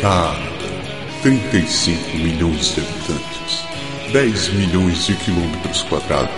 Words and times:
Cara, 0.00 0.36
35 1.22 2.16
milhões 2.16 2.74
de 2.74 2.80
habitantes, 2.80 3.64
10 4.12 4.48
milhões 4.54 5.06
de 5.06 5.14
quilômetros 5.14 5.82
quadrados 5.82 6.30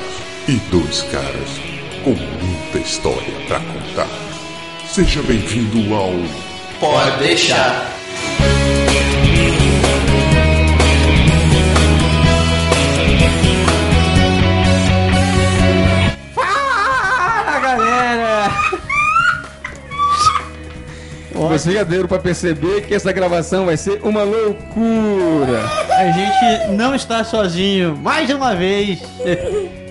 e 0.48 0.56
dois 0.70 1.02
caras 1.02 1.60
com 2.02 2.10
muita 2.10 2.78
história 2.78 3.34
para 3.48 3.60
contar. 3.60 4.08
Seja 4.86 5.22
bem-vindo 5.22 5.94
ao 5.94 6.12
Pode 6.78 7.18
deixar. 7.18 7.90
Você 21.34 21.84
deu 21.84 22.06
para 22.06 22.18
perceber 22.18 22.82
que 22.82 22.94
essa 22.94 23.12
gravação 23.12 23.66
vai 23.66 23.76
ser 23.76 24.00
uma 24.02 24.22
loucura. 24.22 25.64
A 25.90 26.10
gente 26.12 26.72
não 26.72 26.94
está 26.94 27.24
sozinho 27.24 27.96
mais 27.96 28.30
uma 28.30 28.54
vez. 28.54 29.00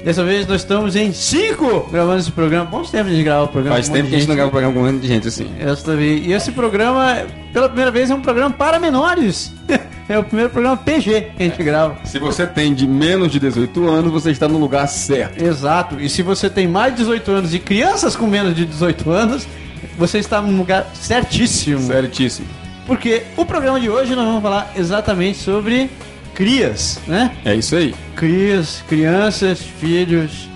Dessa 0.04 0.24
vez 0.24 0.46
nós 0.46 0.62
estamos 0.62 0.96
em 0.96 1.14
cinco 1.14 1.88
gravando 1.92 2.20
esse 2.20 2.32
programa. 2.32 2.66
Bons 2.66 2.92
tempos 2.92 3.16
de 3.16 3.24
gravar 3.24 3.44
o 3.44 3.48
programa. 3.48 3.76
Faz 3.76 3.90
um 3.90 3.94
tempo 3.94 4.10
que 4.10 4.16
a 4.16 4.20
gente 4.20 4.28
não 4.28 4.36
grava 4.36 4.50
um 4.50 4.52
programa 4.52 4.74
com 4.74 4.80
um 4.82 4.92
monte 4.92 5.02
de 5.02 5.08
gente 5.08 5.28
assim. 5.28 5.50
Essa 5.60 5.96
vez. 5.96 6.26
E 6.26 6.34
esse 6.34 6.52
programa, 6.52 7.24
pela 7.54 7.68
primeira 7.68 7.92
vez, 7.92 8.10
é 8.12 8.16
um 8.16 8.22
programa 8.22 8.54
para 8.54 8.80
menores. 8.80 9.54
É 10.10 10.20
o 10.20 10.24
primeiro 10.24 10.50
programa 10.50 10.76
PG 10.76 11.32
que 11.38 11.44
a 11.44 11.46
gente 11.46 11.64
grava. 11.64 11.96
Se 12.04 12.20
você 12.20 12.46
tem 12.46 12.74
de 12.74 12.86
menos 12.86 13.32
de 13.32 13.40
18 13.40 13.90
anos, 13.90 14.12
você 14.12 14.32
está 14.32 14.50
no 14.50 14.58
lugar 14.58 14.86
certo. 14.88 15.42
Exato. 15.42 15.98
E 15.98 16.10
se 16.10 16.22
você 16.22 16.50
tem 16.50 16.68
mais 16.68 16.92
de 16.92 17.00
18 17.04 17.32
anos 17.32 17.54
e 17.54 17.60
crianças 17.60 18.14
com 18.14 18.28
menos 18.28 18.54
de 18.54 18.66
18 18.66 19.10
anos, 19.10 19.48
você 19.98 20.18
está 20.20 20.42
no 20.42 20.56
lugar 20.58 20.90
certíssimo. 20.94 21.80
Certíssimo. 21.88 22.48
Porque 22.86 23.24
o 23.38 23.46
programa 23.46 23.80
de 23.80 23.90
hoje 23.90 24.16
nós 24.16 24.26
vamos 24.26 24.42
falar 24.42 24.72
exatamente 24.76 25.38
sobre 25.38 25.90
crias, 26.36 27.00
né? 27.08 27.32
É 27.46 27.56
isso 27.56 27.76
aí. 27.76 27.94
Crias, 28.16 28.84
crianças, 28.88 29.60
filhos, 29.62 30.50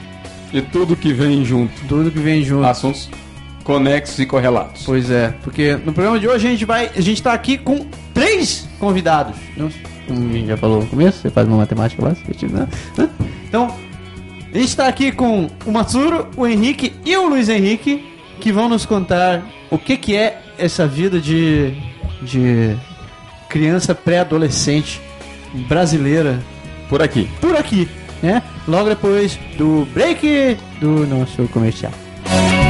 E 0.53 0.61
tudo 0.61 0.95
que 0.95 1.13
vem 1.13 1.43
junto. 1.45 1.73
tudo 1.87 2.09
que 2.11 2.19
vem 2.19 2.43
junto. 2.43 2.65
Assuntos 2.65 3.09
conexos 3.63 4.17
e 4.19 4.25
correlatos. 4.25 4.83
Pois 4.85 5.11
é, 5.11 5.33
porque 5.43 5.75
no 5.75 5.91
programa 5.93 6.19
de 6.19 6.27
hoje 6.27 6.47
a 6.47 6.49
gente 6.51 6.65
vai, 6.65 6.89
a 6.95 7.01
gente 7.01 7.21
tá 7.21 7.33
aqui 7.33 7.57
com 7.57 7.85
três 8.13 8.67
convidados. 8.79 9.35
Não- 9.55 9.69
Como 10.07 10.29
a 10.29 10.33
gente 10.33 10.47
já 10.47 10.55
falou 10.57 10.81
no 10.81 10.87
começo, 10.87 11.19
você 11.21 11.29
faz 11.29 11.45
uma 11.47 11.57
matemática 11.57 12.01
lá, 12.03 12.09
né? 12.49 12.67
Hã? 12.97 13.09
Então, 13.47 13.75
a 14.53 14.57
gente 14.57 14.73
tá 14.75 14.87
aqui 14.87 15.11
com 15.11 15.49
o 15.65 15.71
Matsuro, 15.71 16.27
o 16.37 16.47
Henrique 16.47 16.93
e 17.05 17.15
o 17.17 17.27
Luiz 17.27 17.49
Henrique, 17.49 18.05
que 18.39 18.51
vão 18.51 18.69
nos 18.69 18.85
contar 18.85 19.43
o 19.69 19.77
que 19.77 19.97
que 19.97 20.15
é 20.15 20.41
essa 20.57 20.87
vida 20.87 21.19
de 21.19 21.73
de 22.21 22.75
criança 23.47 23.93
pré-adolescente 23.93 24.99
brasileira 25.67 26.39
Por 26.89 27.01
aqui. 27.01 27.29
por 27.39 27.55
aqui, 27.55 27.87
né? 28.23 28.41
Logo 28.67 28.89
depois 28.89 29.37
do 29.57 29.87
break 29.93 30.57
do 30.79 31.05
nosso 31.07 31.47
comercial. 31.49 31.91
O 32.25 32.66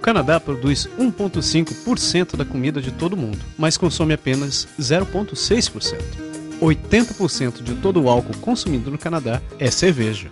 Canadá 0.00 0.40
produz 0.40 0.88
1,5% 0.98 2.36
da 2.36 2.44
comida 2.44 2.80
de 2.80 2.90
todo 2.90 3.16
mundo, 3.16 3.38
mas 3.58 3.76
consome 3.76 4.14
apenas 4.14 4.66
0,6%. 4.78 5.94
80% 6.60 7.62
de 7.62 7.74
todo 7.74 8.02
o 8.02 8.08
álcool 8.08 8.36
consumido 8.38 8.90
no 8.90 8.98
Canadá 8.98 9.40
é 9.58 9.70
cerveja. 9.70 10.30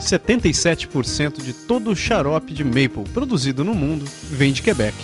77% 0.00 1.42
de 1.42 1.52
todo 1.52 1.90
o 1.90 1.96
xarope 1.96 2.52
de 2.52 2.62
maple 2.62 3.04
produzido 3.12 3.64
no 3.64 3.74
mundo 3.74 4.04
vem 4.30 4.52
de 4.52 4.62
Quebec. 4.62 4.96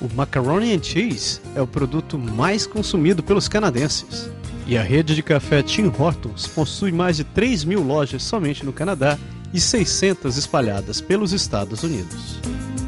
O 0.00 0.12
macaroni 0.14 0.74
and 0.74 0.82
cheese 0.82 1.40
é 1.54 1.62
o 1.62 1.66
produto 1.66 2.18
mais 2.18 2.66
consumido 2.66 3.22
pelos 3.22 3.48
canadenses. 3.48 4.28
E 4.66 4.76
a 4.76 4.82
rede 4.82 5.14
de 5.14 5.22
café 5.22 5.62
Tim 5.62 5.92
Hortons 5.96 6.46
possui 6.46 6.90
mais 6.90 7.16
de 7.16 7.24
3 7.24 7.64
mil 7.64 7.82
lojas 7.82 8.22
somente 8.22 8.64
no 8.64 8.72
Canadá 8.72 9.18
e 9.52 9.60
600 9.60 10.36
espalhadas 10.36 11.00
pelos 11.00 11.32
Estados 11.32 11.82
Unidos. 11.82 12.40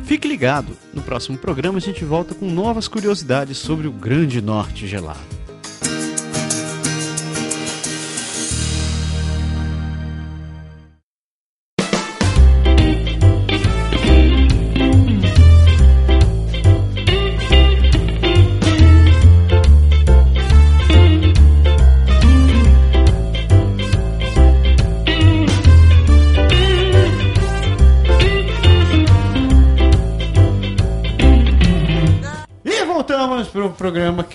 Fique 0.07 0.29
ligado, 0.29 0.77
no 0.95 1.03
próximo 1.03 1.37
programa 1.37 1.79
a 1.79 1.81
gente 1.81 2.05
volta 2.05 2.33
com 2.33 2.49
novas 2.49 2.87
curiosidades 2.87 3.59
sobre 3.59 3.89
o 3.89 3.93
Grande 3.93 4.41
Norte 4.41 4.87
gelado. 4.87 5.36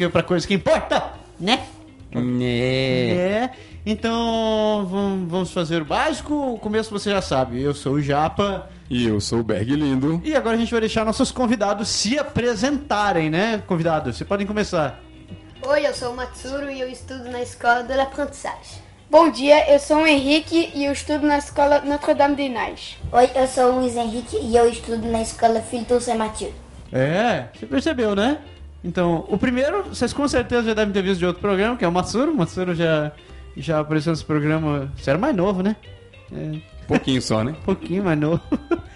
Que 0.07 0.09
pra 0.13 0.23
coisa 0.23 0.47
que 0.47 0.53
importa, 0.53 1.11
né? 1.39 1.61
Né. 2.13 2.45
É. 3.11 3.49
Então 3.85 4.85
vam- 4.85 5.25
vamos 5.27 5.51
fazer 5.51 5.81
o 5.81 5.85
básico. 5.85 6.33
O 6.53 6.59
começo 6.59 6.91
você 6.91 7.09
já 7.09 7.21
sabe. 7.21 7.61
Eu 7.61 7.73
sou 7.73 7.93
o 7.93 8.01
Japa. 8.01 8.69
E 8.89 9.07
eu 9.07 9.21
sou 9.21 9.39
o 9.39 9.43
Berg 9.43 9.73
Lindo. 9.75 10.21
E 10.23 10.35
agora 10.35 10.55
a 10.57 10.59
gente 10.59 10.69
vai 10.71 10.81
deixar 10.81 11.05
nossos 11.05 11.31
convidados 11.31 11.87
se 11.87 12.19
apresentarem, 12.19 13.29
né? 13.29 13.63
Convidados, 13.65 14.17
vocês 14.17 14.27
podem 14.27 14.45
começar. 14.45 14.99
Oi, 15.65 15.85
eu 15.87 15.93
sou 15.93 16.11
o 16.11 16.15
Matsuro 16.17 16.69
e 16.69 16.81
eu 16.81 16.89
estudo 16.89 17.29
na 17.31 17.41
Escola 17.41 17.83
de 17.83 17.93
Aprendizagem. 17.93 18.81
Bom 19.09 19.29
dia, 19.29 19.71
eu 19.71 19.79
sou 19.79 19.97
o 19.97 20.07
Henrique 20.07 20.71
e 20.75 20.83
eu 20.85 20.91
estudo 20.91 21.25
na 21.25 21.37
escola 21.37 21.81
Notre-Dame 21.81 22.35
de 22.35 22.49
Nage. 22.49 22.97
Oi, 23.11 23.29
eu 23.35 23.47
sou 23.47 23.71
o 23.71 23.79
Luiz 23.79 23.95
Henrique 23.95 24.37
e 24.41 24.55
eu 24.57 24.67
estudo 24.69 25.07
na 25.07 25.21
escola 25.21 25.61
Filton 25.61 25.99
Saint 25.99 26.17
Mathieu. 26.17 26.53
É, 26.91 27.45
você 27.53 27.65
percebeu, 27.65 28.15
né? 28.15 28.39
Então, 28.83 29.25
o 29.29 29.37
primeiro, 29.37 29.83
vocês 29.83 30.11
com 30.11 30.27
certeza 30.27 30.63
já 30.63 30.73
devem 30.73 30.91
ter 30.93 31.03
visto 31.03 31.19
de 31.19 31.25
outro 31.25 31.41
programa, 31.41 31.75
que 31.77 31.85
é 31.85 31.87
o 31.87 31.91
Matsuro. 31.91 32.31
O 32.31 32.35
Matsuro 32.37 32.73
já, 32.73 33.11
já 33.55 33.79
apareceu 33.79 34.11
nesse 34.11 34.25
programa. 34.25 34.91
Você 34.97 35.09
era 35.09 35.19
mais 35.19 35.35
novo, 35.35 35.61
né? 35.61 35.75
É, 36.33 36.57
Pouquinho 36.87 37.21
só, 37.21 37.43
né? 37.43 37.51
um 37.51 37.63
pouquinho 37.65 38.03
mais 38.03 38.19
novo. 38.19 38.41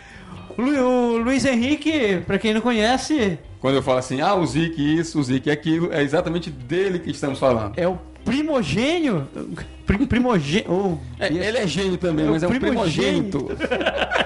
O 0.57 0.61
Lu- 0.61 1.15
o 1.15 1.17
Luiz 1.17 1.43
Henrique, 1.43 2.21
pra 2.25 2.39
quem 2.39 2.53
não 2.53 2.61
conhece, 2.61 3.37
Quando 3.59 3.75
eu 3.75 3.81
falo 3.83 3.97
assim, 3.97 4.21
ah, 4.21 4.35
o 4.35 4.45
Zic 4.45 4.79
isso, 4.79 5.19
o 5.19 5.23
Zic 5.23 5.49
aquilo, 5.51 5.91
é 5.91 6.01
exatamente 6.01 6.49
dele 6.49 6.97
que 6.97 7.11
estamos 7.11 7.37
falando. 7.39 7.73
é 7.77 7.85
o 7.85 7.97
primogênio. 8.23 9.27
Pri, 9.85 10.05
primogênio. 10.05 10.71
oh, 10.71 10.97
É, 11.21 11.27
ele 11.27 11.57
é 11.57 11.67
gênio 11.67 11.97
também, 11.97 12.25
É 12.25 12.29
o 12.29 12.31
mas 12.31 12.43
é 12.43 12.47
um 12.47 12.51
primogênito. 12.51 13.43
primogênito. 13.43 13.67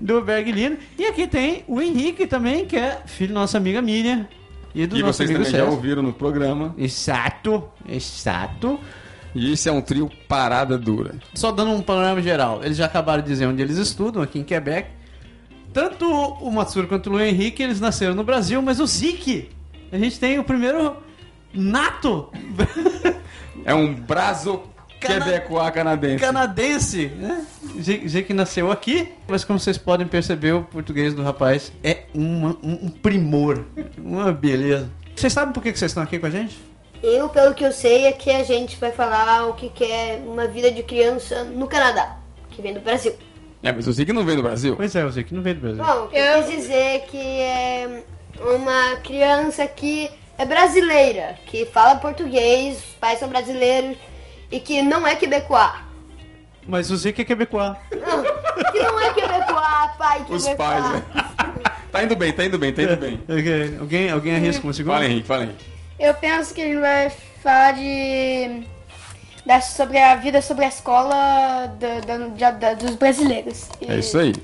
do 0.00 0.20
Berglino. 0.22 0.76
E 0.98 1.04
aqui 1.06 1.26
tem 1.26 1.64
o 1.66 1.80
Henrique 1.80 2.26
também, 2.26 2.66
que 2.66 2.76
é 2.76 3.00
filho 3.06 3.34
da 3.34 3.40
nossa 3.40 3.56
amiga 3.58 3.80
Miriam. 3.82 4.26
E 4.74 4.86
do 4.86 4.96
E 4.96 5.00
nosso 5.00 5.14
vocês 5.18 5.30
amigo 5.30 5.44
também 5.44 5.52
já 5.58 5.64
César. 5.64 5.74
ouviram 5.76 6.02
no 6.02 6.12
programa. 6.12 6.74
Exato, 6.76 7.64
exato. 7.88 8.78
E 9.34 9.52
esse 9.52 9.68
é 9.68 9.72
um 9.72 9.80
trio 9.80 10.10
parada 10.28 10.76
dura. 10.78 11.14
Só 11.34 11.50
dando 11.52 11.70
um 11.72 11.82
panorama 11.82 12.20
geral, 12.22 12.62
eles 12.64 12.76
já 12.76 12.86
acabaram 12.86 13.22
de 13.22 13.28
dizer 13.28 13.46
onde 13.46 13.62
eles 13.62 13.76
estudam, 13.78 14.22
aqui 14.22 14.38
em 14.38 14.44
Quebec. 14.44 14.88
Tanto 15.72 16.06
o 16.10 16.50
Matsuro 16.50 16.86
quanto 16.88 17.08
o 17.08 17.12
Luiz 17.12 17.28
Henrique, 17.28 17.62
eles 17.62 17.80
nasceram 17.80 18.14
no 18.14 18.24
Brasil, 18.24 18.62
mas 18.62 18.80
o 18.80 18.86
Zik, 18.86 19.50
a 19.92 19.98
gente 19.98 20.18
tem 20.18 20.38
o 20.38 20.44
primeiro 20.44 20.96
nato 21.52 22.30
É 23.64 23.74
um 23.74 23.94
braço 23.94 24.60
Cana- 25.00 25.24
quebecois 25.24 25.70
canadense. 25.72 26.18
canadense, 26.24 27.06
né? 27.18 27.44
Zik 27.80 28.08
Zik 28.08 28.32
nasceu 28.34 28.70
aqui, 28.70 29.12
mas 29.28 29.44
como 29.44 29.58
vocês 29.58 29.76
podem 29.78 30.06
perceber, 30.06 30.52
o 30.52 30.62
português 30.62 31.14
do 31.14 31.22
rapaz 31.22 31.72
é 31.82 32.04
uma- 32.14 32.56
um, 32.62 32.86
um 32.86 32.88
primor, 32.88 33.64
uma 33.98 34.32
beleza. 34.32 34.90
Vocês 35.14 35.32
sabem 35.32 35.52
por 35.52 35.62
que 35.62 35.72
que 35.72 35.78
vocês 35.78 35.90
estão 35.90 36.02
aqui 36.02 36.18
com 36.18 36.26
a 36.26 36.30
gente? 36.30 36.58
Eu, 37.02 37.28
pelo 37.28 37.54
que 37.54 37.64
eu 37.64 37.72
sei, 37.72 38.06
é 38.06 38.12
que 38.12 38.30
a 38.30 38.42
gente 38.42 38.76
vai 38.78 38.90
falar 38.90 39.46
o 39.48 39.54
que 39.54 39.68
que 39.68 39.84
é 39.84 40.20
uma 40.26 40.46
vida 40.46 40.70
de 40.70 40.82
criança 40.82 41.44
no 41.44 41.66
Canadá, 41.66 42.16
que 42.50 42.60
vem 42.62 42.72
do 42.74 42.80
Brasil. 42.80 43.14
É, 43.62 43.72
mas 43.72 43.86
o 43.86 43.92
Zic 43.92 44.12
não 44.12 44.24
vem 44.24 44.36
do 44.36 44.42
Brasil. 44.42 44.76
Pois 44.76 44.94
é, 44.94 45.04
o 45.04 45.10
Zik 45.10 45.32
não 45.34 45.42
veio 45.42 45.56
do 45.56 45.60
Brasil. 45.60 45.84
Bom, 45.84 46.06
que 46.08 46.16
eu 46.16 46.42
quis 46.44 46.56
dizer 46.56 47.02
que 47.10 47.16
é 47.18 48.02
uma 48.54 48.96
criança 48.96 49.66
que 49.66 50.10
é 50.38 50.44
brasileira, 50.44 51.36
que 51.46 51.64
fala 51.66 51.96
português, 51.96 52.78
os 52.78 52.84
pais 53.00 53.18
são 53.18 53.28
brasileiros 53.28 53.96
e 54.50 54.60
que 54.60 54.82
não 54.82 55.06
é 55.06 55.16
quebecois. 55.16 55.85
Mas 56.68 56.90
o 56.90 56.96
Zik 56.96 57.20
é 57.20 57.24
quebecois. 57.24 57.74
Não, 57.92 58.22
que 58.72 58.78
não 58.80 59.00
é 59.00 59.12
quebecois, 59.14 59.90
pai 59.98 60.18
quebecois. 60.18 60.46
Os 60.46 60.54
pais, 60.54 60.90
né? 60.90 61.02
tá 61.92 62.02
indo 62.02 62.16
bem, 62.16 62.32
tá 62.32 62.44
indo 62.44 62.58
bem, 62.58 62.72
tá 62.72 62.82
indo 62.82 62.96
bem. 62.96 63.20
Ok, 63.28 63.76
Alguém, 63.80 64.10
alguém 64.10 64.36
arrisca 64.36 64.64
uma 64.66 64.72
segunda? 64.72 64.96
Fala, 64.96 65.06
Henrique, 65.06 65.26
fala, 65.26 65.42
Henrique. 65.44 65.64
Eu 65.98 66.14
penso 66.14 66.52
que 66.54 66.60
a 66.60 66.64
gente 66.64 66.80
vai 66.80 67.10
falar 67.42 67.72
de 67.74 68.62
da- 69.46 69.60
sobre 69.60 69.96
a 69.98 70.16
vida 70.16 70.42
sobre 70.42 70.64
a 70.64 70.68
escola 70.68 71.68
da- 71.78 72.00
da- 72.00 72.26
da- 72.26 72.50
da- 72.50 72.74
dos 72.74 72.96
brasileiros. 72.96 73.68
E- 73.80 73.90
É 73.90 73.98
isso 73.98 74.18
aí. 74.18 74.34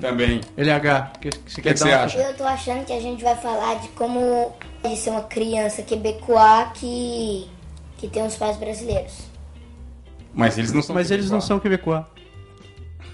Também. 0.00 0.40
LH, 0.56 1.12
o 1.16 1.18
que, 1.18 1.30
que 1.30 1.50
você 1.50 1.62
que, 1.62 1.62
quer 1.62 1.74
que 1.74 1.80
dar 1.80 1.86
você 1.86 1.94
uma- 1.94 2.04
acha? 2.04 2.18
Eu 2.18 2.36
tô 2.36 2.44
achando 2.44 2.84
que 2.84 2.92
a 2.92 3.00
gente 3.00 3.24
vai 3.24 3.34
falar 3.36 3.76
de 3.80 3.88
como 3.88 4.54
de 4.84 4.96
ser 4.96 5.10
uma 5.10 5.22
criança 5.22 5.82
quebecoá 5.82 6.70
que, 6.74 7.48
que 7.96 8.06
tem 8.06 8.24
os 8.26 8.36
pais 8.36 8.56
brasileiros. 8.58 9.14
Mas 10.34 10.58
eles 10.58 10.72
não 10.72 10.82
são. 10.82 10.94
Mas 10.94 11.10
eles 11.10 11.30
não 11.30 11.40
são 11.40 11.60
quebecois. 11.60 12.04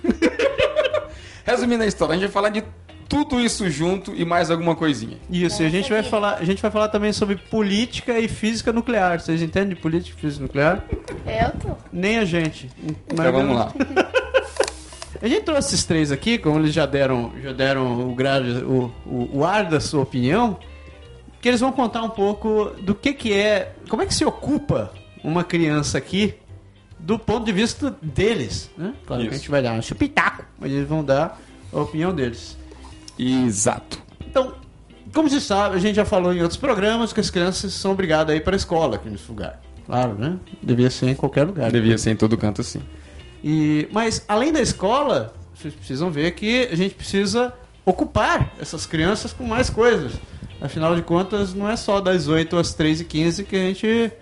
Resumindo 1.45 1.83
a 1.83 1.87
história, 1.87 2.15
a 2.15 2.17
gente 2.17 2.27
vai 2.27 2.33
falar 2.33 2.49
de 2.49 2.65
tudo 3.09 3.41
isso 3.41 3.69
junto 3.69 4.15
e 4.15 4.25
mais 4.25 4.51
alguma 4.51 4.77
coisinha. 4.77 5.19
Isso, 5.29 5.63
e 5.63 5.67
a 5.67 5.69
gente 5.69 5.91
vai 5.91 6.03
falar, 6.03 6.35
a 6.35 6.45
gente 6.45 6.63
vai 6.63 6.71
falar 6.71 6.89
também 6.89 7.13
sobre 7.13 7.37
política 7.37 8.19
e 8.19 8.29
física 8.29 8.73
nuclear. 8.73 9.21
Vocês 9.21 9.43
entendem 9.43 9.71
de 9.71 9.77
política 9.77 10.17
e 10.17 10.21
física 10.21 10.43
nuclear? 10.43 10.85
Eu 11.27 11.51
tô. 11.61 11.77
Nem 11.93 12.19
a 12.19 12.25
gente. 12.25 12.71
Então 13.09 13.33
vamos 13.33 13.57
lá. 13.57 13.73
A 15.23 15.29
gente 15.29 15.43
trouxe 15.43 15.75
esses 15.75 15.85
três 15.85 16.11
aqui, 16.11 16.39
como 16.39 16.59
eles 16.61 16.73
já 16.73 16.87
deram, 16.87 17.33
já 17.43 17.53
deram 17.53 18.09
o, 18.09 18.15
grade, 18.15 18.65
o, 18.65 18.91
o, 19.05 19.39
o 19.41 19.45
ar 19.45 19.65
da 19.65 19.79
sua 19.79 20.03
opinião, 20.03 20.59
que 21.43 21.49
eles 21.49 21.61
vão 21.61 21.73
contar 21.73 22.03
um 22.03 22.09
pouco 22.09 22.71
do 22.81 22.95
que 22.95 23.13
que 23.13 23.35
é, 23.35 23.73
como 23.89 24.03
é 24.03 24.07
que 24.07 24.15
se 24.15 24.25
ocupa 24.25 24.91
uma 25.23 25.45
criança 25.45 25.99
aqui 25.99 26.35
do 27.03 27.19
ponto 27.19 27.45
de 27.45 27.53
vista 27.53 27.97
deles, 28.03 28.71
né? 28.77 28.95
Claro 29.07 29.23
que 29.23 29.29
a 29.29 29.33
gente 29.33 29.51
vai 29.51 29.63
dar 29.63 29.73
um 29.73 29.83
chupitaco, 29.83 30.45
mas 30.59 30.71
eles 30.71 30.89
vão 30.89 31.05
dar 31.05 31.41
a 31.73 31.81
opinião 31.81 32.15
deles. 32.15 32.57
Exato. 33.19 34.03
Então, 34.27 34.55
como 35.13 35.29
se 35.29 35.41
sabe, 35.41 35.77
a 35.77 35.79
gente 35.79 35.97
já 35.97 36.05
falou 36.05 36.33
em 36.33 36.41
outros 36.41 36.59
programas 36.59 37.13
que 37.13 37.21
as 37.21 37.31
crianças 37.31 37.73
são 37.73 37.93
obrigadas 37.93 38.33
a 38.35 38.37
ir 38.37 38.43
para 38.43 38.55
a 38.55 38.59
escola 38.59 38.97
aqui 38.97 39.09
nesse 39.09 39.29
lugar. 39.29 39.61
Claro, 39.87 40.15
né? 40.15 40.37
Devia 40.63 40.91
ser 40.91 41.09
em 41.09 41.15
qualquer 41.15 41.45
lugar. 41.45 41.71
Devia 41.73 41.99
ser 41.99 42.11
em 42.11 42.17
todo 42.17 42.37
canto 42.37 42.61
assim. 42.61 42.81
E, 43.43 43.89
mas 43.91 44.25
além 44.29 44.53
da 44.53 44.61
escola, 44.61 45.35
vocês 45.55 45.75
precisam 45.75 46.11
ver 46.11 46.33
que 46.33 46.69
a 46.71 46.77
gente 46.77 46.95
precisa 46.95 47.53
ocupar 47.85 48.55
essas 48.61 48.87
crianças 48.87 49.33
com 49.33 49.45
mais 49.45 49.69
coisas. 49.69 50.13
Afinal 50.61 50.95
de 50.95 51.03
contas, 51.03 51.55
não 51.55 51.69
é 51.69 51.75
só 51.75 52.01
das 52.01 52.29
8 52.29 52.57
às 52.57 52.75
3 52.75 53.01
e 53.01 53.05
15 53.05 53.45
que 53.45 53.57
a 53.57 53.61
gente 53.61 54.13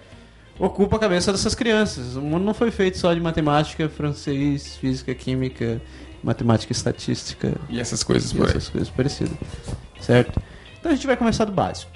ocupa 0.59 0.97
a 0.97 0.99
cabeça 0.99 1.33
dessas 1.33 1.55
crianças. 1.55 2.17
O 2.17 2.23
mundo 2.23 2.45
não 2.45 2.55
foi 2.55 2.71
feito 2.71 2.99
só 2.99 3.13
de 3.15 3.21
matemática, 3.21 3.89
francês, 3.89 4.77
física, 4.77 5.15
química, 5.15 5.81
matemática 6.23 6.73
e 6.73 6.75
estatística 6.77 7.53
E 7.69 7.79
essas 7.79 8.03
coisas 8.03 8.33
e 8.33 8.43
essas 8.43 8.69
coisas 8.69 8.91
parecidas. 8.91 9.37
Certo? 10.01 10.41
Então 10.79 10.93
a 10.93 10.95
gente 10.95 11.07
vai 11.07 11.17
começar 11.17 11.45
do 11.45 11.53
básico. 11.53 11.91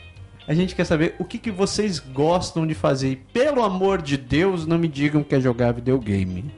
A 0.47 0.55
gente 0.55 0.75
quer 0.75 0.85
saber 0.85 1.15
o 1.19 1.25
que, 1.25 1.39
que 1.39 1.51
vocês 1.51 1.99
gostam 1.99 2.67
de 2.67 2.75
fazer. 2.75 3.11
E 3.11 3.17
pelo 3.17 3.63
amor 3.63 4.03
de 4.03 4.17
Deus, 4.17 4.67
não 4.67 4.79
me 4.79 4.89
digam 4.89 5.23
que 5.23 5.35
é 5.35 5.41
jogar 5.41 5.73
videogame. 5.73 6.53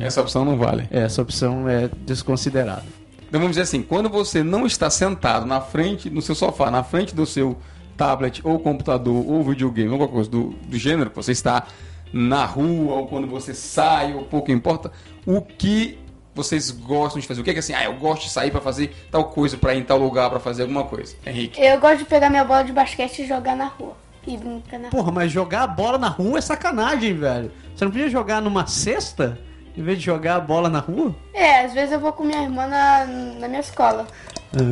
Essa 0.00 0.20
opção 0.20 0.44
não 0.44 0.56
vale. 0.56 0.88
Essa 0.90 1.22
opção 1.22 1.68
é 1.68 1.88
desconsiderada. 2.04 2.84
Então 3.28 3.40
vamos 3.40 3.56
dizer 3.56 3.62
assim, 3.62 3.82
quando 3.82 4.08
você 4.08 4.42
não 4.44 4.66
está 4.66 4.88
sentado 4.88 5.46
na 5.46 5.60
frente, 5.60 6.08
no 6.08 6.22
seu 6.22 6.34
sofá, 6.34 6.70
na 6.70 6.84
frente 6.84 7.14
do 7.14 7.26
seu 7.26 7.58
tablet 7.96 8.40
ou 8.44 8.58
computador 8.58 9.24
ou 9.26 9.42
videogame, 9.42 9.90
ou 9.90 9.98
qualquer 9.98 10.14
coisa 10.14 10.30
do, 10.30 10.48
do 10.50 10.78
gênero, 10.78 11.10
que 11.10 11.16
você 11.16 11.32
está 11.32 11.66
na 12.12 12.44
rua 12.44 12.94
ou 12.94 13.06
quando 13.06 13.26
você 13.26 13.52
sai, 13.52 14.14
ou 14.14 14.22
pouco 14.22 14.52
importa, 14.52 14.92
o 15.26 15.40
que 15.40 15.98
vocês 16.34 16.70
gostam 16.70 17.20
de 17.20 17.26
fazer? 17.26 17.40
O 17.40 17.44
que 17.44 17.50
é 17.50 17.52
que 17.52 17.60
assim, 17.60 17.74
ah, 17.74 17.84
eu 17.84 17.94
gosto 17.94 18.24
de 18.24 18.30
sair 18.30 18.50
para 18.50 18.60
fazer 18.60 18.94
tal 19.10 19.24
coisa, 19.24 19.56
para 19.56 19.74
ir 19.74 19.80
em 19.80 19.84
tal 19.84 19.98
lugar, 19.98 20.28
para 20.30 20.40
fazer 20.40 20.62
alguma 20.62 20.84
coisa? 20.84 21.14
Henrique. 21.24 21.60
Eu 21.60 21.78
gosto 21.78 21.98
de 21.98 22.04
pegar 22.04 22.28
minha 22.30 22.44
bola 22.44 22.64
de 22.64 22.72
basquete 22.72 23.20
e 23.20 23.26
jogar 23.26 23.56
na 23.56 23.66
rua. 23.66 23.96
E 24.26 24.36
brincar 24.36 24.78
na 24.78 24.88
rua. 24.88 24.90
Porra, 24.90 25.12
mas 25.12 25.30
jogar 25.30 25.62
a 25.62 25.66
bola 25.66 25.98
na 25.98 26.08
rua 26.08 26.38
é 26.38 26.40
sacanagem, 26.40 27.14
velho. 27.14 27.52
Você 27.74 27.84
não 27.84 27.92
podia 27.92 28.08
jogar 28.08 28.40
numa 28.40 28.66
cesta 28.66 29.38
em 29.76 29.82
vez 29.82 29.98
de 29.98 30.04
jogar 30.04 30.36
a 30.36 30.40
bola 30.40 30.68
na 30.68 30.78
rua? 30.78 31.14
É, 31.32 31.64
às 31.64 31.74
vezes 31.74 31.92
eu 31.92 32.00
vou 32.00 32.12
com 32.12 32.24
minha 32.24 32.42
irmã 32.42 32.66
na, 32.66 33.04
na 33.04 33.48
minha 33.48 33.60
escola 33.60 34.06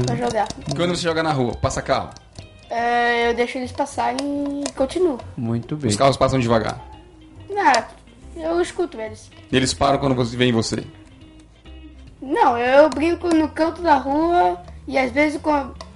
pra 0.06 0.16
jogar. 0.16 0.48
Quando 0.76 0.94
você 0.94 1.02
joga 1.02 1.22
na 1.22 1.32
rua, 1.32 1.56
passa 1.56 1.82
carro. 1.82 2.10
É, 2.72 3.28
eu 3.28 3.34
deixo 3.34 3.58
eles 3.58 3.70
passarem 3.70 4.62
e 4.66 4.72
continuo. 4.72 5.18
Muito 5.36 5.76
bem. 5.76 5.90
Os 5.90 5.96
carros 5.96 6.16
passam 6.16 6.38
devagar. 6.38 6.80
Não, 7.50 8.42
eu 8.42 8.62
escuto 8.62 8.98
eles. 8.98 9.30
Eles 9.52 9.74
param 9.74 9.98
quando 9.98 10.14
você 10.14 10.34
vem 10.34 10.48
em 10.48 10.52
você. 10.52 10.82
Não, 12.22 12.56
eu 12.56 12.88
brinco 12.88 13.28
no 13.34 13.46
canto 13.48 13.82
da 13.82 13.96
rua 13.96 14.58
e 14.88 14.96
às 14.96 15.12
vezes 15.12 15.38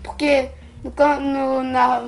porque 0.02 0.50
no, 0.84 1.62
na 1.62 2.02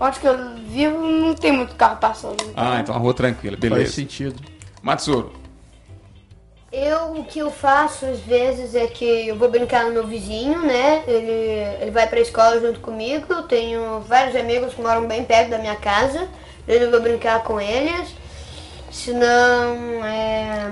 onde 0.00 0.18
que 0.18 0.26
eu 0.26 0.56
vivo 0.66 0.98
não 1.06 1.32
tem 1.34 1.52
muito 1.52 1.76
carro 1.76 1.98
passando. 1.98 2.36
Ah, 2.56 2.80
então 2.80 2.92
a 2.92 2.98
rua 2.98 3.14
tranquila, 3.14 3.56
Faz 3.56 3.72
beleza. 3.72 3.92
sentido. 3.92 4.42
Matsuro. 4.82 5.32
Eu, 6.72 7.14
o 7.14 7.24
que 7.24 7.40
eu 7.40 7.50
faço 7.50 8.06
às 8.06 8.20
vezes 8.20 8.76
é 8.76 8.86
que 8.86 9.26
eu 9.26 9.36
vou 9.36 9.50
brincar 9.50 9.84
no 9.84 9.92
meu 9.92 10.06
vizinho, 10.06 10.62
né? 10.62 11.02
Ele, 11.06 11.82
ele 11.82 11.90
vai 11.90 12.06
pra 12.06 12.20
escola 12.20 12.60
junto 12.60 12.78
comigo. 12.78 13.26
Eu 13.32 13.42
tenho 13.42 14.00
vários 14.02 14.36
amigos 14.36 14.72
que 14.72 14.80
moram 14.80 15.06
bem 15.08 15.24
perto 15.24 15.50
da 15.50 15.58
minha 15.58 15.74
casa. 15.74 16.28
Eu 16.68 16.88
vou 16.88 17.00
brincar 17.00 17.42
com 17.42 17.60
eles. 17.60 18.14
Se 18.88 19.12
não, 19.12 20.04
é... 20.04 20.70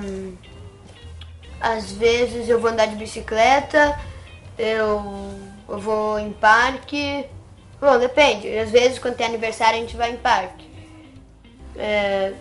às 1.61 1.91
vezes 1.91 2.49
eu 2.49 2.61
vou 2.61 2.71
andar 2.71 2.87
de 2.87 2.95
bicicleta. 2.95 3.99
Eu, 4.57 5.35
eu 5.69 5.79
vou 5.81 6.17
em 6.21 6.33
parque. 6.33 7.27
Bom, 7.81 7.99
depende. 7.99 8.57
Às 8.57 8.71
vezes 8.71 9.01
quando 9.01 9.17
tem 9.17 9.27
aniversário 9.27 9.79
a 9.79 9.81
gente 9.81 9.97
vai 9.97 10.13
em 10.13 10.17
parque. 10.17 10.69
É, 11.77 12.35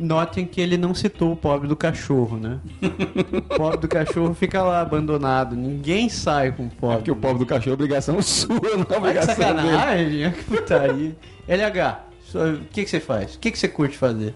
Notem 0.00 0.46
que 0.46 0.62
ele 0.62 0.78
não 0.78 0.94
citou 0.94 1.30
o 1.32 1.36
pobre 1.36 1.68
do 1.68 1.76
cachorro, 1.76 2.38
né? 2.38 2.58
o 3.32 3.42
pobre 3.42 3.76
do 3.76 3.86
cachorro 3.86 4.32
fica 4.32 4.62
lá 4.62 4.80
abandonado. 4.80 5.54
Ninguém 5.54 6.08
sai 6.08 6.52
com 6.52 6.64
o 6.64 6.70
pobre. 6.70 6.96
Porque 6.96 7.10
o 7.10 7.16
pobre 7.16 7.40
do 7.40 7.46
cachorro 7.46 7.72
é 7.72 7.74
obrigação 7.74 8.20
sua, 8.22 8.48
não 8.48 8.82
é 8.82 8.84
que 8.86 8.94
obrigação 8.94 9.34
dele. 9.34 9.48
sacanagem, 9.48 10.24
olha 10.24 10.30
que 10.32 10.44
putaria. 10.44 11.16
LH, 11.46 12.00
o 12.34 12.64
que, 12.72 12.84
que 12.84 12.90
você 12.90 12.98
faz? 12.98 13.34
O 13.34 13.38
que, 13.38 13.50
que 13.50 13.58
você 13.58 13.68
curte 13.68 13.98
fazer? 13.98 14.34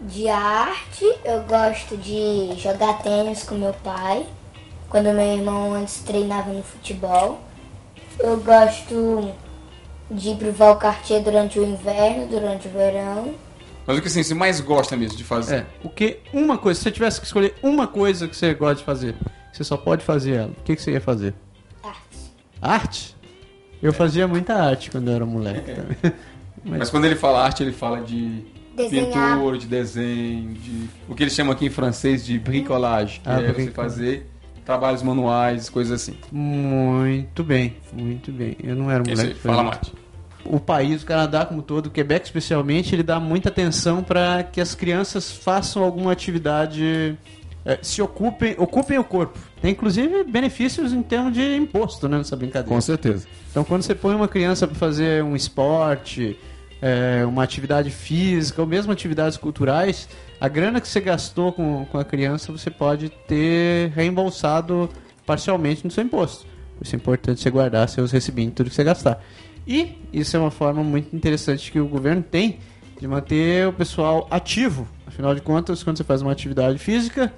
De 0.00 0.28
arte, 0.28 1.04
eu 1.24 1.42
gosto 1.44 1.96
de 1.96 2.52
jogar 2.58 3.00
tênis 3.00 3.44
com 3.44 3.54
meu 3.54 3.72
pai. 3.72 4.26
Quando 4.88 5.12
meu 5.12 5.38
irmão 5.38 5.74
antes 5.74 6.02
treinava 6.02 6.52
no 6.52 6.62
futebol. 6.64 7.40
Eu 8.18 8.36
gosto 8.38 9.32
de 10.10 10.30
ir 10.30 10.36
pro 10.36 10.52
Valcartier 10.52 11.22
durante 11.22 11.58
o 11.60 11.64
inverno, 11.64 12.26
durante 12.26 12.66
o 12.66 12.70
verão. 12.70 13.34
Mas 13.86 13.98
o 13.98 14.00
que 14.02 14.08
assim, 14.08 14.22
você 14.22 14.34
mais 14.34 14.60
gosta 14.60 14.96
mesmo 14.96 15.16
de 15.16 15.24
fazer? 15.24 15.54
É, 15.56 15.66
o 15.82 15.88
que 15.88 16.18
uma 16.32 16.56
coisa, 16.56 16.78
se 16.78 16.84
você 16.84 16.90
tivesse 16.90 17.20
que 17.20 17.26
escolher 17.26 17.54
uma 17.62 17.86
coisa 17.86 18.26
que 18.26 18.36
você 18.36 18.54
gosta 18.54 18.76
de 18.76 18.84
fazer, 18.84 19.14
você 19.52 19.62
só 19.64 19.76
pode 19.76 20.04
fazer 20.04 20.32
ela, 20.36 20.50
o 20.50 20.62
que, 20.64 20.74
que 20.74 20.82
você 20.82 20.92
ia 20.92 21.00
fazer? 21.00 21.34
Arte. 21.82 22.18
Arte? 22.62 23.16
Eu 23.82 23.92
fazia 23.92 24.26
muita 24.26 24.54
arte 24.54 24.90
quando 24.90 25.08
eu 25.08 25.14
era 25.14 25.26
moleque. 25.26 25.72
também. 25.74 25.96
Mas 26.64 26.88
quando 26.88 27.04
ele 27.04 27.14
fala 27.16 27.44
arte, 27.44 27.62
ele 27.62 27.72
fala 27.72 28.00
de 28.00 28.42
Desenhar. 28.74 29.36
pintura, 29.36 29.58
de 29.58 29.66
desenho, 29.66 30.54
de 30.54 30.88
o 31.06 31.14
que 31.14 31.22
eles 31.22 31.34
chamam 31.34 31.52
aqui 31.52 31.66
em 31.66 31.70
francês 31.70 32.24
de 32.24 32.38
bricolage, 32.38 33.20
que 33.20 33.28
Ah, 33.28 33.34
é 33.34 33.36
você 33.48 33.52
bricolage. 33.52 33.70
fazer 33.74 34.30
trabalhos 34.64 35.02
manuais, 35.02 35.68
coisas 35.68 36.00
assim. 36.00 36.16
Muito 36.32 37.44
bem, 37.44 37.76
muito 37.92 38.32
bem. 38.32 38.56
Eu 38.64 38.74
não 38.74 38.90
era 38.90 39.02
um 39.02 39.06
aí, 39.10 39.14
moleque. 39.14 39.34
fala 39.40 39.62
mais. 39.62 39.92
O 40.46 40.60
país, 40.60 41.02
o 41.02 41.06
Canadá 41.06 41.44
como 41.44 41.62
todo, 41.62 41.86
o 41.86 41.90
Quebec 41.90 42.26
especialmente, 42.26 42.94
ele 42.94 43.02
dá 43.02 43.18
muita 43.18 43.48
atenção 43.48 44.02
para 44.02 44.42
que 44.42 44.60
as 44.60 44.74
crianças 44.74 45.30
façam 45.30 45.82
alguma 45.82 46.12
atividade, 46.12 47.16
eh, 47.64 47.78
se 47.82 48.02
ocupem, 48.02 48.54
ocupem 48.58 48.98
o 48.98 49.04
corpo. 49.04 49.38
Tem 49.60 49.72
inclusive 49.72 50.24
benefícios 50.24 50.92
em 50.92 51.02
termos 51.02 51.32
de 51.32 51.56
imposto, 51.56 52.08
né, 52.08 52.18
nessa 52.18 52.36
brincadeira. 52.36 52.68
Com 52.68 52.80
certeza. 52.80 53.26
Então, 53.50 53.64
quando 53.64 53.82
você 53.82 53.94
põe 53.94 54.14
uma 54.14 54.28
criança 54.28 54.66
para 54.66 54.76
fazer 54.76 55.22
um 55.22 55.34
esporte, 55.34 56.38
é, 56.82 57.24
uma 57.24 57.42
atividade 57.42 57.90
física 57.90 58.60
ou 58.60 58.66
mesmo 58.66 58.92
atividades 58.92 59.38
culturais, 59.38 60.08
a 60.40 60.48
grana 60.48 60.80
que 60.80 60.88
você 60.88 61.00
gastou 61.00 61.52
com, 61.52 61.86
com 61.86 61.98
a 61.98 62.04
criança 62.04 62.52
você 62.52 62.70
pode 62.70 63.08
ter 63.08 63.90
reembolsado 63.94 64.90
parcialmente 65.24 65.84
no 65.84 65.90
seu 65.90 66.04
imposto. 66.04 66.46
Isso 66.82 66.94
é 66.94 66.98
importante 66.98 67.40
você 67.40 67.50
guardar 67.50 67.88
seus 67.88 68.12
recebimentos, 68.12 68.56
tudo 68.56 68.68
que 68.68 68.76
você 68.76 68.84
gastar. 68.84 69.22
E 69.66 69.96
isso 70.12 70.36
é 70.36 70.40
uma 70.40 70.50
forma 70.50 70.82
muito 70.82 71.14
interessante 71.14 71.72
que 71.72 71.80
o 71.80 71.86
governo 71.86 72.22
tem 72.22 72.58
de 73.00 73.08
manter 73.08 73.66
o 73.68 73.72
pessoal 73.72 74.26
ativo. 74.30 74.86
Afinal 75.06 75.34
de 75.34 75.40
contas, 75.40 75.82
quando 75.82 75.96
você 75.96 76.04
faz 76.04 76.22
uma 76.22 76.32
atividade 76.32 76.78
física, 76.78 77.32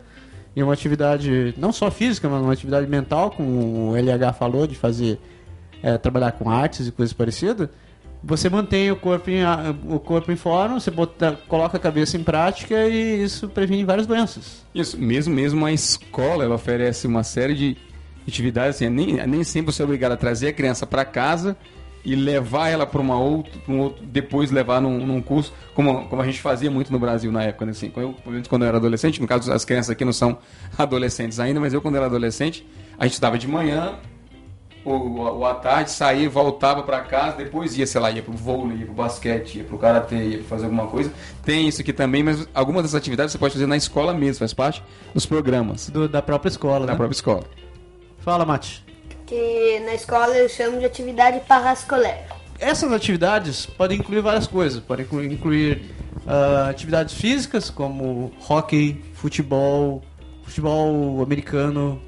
e 0.57 0.63
uma 0.63 0.73
atividade 0.73 1.55
não 1.59 1.71
só 1.71 1.91
física, 1.91 2.29
mas 2.31 2.43
uma 2.43 2.53
atividade 2.53 2.87
mental, 2.87 3.31
como 3.31 3.91
o 3.91 3.97
LH 3.97 4.33
falou, 4.33 4.67
de 4.67 4.75
fazer 4.75 5.21
é, 5.83 5.99
trabalhar 5.99 6.33
com 6.33 6.49
artes 6.49 6.89
e 6.89 6.93
coisas 6.93 7.13
parecidas, 7.13 7.69
você 8.25 8.49
mantém 8.49 8.91
o 8.91 8.97
corpo 8.97 9.29
em, 9.31 9.43
o 9.87 10.01
corpo 10.01 10.33
em 10.33 10.37
forma, 10.37 10.81
você 10.81 10.91
bota- 10.91 11.39
coloca 11.47 11.77
a 11.77 11.81
cabeça 11.81 12.17
em 12.17 12.25
prática 12.25 12.75
e 12.87 13.23
isso 13.23 13.51
previne 13.51 13.85
várias 13.85 14.07
doenças. 14.07 14.65
Isso, 14.75 14.99
mesmo 14.99 15.35
mesmo 15.35 15.65
a 15.67 15.73
escola, 15.73 16.43
ela 16.43 16.55
oferece 16.55 17.07
uma 17.07 17.23
série 17.23 17.55
de 17.55 17.77
atividades, 18.27 18.77
assim, 18.77 18.89
nem, 18.89 19.25
nem 19.27 19.45
sempre 19.45 19.73
você 19.73 19.83
é 19.83 19.85
obrigado 19.85 20.13
a 20.13 20.17
trazer 20.17 20.49
a 20.49 20.53
criança 20.55 20.87
para 20.87 21.05
casa 21.05 21.55
e 22.07 22.15
levar 22.15 22.69
ela 22.69 22.87
para 22.87 23.01
uma 23.01 23.19
outra, 23.19 23.59
pra 23.59 23.75
um 23.75 23.81
outro, 23.81 24.05
depois 24.07 24.53
levar 24.53 24.81
num, 24.81 25.05
num 25.05 25.21
curso, 25.21 25.53
como, 25.75 26.07
como 26.07 26.23
a 26.23 26.25
gente 26.25 26.41
fazia 26.41 26.71
muito 26.71 26.93
no 26.93 27.01
Brasil 27.01 27.33
na 27.33 27.43
época, 27.43 27.67
né? 27.67 27.73
assim, 27.73 27.91
quando 27.91 28.07
eu, 28.07 28.13
pelo 28.15 28.31
menos 28.33 28.47
quando 28.47 28.63
eu 28.63 28.69
era 28.69 28.77
adolescente, 28.77 29.21
no 29.21 29.27
caso 29.27 29.53
as 29.53 29.65
crianças 29.65 29.91
aqui 29.91 30.05
não 30.05 30.13
são 30.13 30.39
adolescentes 30.79 31.41
ainda, 31.41 31.59
mas 31.59 31.75
eu 31.75 31.83
quando 31.83 31.97
era 31.97 32.07
adolescente, 32.07 32.65
a 32.97 33.05
gente 33.05 33.15
estudava 33.15 33.37
de 33.37 33.49
manhã, 33.49 33.97
ou, 34.85 35.19
ou 35.19 35.45
à 35.45 35.55
tarde, 35.55 35.91
saía, 35.91 36.31
voltava 36.31 36.85
para 36.85 37.01
casa, 37.01 37.39
depois 37.39 37.77
ia, 37.77 37.85
sei 37.89 38.01
lá, 38.01 38.09
ia 38.09 38.23
pro 38.23 38.33
vôlei, 38.33 38.77
ia 38.79 38.85
pro 38.87 38.95
basquete, 38.95 39.57
ia 39.59 39.65
pro 39.65 39.77
karatê, 39.77 40.17
ia 40.29 40.45
fazer 40.45 40.67
alguma 40.67 40.87
coisa. 40.87 41.13
Tem 41.45 41.67
isso 41.67 41.81
aqui 41.81 41.93
também, 41.93 42.23
mas 42.23 42.49
algumas 42.55 42.85
das 42.85 42.95
atividades 42.95 43.33
você 43.33 43.39
pode 43.39 43.53
fazer 43.55 43.67
na 43.67 43.77
escola 43.77 44.15
mesmo, 44.15 44.39
faz 44.39 44.55
parte 44.55 44.81
dos 45.13 45.27
programas 45.27 45.91
Do- 45.91 46.09
da 46.09 46.23
própria 46.23 46.51
escola, 46.51 46.87
da 46.87 46.93
né? 46.93 46.97
própria 46.97 47.17
escola. 47.17 47.43
Fala, 48.21 48.47
Mate. 48.47 48.85
Que 49.27 49.81
na 49.85 49.95
escola 49.95 50.37
eu 50.37 50.49
chamo 50.49 50.79
de 50.79 50.85
atividade 50.85 51.41
parascolar. 51.49 52.17
Essas 52.59 52.93
atividades 52.93 53.67
podem 53.67 53.99
incluir 53.99 54.21
várias 54.21 54.47
coisas. 54.47 54.81
Podem 54.81 55.05
inclu- 55.05 55.25
incluir 55.25 55.83
ah, 56.27 56.69
atividades 56.71 57.15
físicas, 57.15 57.69
como 57.69 58.33
hockey, 58.49 59.05
futebol, 59.15 60.03
futebol 60.45 61.23
americano, 61.23 62.01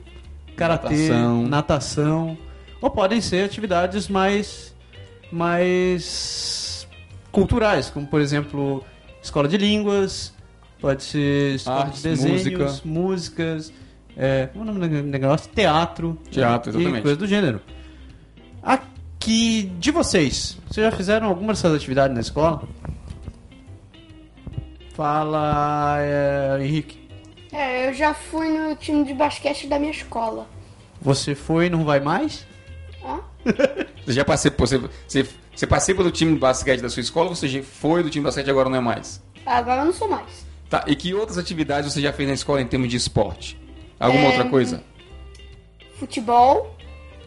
karatê, 0.57 1.09
Natação. 1.09 1.43
natação. 1.49 2.39
Ou 2.81 2.91
podem 2.91 3.21
ser 3.21 3.45
atividades 3.45 4.09
mais, 4.09 4.73
mais 5.33 6.87
culturais, 7.33 7.91
como 7.91 8.07
por 8.07 8.21
exemplo 8.21 8.85
escola 9.23 9.49
de 9.49 9.57
línguas, 9.59 10.33
pode 10.81 11.03
ser 11.03 11.57
escola 11.57 11.81
Artes, 11.87 12.03
de 12.03 12.09
desenhos, 12.11 12.45
música. 12.45 12.81
músicas, 12.85 13.73
é, 14.19 14.49
como 14.49 14.65
é 14.65 14.71
o 14.73 14.75
nome 14.75 14.89
do 14.89 15.03
negócio? 15.05 15.49
Teatro. 15.55 16.19
Teatro, 16.29 16.71
exatamente. 16.71 16.99
E 16.99 17.03
coisa 17.03 17.17
do 17.17 17.27
gênero. 17.27 17.61
Aqui, 18.61 19.71
de 19.79 19.93
vocês, 19.93 20.59
vocês 20.69 20.85
já 20.85 20.91
fizeram 20.91 21.29
alguma 21.29 21.53
dessas 21.53 21.73
atividades 21.73 22.13
na 22.13 22.21
escola? 22.21 22.63
Fala, 24.93 25.99
é, 26.01 26.59
Henrique. 26.61 26.99
É, 27.53 27.89
eu 27.89 27.95
já 27.95 28.13
fui 28.13 28.49
no 28.49 28.75
time 28.75 29.05
de 29.05 29.15
basquete 29.15 29.69
da 29.69 29.79
minha 29.79 29.93
escola. 29.93 30.49
Você 31.01 31.37
foi 31.37 31.67
e 31.67 31.71
não 31.71 31.85
vai 31.85 32.01
mais? 32.01 32.45
Hã? 33.05 33.21
Você 34.05 34.13
já 34.15 34.25
passei, 34.25 34.51
você, 34.57 34.79
você, 35.07 35.29
você 35.55 35.67
participa 35.67 36.03
do 36.03 36.11
time 36.11 36.33
de 36.33 36.39
basquete 36.39 36.81
da 36.81 36.89
sua 36.89 37.03
escola 37.03 37.29
ou 37.29 37.35
você 37.35 37.47
já 37.47 37.63
foi 37.63 38.03
do 38.03 38.09
time 38.09 38.23
de 38.23 38.27
basquete 38.27 38.47
e 38.47 38.51
agora 38.51 38.71
não 38.71 38.79
é 38.79 38.81
mais? 38.81 39.23
Agora 39.45 39.83
eu 39.83 39.85
não 39.85 39.93
sou 39.93 40.09
mais. 40.09 40.47
Tá, 40.69 40.83
e 40.87 40.97
que 40.97 41.13
outras 41.13 41.37
atividades 41.37 41.93
você 41.93 42.01
já 42.01 42.11
fez 42.11 42.27
na 42.27 42.35
escola 42.35 42.63
em 42.63 42.67
termos 42.67 42.89
de 42.89 42.97
esporte? 42.97 43.68
Alguma 43.99 44.25
É, 44.25 44.27
outra 44.29 44.45
coisa? 44.49 44.83
Futebol, 45.99 46.75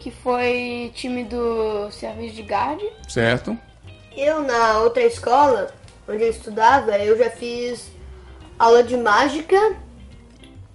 que 0.00 0.10
foi 0.10 0.90
time 0.94 1.24
do 1.24 1.90
serviço 1.90 2.34
de 2.34 2.42
guard. 2.42 2.80
Certo? 3.08 3.56
Eu, 4.16 4.42
na 4.42 4.80
outra 4.80 5.02
escola, 5.02 5.72
onde 6.08 6.22
eu 6.22 6.30
estudava, 6.30 6.96
eu 6.98 7.16
já 7.16 7.30
fiz 7.30 7.90
aula 8.58 8.82
de 8.82 8.96
mágica, 8.96 9.76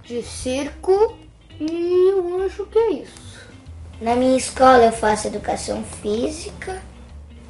de 0.04 0.22
circo 0.24 1.18
e 1.60 2.10
eu 2.12 2.46
acho 2.46 2.66
que 2.66 2.77
é 2.77 2.92
isso. 2.92 3.27
Na 4.00 4.16
minha 4.16 4.38
escola 4.38 4.86
eu 4.86 4.92
faço 4.92 5.27
educação 5.27 5.84
física, 5.84 6.82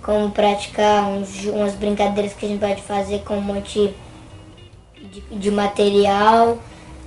como 0.01 0.31
praticar 0.31 1.03
uns, 1.03 1.43
umas 1.45 1.73
brincadeiras 1.75 2.33
que 2.33 2.45
a 2.45 2.49
gente 2.49 2.59
pode 2.59 2.81
fazer 2.81 3.23
com 3.23 3.37
um 3.37 3.41
monte 3.41 3.93
de, 4.95 5.21
de 5.21 5.51
material. 5.51 6.57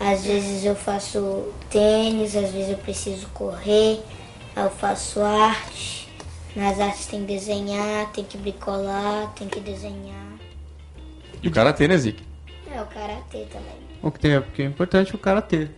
Às 0.01 0.25
vezes 0.25 0.65
eu 0.65 0.75
faço 0.75 1.53
tênis, 1.69 2.35
às 2.35 2.51
vezes 2.51 2.71
eu 2.71 2.79
preciso 2.79 3.27
correr, 3.29 4.01
aí 4.57 4.65
eu 4.65 4.71
faço 4.71 5.21
arte. 5.21 6.09
Nas 6.57 6.81
artes 6.81 7.07
tem 7.07 7.21
que 7.21 7.27
desenhar, 7.35 8.11
tem 8.11 8.25
que 8.25 8.39
bricolar, 8.39 9.31
tem 9.39 9.47
que 9.47 9.61
desenhar. 9.61 10.27
E 11.43 11.49
o 11.49 11.51
karatê, 11.51 11.87
né, 11.87 11.99
Zic? 11.99 12.23
É 12.75 12.81
o 12.81 12.87
karatê 12.87 13.47
também. 13.53 13.77
O 14.03 14.11
que 14.11 14.19
tem 14.19 14.33
é 14.33 14.41
porque 14.41 14.63
é 14.63 14.65
importante 14.65 15.15
o 15.15 15.19
cara 15.19 15.43
ter. 15.43 15.71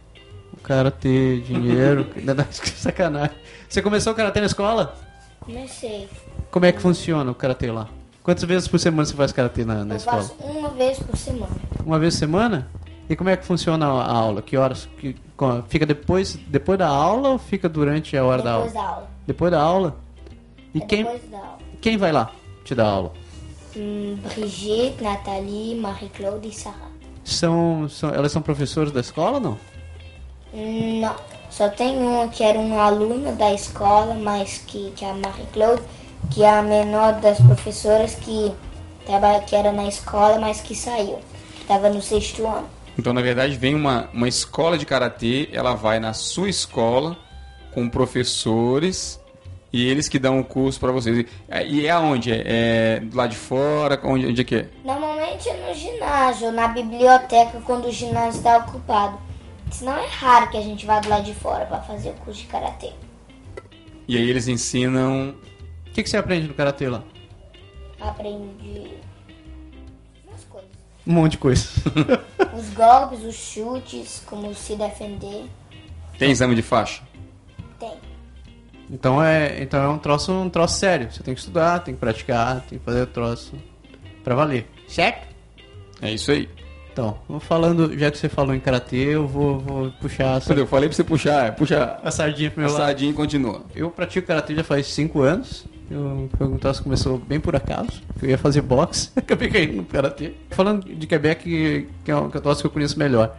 O 0.52 0.60
cara 0.60 0.90
ter 0.90 1.40
dinheiro. 1.40 2.04
que 2.14 2.70
Sacanagem. 2.70 3.36
Você 3.68 3.82
começou 3.82 4.12
o 4.12 4.16
karatê 4.16 4.38
na 4.40 4.46
escola? 4.46 4.94
Comecei. 5.40 6.08
Como 6.50 6.64
é 6.64 6.70
que 6.70 6.80
funciona 6.80 7.30
o 7.30 7.34
karatê 7.34 7.72
lá? 7.72 7.88
Quantas 8.22 8.44
vezes 8.44 8.68
por 8.68 8.78
semana 8.78 9.04
você 9.04 9.14
faz 9.14 9.32
karatê 9.32 9.64
na, 9.64 9.84
na 9.84 9.94
Eu 9.94 9.98
escola? 9.98 10.22
faço 10.22 10.34
uma 10.44 10.68
vez 10.68 10.98
por 11.00 11.16
semana. 11.16 11.56
Uma 11.84 11.98
vez 11.98 12.14
por 12.14 12.18
semana? 12.20 12.70
E 13.12 13.16
como 13.16 13.28
é 13.28 13.36
que 13.36 13.44
funciona 13.44 13.84
a 13.86 14.10
aula? 14.10 14.40
Que 14.40 14.56
horas? 14.56 14.88
Que, 14.96 15.14
fica 15.68 15.84
depois, 15.84 16.34
depois 16.48 16.78
da 16.78 16.88
aula 16.88 17.28
ou 17.28 17.38
fica 17.38 17.68
durante 17.68 18.16
a 18.16 18.24
hora 18.24 18.42
da 18.42 18.52
aula? 18.52 18.64
Depois 18.66 18.72
da 18.72 18.82
aula. 18.88 19.08
Depois 19.26 19.52
da 19.52 19.60
aula? 19.60 19.96
E 20.74 20.78
É 20.78 20.86
quem, 20.86 21.02
aula. 21.06 21.20
quem 21.82 21.96
vai 21.98 22.10
lá 22.10 22.32
te 22.64 22.74
dar 22.74 22.86
aula? 22.86 23.12
Hum, 23.76 24.16
Brigitte, 24.34 25.02
Nathalie, 25.04 25.74
Marie-Claude 25.74 26.48
e 26.48 26.52
Sarah. 26.54 26.90
São, 27.22 27.86
são, 27.86 28.08
elas 28.08 28.32
são 28.32 28.40
professores 28.40 28.90
da 28.90 29.00
escola 29.00 29.32
ou 29.34 29.40
não? 29.40 29.58
Hum, 30.54 31.00
Não, 31.02 31.14
só 31.50 31.68
tem 31.68 31.98
uma 31.98 32.28
que 32.28 32.42
era 32.42 32.58
uma 32.58 32.82
aluna 32.82 33.32
da 33.32 33.52
escola, 33.52 34.14
mas 34.14 34.56
que, 34.66 34.90
que 34.96 35.04
é 35.04 35.10
a 35.10 35.14
Marie-Claude, 35.14 35.82
que 36.30 36.42
é 36.42 36.48
a 36.48 36.62
menor 36.62 37.20
das 37.20 37.38
professoras 37.42 38.14
que, 38.14 38.50
que 39.46 39.54
era 39.54 39.70
na 39.70 39.86
escola, 39.86 40.38
mas 40.38 40.62
que 40.62 40.74
saiu. 40.74 41.18
Que 41.56 41.60
estava 41.60 41.90
no 41.90 42.00
sexto 42.00 42.46
ano. 42.46 42.66
Então, 43.02 43.12
na 43.12 43.20
verdade, 43.20 43.56
vem 43.56 43.74
uma, 43.74 44.08
uma 44.12 44.28
escola 44.28 44.78
de 44.78 44.86
karatê, 44.86 45.48
ela 45.52 45.74
vai 45.74 45.98
na 45.98 46.12
sua 46.12 46.48
escola 46.48 47.16
com 47.72 47.88
professores 47.88 49.18
e 49.72 49.84
eles 49.88 50.08
que 50.08 50.20
dão 50.20 50.38
o 50.38 50.44
curso 50.44 50.78
pra 50.78 50.92
vocês. 50.92 51.18
E- 51.18 51.26
E 51.68 51.84
é 51.84 51.90
aonde? 51.90 52.30
É, 52.30 52.44
é 52.46 53.00
do 53.00 53.16
lado 53.16 53.30
de 53.30 53.36
fora? 53.36 54.00
Onde, 54.04 54.28
onde 54.28 54.40
é 54.40 54.44
que 54.44 54.54
é? 54.54 54.68
Normalmente 54.84 55.48
é 55.48 55.66
no 55.68 55.74
ginásio, 55.74 56.46
ou 56.46 56.52
na 56.52 56.68
biblioteca, 56.68 57.60
quando 57.66 57.86
o 57.88 57.90
ginásio 57.90 58.38
está 58.38 58.58
ocupado. 58.58 59.18
Senão 59.72 59.98
é 59.98 60.06
raro 60.06 60.48
que 60.50 60.56
a 60.56 60.62
gente 60.62 60.86
vá 60.86 61.00
do 61.00 61.08
lado 61.08 61.24
de 61.24 61.34
fora 61.34 61.66
para 61.66 61.80
fazer 61.80 62.10
o 62.10 62.14
curso 62.14 62.42
de 62.42 62.46
karatê. 62.46 62.90
E 64.06 64.16
aí 64.16 64.30
eles 64.30 64.46
ensinam. 64.46 65.34
O 65.88 65.90
que, 65.92 66.04
que 66.04 66.08
você 66.08 66.18
aprende 66.18 66.46
no 66.46 66.54
karatê 66.54 66.88
lá? 66.88 67.02
Aprendi 68.00 68.92
umas 70.24 70.44
coisas. 70.44 70.70
Um 71.04 71.14
monte 71.14 71.32
de 71.32 71.38
coisa. 71.38 71.68
Os 72.52 72.68
golpes, 72.70 73.22
os 73.24 73.34
chutes, 73.34 74.22
como 74.26 74.54
se 74.54 74.76
defender. 74.76 75.46
Tem 76.18 76.30
exame 76.30 76.54
de 76.54 76.62
faixa? 76.62 77.02
Tem. 77.78 77.92
então 78.90 79.22
é, 79.22 79.62
então 79.62 79.82
é 79.82 79.88
um 79.88 79.98
troço, 79.98 80.32
um 80.32 80.50
troço 80.50 80.78
sério. 80.78 81.10
Você 81.10 81.22
tem 81.22 81.34
que 81.34 81.40
estudar, 81.40 81.80
tem 81.80 81.94
que 81.94 82.00
praticar, 82.00 82.60
tem 82.62 82.78
que 82.78 82.84
fazer 82.84 83.02
o 83.02 83.06
troço 83.06 83.54
pra 84.22 84.34
valer. 84.34 84.66
Certo? 84.86 85.26
É 86.00 86.12
isso 86.12 86.30
aí. 86.30 86.48
Então, 86.92 87.18
falando, 87.40 87.98
já 87.98 88.10
que 88.10 88.18
você 88.18 88.28
falou 88.28 88.54
em 88.54 88.60
karatê, 88.60 88.96
eu 89.14 89.26
vou, 89.26 89.58
vou 89.60 89.90
puxar 89.92 90.36
essa, 90.36 90.52
Eu 90.52 90.66
falei 90.66 90.90
pra 90.90 90.94
você 90.96 91.02
puxar, 91.02 91.54
puxa 91.54 91.98
a 92.04 92.10
sardinha 92.10 92.50
pro 92.50 92.60
a 92.62 92.66
meu 92.66 92.72
lado. 92.72 92.84
sardinha 92.84 93.10
e 93.10 93.14
continua. 93.14 93.62
Eu 93.74 93.90
pratico 93.90 94.26
karatê 94.26 94.54
já 94.54 94.62
faz 94.62 94.86
5 94.88 95.22
anos. 95.22 95.64
Eu, 95.90 96.28
troço 96.60 96.80
que 96.80 96.84
começou 96.84 97.18
bem 97.18 97.38
por 97.38 97.54
acaso. 97.54 98.02
Eu 98.22 98.30
ia 98.30 98.38
fazer 98.38 98.62
boxe, 98.62 99.10
acabei 99.16 99.48
caindo 99.50 99.74
no 99.74 99.84
karatê. 99.84 100.32
Falando 100.50 100.84
de 100.84 101.06
Quebec, 101.06 101.42
que, 101.42 101.88
que 102.04 102.10
é 102.10 102.16
um 102.16 102.30
que 102.30 102.38
é 102.38 102.40
que 102.40 102.64
eu 102.64 102.70
conheço 102.70 102.98
melhor. 102.98 103.36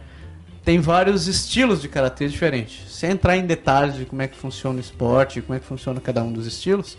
Tem 0.64 0.80
vários 0.80 1.26
estilos 1.26 1.82
de 1.82 1.88
karatê 1.88 2.26
diferentes. 2.28 2.90
Sem 2.90 3.10
entrar 3.10 3.36
em 3.36 3.44
detalhes 3.44 3.96
de 3.96 4.06
como 4.06 4.22
é 4.22 4.28
que 4.28 4.36
funciona 4.36 4.78
o 4.78 4.80
esporte, 4.80 5.42
como 5.42 5.56
é 5.56 5.60
que 5.60 5.66
funciona 5.66 6.00
cada 6.00 6.22
um 6.22 6.32
dos 6.32 6.46
estilos, 6.46 6.96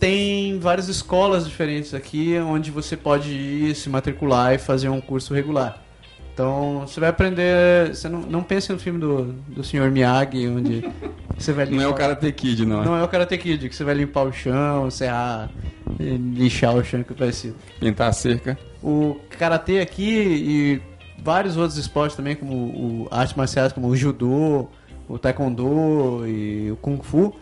tem 0.00 0.58
várias 0.58 0.88
escolas 0.88 1.46
diferentes 1.46 1.92
aqui 1.92 2.36
onde 2.38 2.70
você 2.70 2.96
pode 2.96 3.30
ir 3.30 3.74
se 3.74 3.90
matricular 3.90 4.54
e 4.54 4.58
fazer 4.58 4.88
um 4.88 5.00
curso 5.00 5.34
regular. 5.34 5.84
Então 6.32 6.84
você 6.86 7.00
vai 7.00 7.08
aprender. 7.10 7.94
Você 7.94 8.08
não, 8.08 8.20
não 8.20 8.42
pense 8.42 8.72
no 8.72 8.78
filme 8.78 8.98
do, 8.98 9.32
do 9.48 9.62
Sr. 9.64 9.90
Miyagi, 9.90 10.46
onde 10.48 10.88
você 11.36 11.52
vai 11.52 11.66
Não 11.70 11.80
é 11.82 11.86
o 11.86 11.90
limpar- 11.90 11.98
Karate 11.98 12.32
Kid, 12.32 12.64
não. 12.66 12.84
não 12.84 12.96
é 12.96 13.02
o 13.02 13.08
Karate 13.08 13.36
Kid, 13.38 13.68
que 13.68 13.74
você 13.76 13.84
vai 13.84 13.94
limpar 13.94 14.22
o 14.24 14.32
chão, 14.32 14.90
serrar, 14.90 15.50
lixar 15.98 16.74
o 16.74 16.82
chão, 16.84 17.02
que 17.02 17.12
é 17.12 17.16
parecido. 17.16 17.56
Pintar 17.78 18.08
a 18.08 18.12
cerca. 18.12 18.58
O 18.82 19.16
Karatê 19.38 19.80
aqui 19.80 20.08
e 20.08 20.80
vários 21.22 21.56
outros 21.56 21.76
esportes 21.78 22.16
também, 22.16 22.34
como 22.34 22.54
o 22.54 23.08
artes 23.10 23.34
marciais, 23.34 23.72
como 23.72 23.88
o 23.88 23.96
Judô, 23.96 24.68
o 25.08 25.18
Taekwondo 25.18 26.26
e 26.26 26.70
o 26.70 26.76
Kung 26.76 27.00
Fu, 27.02 27.34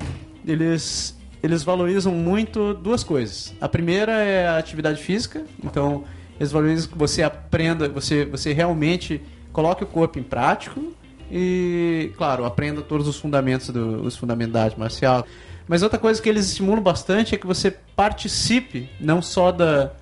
eles, 0.45 1.17
eles 1.43 1.63
valorizam 1.63 2.13
muito 2.13 2.75
duas 2.75 3.05
coisas. 3.05 3.55
A 3.61 3.69
primeira 3.69 4.13
é 4.13 4.49
a 4.49 4.59
atividade 4.59 5.01
física, 5.01 5.45
então 5.63 6.03
eles 6.39 6.53
valorizam 6.53 6.91
que 6.91 6.99
você 6.99 7.23
aprenda, 7.23 7.89
você, 7.89 8.25
você 8.25 8.53
realmente 8.53 9.21
coloque 9.53 9.83
o 9.83 9.87
corpo 9.87 10.19
em 10.19 10.23
prático 10.23 10.93
e, 11.31 12.13
claro, 12.17 12.45
aprenda 12.45 12.81
todos 12.81 13.09
os 13.09 13.19
fundamentos, 13.19 13.69
do, 13.71 14.03
os 14.03 14.17
fundamentos 14.17 14.53
da 14.53 14.65
arte 14.65 14.79
marcial. 14.79 15.27
Mas 15.67 15.83
outra 15.83 15.99
coisa 15.99 16.21
que 16.23 16.29
eles 16.29 16.47
estimulam 16.47 16.83
bastante 16.83 17.35
é 17.35 17.39
que 17.39 17.47
você 17.47 17.71
participe 17.71 18.89
não 18.99 19.21
só 19.21 19.53
da, 19.53 19.93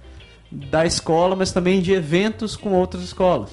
da 0.51 0.87
escola, 0.87 1.35
mas 1.35 1.53
também 1.53 1.81
de 1.81 1.93
eventos 1.93 2.57
com 2.57 2.73
outras 2.73 3.03
escolas. 3.03 3.51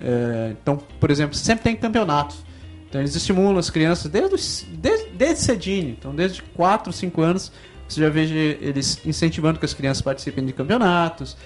É, 0.00 0.54
então, 0.60 0.78
por 1.00 1.10
exemplo, 1.10 1.34
sempre 1.34 1.64
tem 1.64 1.76
campeonatos. 1.76 2.44
Então 2.88 3.00
eles 3.00 3.16
estimulam 3.16 3.58
as 3.58 3.68
crianças 3.68 4.10
desde, 4.10 4.66
desde, 4.76 5.08
desde 5.10 5.40
cedinho, 5.40 5.90
então 5.90 6.14
desde 6.14 6.42
4, 6.42 6.92
5 6.92 7.20
anos, 7.20 7.52
você 7.88 8.00
já 8.00 8.08
veja 8.08 8.34
eles 8.34 9.00
incentivando 9.04 9.58
que 9.58 9.64
as 9.64 9.74
crianças 9.74 10.00
participem 10.02 10.46
de 10.46 10.52
campeonatos, 10.52 11.36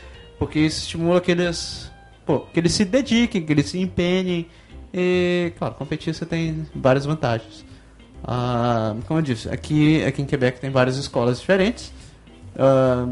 porque 0.41 0.59
isso 0.59 0.81
estimula 0.81 1.21
que 1.21 1.31
eles, 1.31 1.93
pô, 2.25 2.41
que 2.41 2.59
eles 2.59 2.73
se 2.73 2.87
dediquem, 2.87 3.43
que 3.43 3.53
eles 3.53 3.67
se 3.67 3.79
empenhem. 3.79 4.47
E, 4.93 5.53
claro, 5.59 5.75
competir 5.75 6.15
você 6.15 6.25
tem 6.25 6.67
várias 6.75 7.05
vantagens. 7.05 7.63
Ah, 8.25 8.97
como 9.07 9.21
eu 9.21 9.23
disse, 9.23 9.51
aqui, 9.51 10.03
aqui 10.03 10.23
em 10.23 10.25
Quebec 10.25 10.59
tem 10.59 10.71
várias 10.71 10.97
escolas 10.97 11.39
diferentes. 11.39 11.93
Ah, 12.59 13.07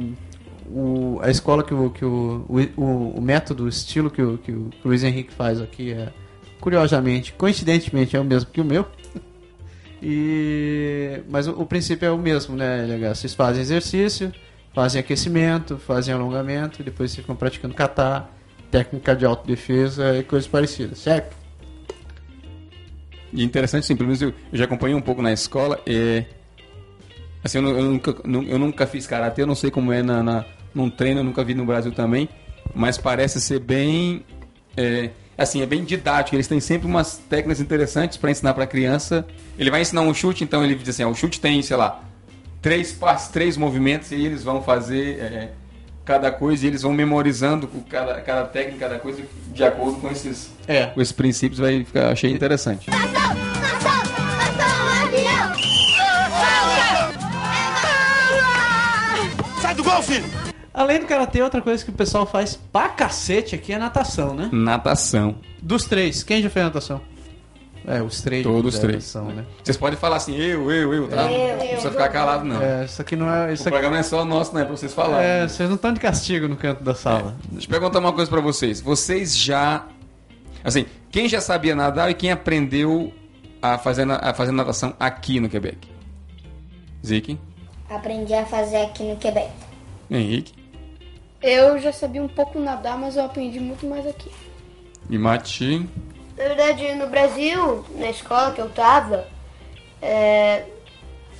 o, 0.70 1.20
a 1.22 1.30
escola 1.30 1.62
que 1.62 1.74
o, 1.74 1.90
que 1.90 2.04
o, 2.04 2.46
o, 2.48 2.82
o 3.18 3.20
método, 3.20 3.64
o 3.64 3.68
estilo 3.68 4.10
que 4.10 4.22
o, 4.22 4.38
que 4.38 4.50
o 4.50 4.70
Luiz 4.82 5.04
Henrique 5.04 5.32
faz 5.32 5.60
aqui 5.60 5.92
é, 5.92 6.08
curiosamente, 6.60 7.34
coincidentemente, 7.34 8.16
é 8.16 8.20
o 8.20 8.24
mesmo 8.24 8.50
que 8.50 8.60
o 8.60 8.64
meu. 8.64 8.86
E, 10.00 11.22
mas 11.28 11.48
o, 11.48 11.60
o 11.60 11.66
princípio 11.66 12.06
é 12.06 12.10
o 12.12 12.16
mesmo, 12.16 12.54
né, 12.54 12.86
LH? 12.86 13.16
Vocês 13.16 13.34
fazem 13.34 13.60
exercício, 13.60 14.32
fazem 14.78 15.00
aquecimento, 15.00 15.76
fazem 15.76 16.14
alongamento, 16.14 16.84
depois 16.84 17.12
ficam 17.12 17.34
praticando 17.34 17.74
catar, 17.74 18.32
técnica 18.70 19.16
de 19.16 19.24
autodefesa 19.24 20.16
e 20.16 20.22
coisas 20.22 20.48
parecidas, 20.48 20.98
certo? 21.00 21.36
E 23.32 23.42
interessante, 23.42 23.86
sim, 23.86 23.96
pelo 23.96 24.06
menos 24.06 24.22
eu, 24.22 24.32
já 24.52 24.66
acompanhei 24.66 24.94
um 24.94 25.00
pouco 25.00 25.20
na 25.20 25.32
escola. 25.32 25.80
E, 25.84 26.22
assim, 27.42 27.58
eu, 27.58 27.76
eu 27.76 27.82
nunca, 27.86 28.14
nu- 28.24 28.44
eu 28.44 28.56
nunca 28.56 28.86
fiz 28.86 29.04
karatê, 29.04 29.42
eu 29.42 29.48
não 29.48 29.56
sei 29.56 29.68
como 29.68 29.92
é 29.92 30.00
na, 30.00 30.22
na, 30.22 30.44
num 30.72 30.88
treino, 30.88 31.18
eu 31.18 31.24
nunca 31.24 31.42
vi 31.42 31.54
no 31.54 31.66
Brasil 31.66 31.90
também. 31.90 32.28
Mas 32.72 32.96
parece 32.96 33.40
ser 33.40 33.58
bem. 33.58 34.24
é, 34.76 35.10
assim, 35.36 35.60
é 35.60 35.66
bem 35.66 35.82
didático. 35.82 36.36
Eles 36.36 36.46
têm 36.46 36.60
sempre 36.60 36.86
umas 36.86 37.16
técnicas 37.28 37.60
interessantes 37.60 38.16
para 38.16 38.30
ensinar 38.30 38.54
para 38.54 38.64
criança. 38.64 39.26
Ele 39.58 39.72
vai 39.72 39.80
ensinar 39.80 40.02
um 40.02 40.14
chute, 40.14 40.44
então 40.44 40.64
ele 40.64 40.76
diz 40.76 40.90
assim: 40.90 41.02
ó, 41.02 41.10
o 41.10 41.16
chute 41.16 41.40
tem, 41.40 41.60
sei 41.62 41.76
lá, 41.76 42.07
três 42.62 42.92
passos, 42.92 43.28
três 43.28 43.56
movimentos, 43.56 44.10
e 44.12 44.14
aí 44.16 44.26
eles 44.26 44.42
vão 44.44 44.62
fazer. 44.62 45.18
é, 45.20 45.52
cada 46.04 46.32
coisa 46.32 46.64
e 46.64 46.68
eles 46.68 46.80
vão 46.80 46.94
memorizando 46.94 47.68
cada, 47.90 48.18
cada 48.22 48.44
técnica, 48.46 48.78
cada 48.88 48.98
coisa 48.98 49.22
de 49.52 49.62
acordo 49.62 50.00
com 50.00 50.10
esses, 50.10 50.50
É. 50.66 50.86
com 50.86 51.02
esses 51.02 51.12
princípios, 51.12 51.60
vai 51.60 51.84
ficar, 51.84 52.10
achei 52.10 52.32
interessante. 52.32 52.88
Além 60.72 61.00
do 61.00 61.06
karatê, 61.06 61.42
outra 61.42 61.60
coisa 61.60 61.84
que 61.84 61.90
o 61.90 61.94
pessoal 61.94 62.24
faz 62.24 62.58
pra 62.72 62.88
cacete 62.88 63.54
aqui 63.54 63.72
é 63.72 63.78
natação, 63.78 64.34
né? 64.34 64.48
Natação. 64.52 65.36
Dos 65.60 65.84
três, 65.84 66.22
quem 66.22 66.40
já 66.40 66.48
fez 66.48 66.64
natação? 66.64 67.00
É, 67.88 68.02
os 68.02 68.20
três. 68.20 68.42
Todos 68.42 68.74
já 68.74 68.80
três. 68.80 69.14
Natação, 69.14 69.34
né? 69.34 69.46
Vocês 69.64 69.76
podem 69.76 69.98
falar 69.98 70.16
assim, 70.16 70.36
eu, 70.36 70.70
eu, 70.70 70.92
eu, 70.92 71.08
tá? 71.08 71.22
não 71.28 71.58
precisa 71.58 71.90
ficar 71.90 72.08
calado, 72.10 72.44
não. 72.44 72.60
É, 72.60 72.84
isso 72.84 73.00
aqui 73.00 73.16
não 73.16 73.32
é. 73.32 73.52
Isso 73.52 73.62
O 73.62 73.68
aqui, 73.68 73.70
programa 73.70 73.94
não 73.94 74.00
é 74.00 74.02
só 74.02 74.24
nosso, 74.26 74.52
não 74.52 74.60
é 74.60 74.64
pra 74.64 74.76
vocês 74.76 74.92
falarem. 74.92 75.26
é, 75.26 75.48
vocês 75.48 75.68
não 75.68 75.76
estão 75.76 75.92
de 75.94 76.00
castigo 76.00 76.46
no 76.46 76.56
canto 76.56 76.84
da 76.84 76.94
sala. 76.94 77.34
Deixa 77.50 77.66
eu 77.66 77.70
perguntar 77.70 77.98
uma 78.00 78.12
coisa 78.12 78.30
pra 78.30 78.40
vocês. 78.42 78.80
Vocês 78.80 79.36
já. 79.36 79.86
Assim, 80.62 80.84
quem 81.10 81.28
já 81.28 81.40
sabia 81.40 81.74
nadar 81.74 82.10
e 82.10 82.14
quem 82.14 82.30
aprendeu 82.30 83.10
a 83.62 83.78
fazer, 83.78 84.06
a 84.10 84.34
fazer 84.34 84.52
natação 84.52 84.92
aqui 85.00 85.40
no 85.40 85.48
Quebec? 85.48 85.88
Zique, 87.06 87.38
Aprendi 87.88 88.34
a 88.34 88.44
fazer 88.44 88.82
aqui 88.82 89.02
no 89.02 89.16
Quebec. 89.16 89.48
Henrique 90.10 90.52
Eu 91.40 91.78
já 91.78 91.92
sabia 91.92 92.22
um 92.22 92.28
pouco 92.28 92.58
nadar, 92.58 92.98
mas 92.98 93.16
eu 93.16 93.24
aprendi 93.24 93.58
muito 93.60 93.86
mais 93.86 94.06
aqui. 94.06 94.30
e 95.08 95.16
Mati. 95.16 95.88
Na 96.38 96.44
verdade, 96.44 96.94
no 96.94 97.08
Brasil, 97.08 97.84
na 97.96 98.10
escola 98.10 98.52
que 98.52 98.60
eu 98.60 98.68
tava, 98.70 99.26
é, 100.00 100.62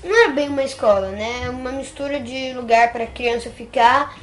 não 0.02 0.24
era 0.24 0.32
bem 0.32 0.48
uma 0.48 0.64
escola, 0.64 1.10
né? 1.10 1.42
É 1.44 1.50
uma 1.50 1.70
mistura 1.70 2.18
de 2.18 2.52
lugar 2.54 2.92
para 2.92 3.06
criança 3.06 3.48
ficar, 3.48 4.18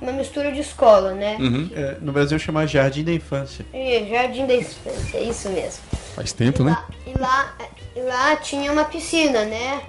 uma 0.00 0.12
mistura 0.12 0.52
de 0.52 0.60
escola, 0.60 1.12
né? 1.14 1.36
Uhum. 1.40 1.68
É, 1.74 1.96
no 2.00 2.12
Brasil 2.12 2.38
chama 2.38 2.64
Jardim 2.66 3.02
da 3.02 3.12
Infância. 3.12 3.66
E 3.74 4.08
Jardim 4.08 4.46
da 4.46 4.54
Infância, 4.54 5.18
é 5.18 5.22
isso 5.24 5.48
mesmo. 5.50 5.82
Faz 6.14 6.32
tempo, 6.32 6.62
né? 6.62 6.70
Lá- 6.70 6.86
e, 7.06 7.18
lá, 7.18 7.54
e 7.96 8.00
lá 8.00 8.36
tinha 8.36 8.70
uma 8.70 8.84
piscina, 8.84 9.44
né? 9.44 9.82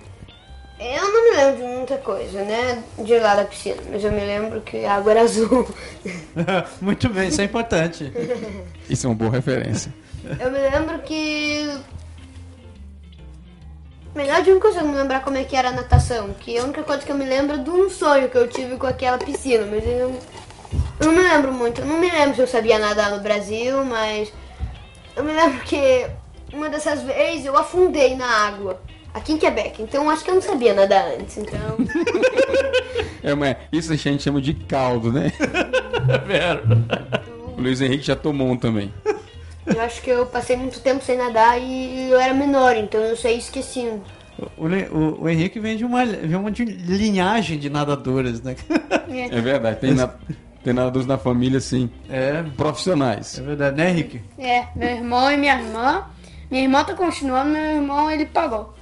Eu 0.79 1.03
não 1.13 1.24
me 1.31 1.37
lembro 1.37 1.57
de 1.57 1.63
muita 1.77 1.98
coisa, 1.98 2.44
né? 2.44 2.83
De 2.98 3.20
lá 3.20 3.35
da 3.35 3.46
piscina, 3.46 3.77
mas 3.92 4.03
eu 4.03 4.11
me 4.11 4.22
lembro 4.25 4.59
que 4.61 4.83
a 4.83 4.96
água 4.96 5.11
era 5.11 5.22
azul. 5.29 5.68
Muito 6.81 7.07
bem, 7.09 7.29
isso 7.29 7.39
é 7.42 7.44
importante. 7.44 8.11
Isso 8.89 9.05
é 9.05 9.09
uma 9.09 9.16
boa 9.16 9.29
referência. 9.29 9.94
Eu 10.40 10.51
me 10.51 10.60
lembro 10.60 11.00
que. 11.00 11.77
Melhor 14.14 14.42
de 14.44 14.51
um 14.51 14.60
consigo 14.60 14.88
me 14.88 14.96
lembrar 14.96 15.22
como 15.22 15.38
é 15.38 15.44
que 15.44 15.55
era 15.55 15.70
a 15.70 15.72
natação, 15.72 16.34
que 16.34 16.57
a 16.57 16.64
única 16.64 16.84
coisa 16.84 17.01
que 17.03 17.12
eu 17.12 17.16
me 17.16 17.24
lembro 17.24 17.55
é 17.55 17.60
de 17.60 17.70
um 17.70 17.90
sonho 17.90 18.27
que 18.27 18.38
eu 18.38 18.48
tive 18.48 18.75
com 18.75 18.86
aquela 18.86 19.18
piscina, 19.18 19.66
mas 19.66 19.86
eu, 19.86 20.20
eu 21.00 21.05
não 21.05 21.14
me 21.14 21.22
lembro 21.22 21.53
muito. 21.53 21.79
Eu 21.79 21.86
não 21.86 21.98
me 21.98 22.12
lembro 22.12 22.36
se 22.36 22.42
eu 22.42 22.48
sabia 22.48 22.77
nadar 22.77 23.12
no 23.12 23.22
Brasil, 23.22 23.86
mas 23.86 24.34
eu 25.16 25.24
me 25.24 25.31
lembro 25.31 25.64
que 25.64 26.07
uma 26.53 26.70
dessas 26.70 27.01
vezes 27.01 27.46
eu 27.46 27.55
afundei 27.55 28.16
na 28.16 28.27
água. 28.27 28.81
Aqui 29.14 29.34
em 29.34 29.38
Quebec, 29.38 29.81
então 29.81 30.05
eu 30.05 30.10
acho 30.10 30.24
que 30.24 30.29
eu 30.29 30.36
não 30.36 30.42
sabia 30.42 30.74
nadar 30.74 31.05
antes, 31.20 31.38
então. 31.38 31.60
É, 33.24 33.36
mas 33.36 33.55
isso 33.72 33.94
a 33.94 33.96
gente 33.96 34.24
chama 34.24 34.42
de 34.42 34.53
caldo, 34.53 35.12
né? 35.12 35.31
O 37.55 37.62
Luiz 37.62 37.79
Henrique 37.79 38.03
já 38.03 38.16
tomou 38.16 38.48
um 38.48 38.57
também. 38.57 38.92
Eu 39.65 39.81
acho 39.81 40.01
que 40.01 40.09
eu 40.09 40.25
passei 40.25 40.55
muito 40.57 40.79
tempo 40.79 41.03
sem 41.03 41.17
nadar 41.17 41.59
e 41.61 42.09
eu 42.09 42.19
era 42.19 42.33
menor, 42.33 42.75
então 42.75 43.00
eu 43.01 43.15
saí 43.15 43.37
esquecendo. 43.37 44.01
O, 44.57 44.65
o- 44.65 45.24
o 45.24 45.29
Henrique 45.29 45.59
vem 45.59 45.77
de 45.77 45.85
uma, 45.85 46.03
vem 46.05 46.35
uma 46.35 46.50
de 46.51 46.63
linhagem 46.65 47.59
de 47.59 47.69
nadadoras, 47.69 48.41
né? 48.41 48.55
É 49.11 49.41
verdade, 49.41 49.77
tem, 49.79 49.93
na, 49.93 50.07
tem 50.63 50.71
nadadores 50.74 51.05
na 51.05 51.17
família, 51.17 51.57
assim, 51.57 51.89
É, 52.09 52.41
profissionais. 52.55 53.37
é 53.37 53.41
verdade, 53.41 53.75
né, 53.75 53.89
Henrique? 53.89 54.21
É, 54.39 54.63
meu 54.75 54.87
irmão 54.89 55.29
e 55.31 55.35
minha 55.37 55.53
irmã. 55.59 56.05
Minha 56.50 56.63
irmã 56.63 56.83
tá 56.83 56.93
continuando, 56.93 57.50
meu 57.51 57.61
irmão 57.75 58.09
ele 58.09 58.25
parou. 58.25 58.74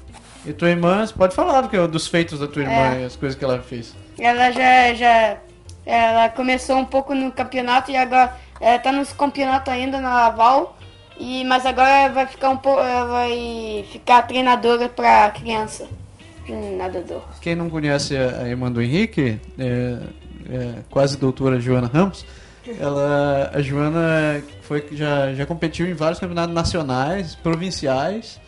E 0.45 0.53
tua 0.53 0.69
irmã, 0.69 1.05
você 1.05 1.13
pode 1.13 1.35
falar 1.35 1.61
do 1.61 1.67
que, 1.69 1.77
dos 1.87 2.07
feitos 2.07 2.39
da 2.39 2.47
tua 2.47 2.61
irmã 2.61 2.95
É. 2.95 3.01
e 3.01 3.05
as 3.05 3.15
coisas 3.15 3.37
que 3.37 3.43
ela 3.43 3.59
fez. 3.59 3.95
Ela 4.19 4.51
já, 4.51 4.93
já 4.93 5.37
ela 5.85 6.29
começou 6.29 6.77
um 6.77 6.85
pouco 6.85 7.13
no 7.15 7.31
campeonato 7.31 7.89
e 7.91 7.97
agora 7.97 8.35
ela 8.60 8.80
tá 8.80 8.91
nos 8.91 9.12
campeonatos 9.13 9.72
ainda 9.72 10.00
na 10.00 10.13
Laval. 10.13 10.78
E, 11.19 11.43
mas 11.43 11.65
agora 11.65 12.12
vai 12.13 12.26
ficar 12.26 12.50
um 12.50 12.58
pouco. 12.58 12.82
Vai 12.82 13.86
ficar 13.91 14.22
treinadora 14.24 14.88
pra 14.88 15.30
criança. 15.32 15.88
Nadador. 16.78 17.22
Quem 17.41 17.56
não 17.56 17.69
conhece 17.69 18.17
a, 18.17 18.48
irmã 18.48 18.72
do 18.72 18.82
Henrique, 18.82 19.39
é, 19.58 19.98
é 20.50 20.74
quase 20.89 21.17
doutora 21.17 21.60
Joana 21.60 21.88
Ramos, 21.93 22.26
ela, 22.80 23.52
a 23.54 23.62
Joana 23.62 24.43
foi 24.62 24.86
já, 24.91 25.34
já 25.34 25.45
competiu 25.45 25.88
em 25.88 25.93
vários 25.93 26.19
campeonatos 26.19 26.54
nacionais, 26.54 27.36
provinciais, 27.36 28.39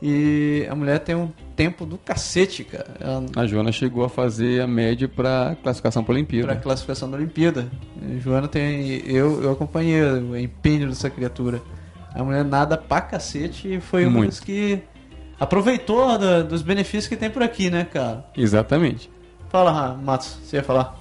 e 0.00 0.66
a 0.70 0.74
mulher 0.74 0.98
tem 1.00 1.14
um 1.14 1.30
tempo 1.62 1.86
do 1.86 1.96
cacete, 1.98 2.64
cara. 2.64 2.88
Ela, 3.00 3.24
A 3.36 3.46
Joana 3.46 3.70
chegou 3.72 4.04
a 4.04 4.08
fazer 4.08 4.60
a 4.62 4.66
média 4.66 5.08
pra 5.08 5.56
classificação 5.62 6.02
para 6.02 6.12
a 6.12 6.14
para 6.14 6.18
Olimpíada. 6.18 6.56
classificação 6.56 7.10
da 7.10 7.16
Olimpíada. 7.16 7.68
A 8.02 8.18
Joana 8.18 8.48
tem. 8.48 9.02
Eu, 9.06 9.42
eu 9.42 9.52
acompanhei 9.52 10.02
o 10.02 10.36
empenho 10.36 10.88
dessa 10.88 11.08
criatura. 11.08 11.60
A 12.14 12.22
mulher 12.22 12.44
nada 12.44 12.76
pra 12.76 13.00
cacete 13.00 13.74
e 13.76 13.80
foi 13.80 14.04
uma 14.04 14.18
Muito. 14.18 14.30
das 14.30 14.40
que 14.40 14.80
aproveitou 15.40 16.18
da- 16.18 16.42
dos 16.42 16.62
benefícios 16.62 17.06
que 17.08 17.16
tem 17.16 17.30
por 17.30 17.42
aqui, 17.42 17.70
né, 17.70 17.84
cara? 17.84 18.24
Exatamente. 18.36 19.10
Fala, 19.48 19.94
Matos, 19.94 20.38
você 20.42 20.56
ia 20.56 20.62
falar? 20.62 20.98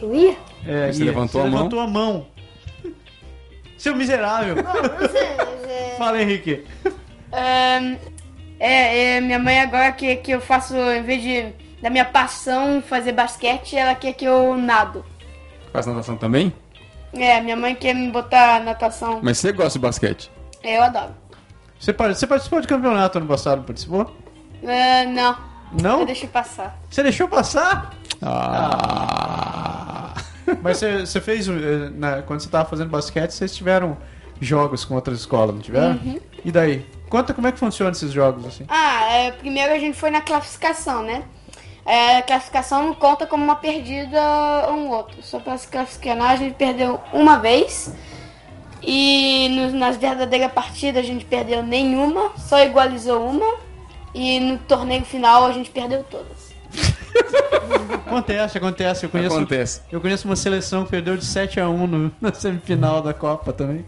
Eu 0.00 0.14
ia? 0.14 0.36
É, 0.66 0.92
Você 0.92 1.00
ia. 1.00 1.04
levantou 1.06 1.40
Você 1.42 1.46
a 1.46 1.50
mão? 1.50 1.58
levantou 1.58 1.80
a 1.80 1.86
mão. 1.86 2.26
Seu 3.78 3.94
miserável. 3.94 4.56
Bom, 4.56 4.62
não 4.62 5.08
sei, 5.08 5.36
mas 5.36 5.64
é. 5.70 5.94
Fala, 5.98 6.22
Henrique. 6.22 6.64
Ahn, 7.32 7.96
é, 8.58 9.16
é, 9.16 9.20
minha 9.20 9.38
mãe 9.38 9.60
agora 9.60 9.92
quer 9.92 10.16
que 10.16 10.30
eu 10.32 10.40
faço, 10.40 10.74
em 10.76 11.02
vez 11.02 11.22
de 11.22 11.52
da 11.82 11.90
minha 11.90 12.04
paixão 12.04 12.80
fazer 12.82 13.12
basquete, 13.12 13.76
ela 13.76 13.94
quer 13.94 14.14
que 14.14 14.24
eu 14.24 14.56
nado. 14.56 15.04
Faz 15.72 15.84
natação 15.86 16.16
também? 16.16 16.52
É, 17.12 17.40
minha 17.40 17.56
mãe 17.56 17.74
quer 17.74 17.94
me 17.94 18.10
botar 18.10 18.60
natação. 18.64 19.20
Mas 19.22 19.38
você 19.38 19.52
gosta 19.52 19.78
de 19.78 19.82
basquete? 19.82 20.30
É, 20.62 20.78
eu 20.78 20.82
adoro. 20.82 21.14
Você, 21.78 21.92
você 21.92 22.26
participou 22.26 22.60
de 22.60 22.66
campeonato 22.68 23.18
ano 23.18 23.26
passado, 23.26 23.58
não 23.58 23.64
participou? 23.64 24.10
É, 24.62 25.04
não, 25.04 25.36
Não? 25.82 26.00
eu 26.00 26.06
deixei 26.06 26.28
passar. 26.28 26.78
Você 26.88 27.02
deixou 27.02 27.28
passar? 27.28 27.90
Ah. 28.22 30.14
Mas 30.62 30.78
você, 30.78 31.00
você 31.06 31.20
fez, 31.20 31.46
na- 31.94 32.22
quando 32.22 32.40
você 32.40 32.48
tava 32.48 32.68
fazendo 32.68 32.88
basquete, 32.90 33.30
vocês 33.32 33.54
tiveram 33.54 33.96
jogos 34.40 34.84
com 34.84 34.94
outras 34.94 35.20
escolas, 35.20 35.54
não 35.54 35.60
tiveram? 35.62 35.98
E 36.44 36.50
daí? 36.50 36.86
Conta 37.08 37.32
como 37.34 37.46
é 37.46 37.52
que 37.52 37.58
funcionam 37.58 37.92
esses 37.92 38.10
jogos, 38.12 38.44
assim. 38.46 38.64
Ah, 38.68 39.04
é, 39.12 39.30
primeiro 39.32 39.72
a 39.72 39.78
gente 39.78 39.96
foi 39.96 40.10
na 40.10 40.20
classificação, 40.20 41.02
né? 41.02 41.22
É, 41.86 42.16
a 42.18 42.22
classificação 42.22 42.82
não 42.86 42.94
conta 42.94 43.26
como 43.26 43.44
uma 43.44 43.56
perdida 43.56 44.18
um 44.70 44.88
outro. 44.88 45.22
Só 45.22 45.38
para 45.38 45.56
se 45.58 45.68
classificar, 45.68 46.20
a 46.20 46.36
gente 46.36 46.54
perdeu 46.54 46.98
uma 47.12 47.38
vez. 47.38 47.92
E 48.82 49.48
no- 49.50 49.78
nas 49.78 49.96
verdadeiras 49.96 50.50
partidas 50.52 51.04
a 51.04 51.06
gente 51.06 51.24
perdeu 51.24 51.62
nenhuma, 51.62 52.32
só 52.36 52.58
igualizou 52.62 53.26
uma. 53.28 53.54
E 54.14 54.38
no 54.40 54.58
torneio 54.58 55.04
final 55.04 55.44
a 55.46 55.52
gente 55.52 55.70
perdeu 55.70 56.04
todas. 56.04 56.52
Acontece, 58.06 58.58
acontece. 58.58 59.04
Eu 59.06 59.10
conheço, 59.10 59.36
Acontece. 59.36 59.80
Eu 59.90 60.00
conheço 60.00 60.28
uma 60.28 60.36
seleção 60.36 60.84
que 60.84 60.90
perdeu 60.90 61.16
de 61.16 61.24
7x1 61.24 61.86
no- 61.86 62.12
na 62.20 62.32
semifinal 62.32 63.00
da 63.02 63.12
Copa 63.14 63.52
também. 63.52 63.84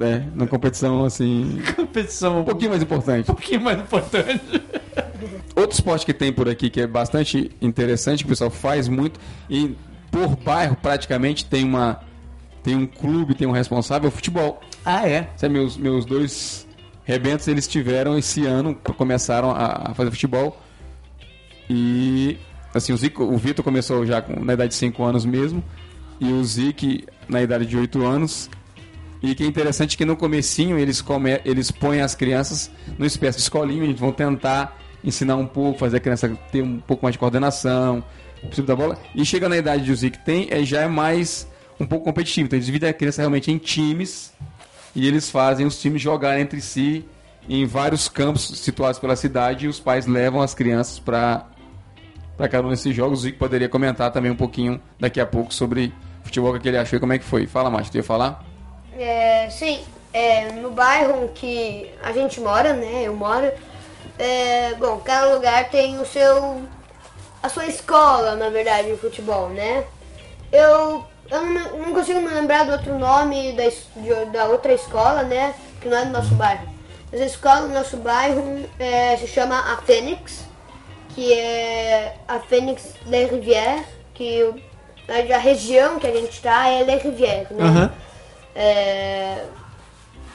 É, 0.00 0.22
numa 0.34 0.46
competição 0.46 1.04
assim. 1.04 1.60
Competição 1.76 2.40
Um 2.40 2.44
pouquinho 2.44 2.70
mais 2.70 2.82
importante. 2.82 3.30
um 3.30 3.34
pouquinho 3.34 3.60
mais 3.60 3.78
importante. 3.78 4.62
Outro 5.54 5.72
esporte 5.72 6.06
que 6.06 6.14
tem 6.14 6.32
por 6.32 6.48
aqui 6.48 6.70
que 6.70 6.80
é 6.80 6.86
bastante 6.86 7.50
interessante, 7.60 8.24
que 8.24 8.26
o 8.26 8.28
pessoal 8.28 8.50
faz 8.50 8.88
muito, 8.88 9.20
e 9.48 9.76
por 10.10 10.36
bairro 10.36 10.76
praticamente 10.76 11.44
tem 11.44 11.64
uma. 11.64 12.00
Tem 12.62 12.76
um 12.76 12.86
clube, 12.86 13.34
tem 13.34 13.46
um 13.46 13.50
responsável, 13.50 14.06
é 14.06 14.08
o 14.08 14.12
futebol. 14.12 14.60
Ah, 14.84 15.08
é? 15.08 15.28
Sabe, 15.36 15.54
meus, 15.54 15.76
meus 15.76 16.04
dois 16.04 16.66
rebentos 17.04 17.48
eles 17.48 17.66
tiveram 17.66 18.16
esse 18.16 18.46
ano, 18.46 18.74
começaram 18.96 19.50
a, 19.50 19.90
a 19.90 19.94
fazer 19.94 20.10
futebol. 20.10 20.60
E 21.68 22.38
assim, 22.74 22.92
o, 22.92 22.96
Zico, 22.96 23.24
o 23.24 23.36
Vitor 23.36 23.64
começou 23.64 24.06
já 24.06 24.22
com, 24.22 24.44
na 24.44 24.54
idade 24.54 24.70
de 24.70 24.76
5 24.76 25.02
anos 25.02 25.24
mesmo, 25.24 25.62
e 26.20 26.32
o 26.32 26.44
Zic 26.44 27.04
na 27.28 27.42
idade 27.42 27.66
de 27.66 27.76
8 27.76 28.04
anos. 28.04 28.48
E 29.22 29.34
que 29.34 29.44
é 29.44 29.46
interessante 29.46 29.96
que 29.96 30.04
no 30.04 30.16
comecinho 30.16 30.78
eles, 30.78 31.00
come, 31.00 31.40
eles 31.44 31.70
põem 31.70 32.00
as 32.00 32.14
crianças 32.14 32.70
numa 32.98 33.06
espécie 33.06 33.38
de 33.38 33.42
escolinha, 33.44 33.84
eles 33.84 33.98
vão 33.98 34.10
tentar 34.10 34.76
ensinar 35.04 35.36
um 35.36 35.46
pouco, 35.46 35.78
fazer 35.78 35.98
a 35.98 36.00
criança 36.00 36.28
ter 36.50 36.62
um 36.62 36.80
pouco 36.80 37.04
mais 37.04 37.14
de 37.14 37.18
coordenação, 37.18 38.04
princípio 38.40 38.64
da 38.64 38.76
bola. 38.76 38.98
E 39.14 39.24
chega 39.24 39.48
na 39.48 39.56
idade 39.56 39.84
de 39.84 39.94
Zic 39.94 40.18
tem, 40.18 40.48
é, 40.50 40.64
já 40.64 40.82
é 40.82 40.88
mais 40.88 41.46
um 41.78 41.86
pouco 41.86 42.04
competitivo. 42.04 42.46
Então 42.46 42.56
eles 42.56 42.66
dividem 42.66 42.88
a 42.88 42.92
criança 42.92 43.22
realmente 43.22 43.50
em 43.50 43.58
times 43.58 44.32
e 44.94 45.06
eles 45.06 45.30
fazem 45.30 45.66
os 45.66 45.80
times 45.80 46.02
jogarem 46.02 46.42
entre 46.42 46.60
si 46.60 47.04
em 47.48 47.64
vários 47.64 48.08
campos 48.08 48.46
situados 48.60 48.98
pela 48.98 49.16
cidade 49.16 49.66
e 49.66 49.68
os 49.68 49.80
pais 49.80 50.06
levam 50.06 50.40
as 50.40 50.54
crianças 50.54 50.98
para 50.98 51.46
para 52.36 52.48
cada 52.48 52.66
um 52.66 52.70
desses 52.70 52.94
jogos. 52.94 53.24
O 53.24 53.32
poderia 53.34 53.68
comentar 53.68 54.10
também 54.10 54.30
um 54.30 54.36
pouquinho 54.36 54.80
daqui 54.98 55.20
a 55.20 55.26
pouco 55.26 55.52
sobre 55.52 55.92
futebol 56.24 56.58
que 56.58 56.66
ele 56.66 56.78
achou 56.78 56.96
e 56.96 57.00
como 57.00 57.12
é 57.12 57.18
que 57.18 57.24
foi. 57.24 57.46
Fala, 57.46 57.70
Márcio, 57.70 57.92
tu 57.92 57.96
ia 57.96 58.02
falar? 58.02 58.51
É, 59.02 59.48
sim, 59.50 59.82
é, 60.12 60.52
no 60.52 60.70
bairro 60.70 61.30
que 61.34 61.90
a 62.02 62.12
gente 62.12 62.40
mora, 62.40 62.72
né? 62.72 63.02
Eu 63.04 63.14
moro. 63.14 63.50
É, 64.18 64.74
bom, 64.78 64.98
cada 64.98 65.34
lugar 65.34 65.68
tem 65.70 65.98
o 65.98 66.04
seu. 66.06 66.62
a 67.42 67.48
sua 67.48 67.66
escola, 67.66 68.36
na 68.36 68.48
verdade, 68.50 68.90
de 68.92 68.96
futebol, 68.96 69.48
né? 69.48 69.84
Eu, 70.52 71.04
eu 71.30 71.44
não, 71.46 71.78
não 71.78 71.92
consigo 71.94 72.20
me 72.20 72.28
lembrar 72.28 72.64
do 72.64 72.72
outro 72.72 72.98
nome 72.98 73.52
da, 73.52 73.64
de- 73.68 74.30
da 74.30 74.44
outra 74.46 74.72
escola, 74.72 75.22
né? 75.24 75.54
Que 75.80 75.88
não 75.88 75.96
é 75.98 76.04
do 76.04 76.10
nosso 76.12 76.34
bairro. 76.34 76.68
Mas 77.10 77.20
a 77.20 77.26
escola 77.26 77.62
do 77.62 77.74
nosso 77.74 77.96
bairro 77.96 78.64
é, 78.78 79.16
se 79.16 79.26
chama 79.26 79.58
a 79.72 79.76
Fênix, 79.78 80.44
que 81.14 81.32
é 81.32 82.14
a 82.28 82.38
Fênix 82.38 82.94
Le 83.06 83.26
Rivière, 83.26 83.84
que 84.14 84.42
o- 84.44 84.54
a 85.08 85.38
região 85.38 85.98
que 85.98 86.06
a 86.06 86.12
gente 86.12 86.30
está 86.32 86.68
é 86.68 86.84
Le 86.84 86.96
Rivière, 86.96 87.48
né? 87.50 87.64
Aham. 87.64 87.92
É. 88.54 89.44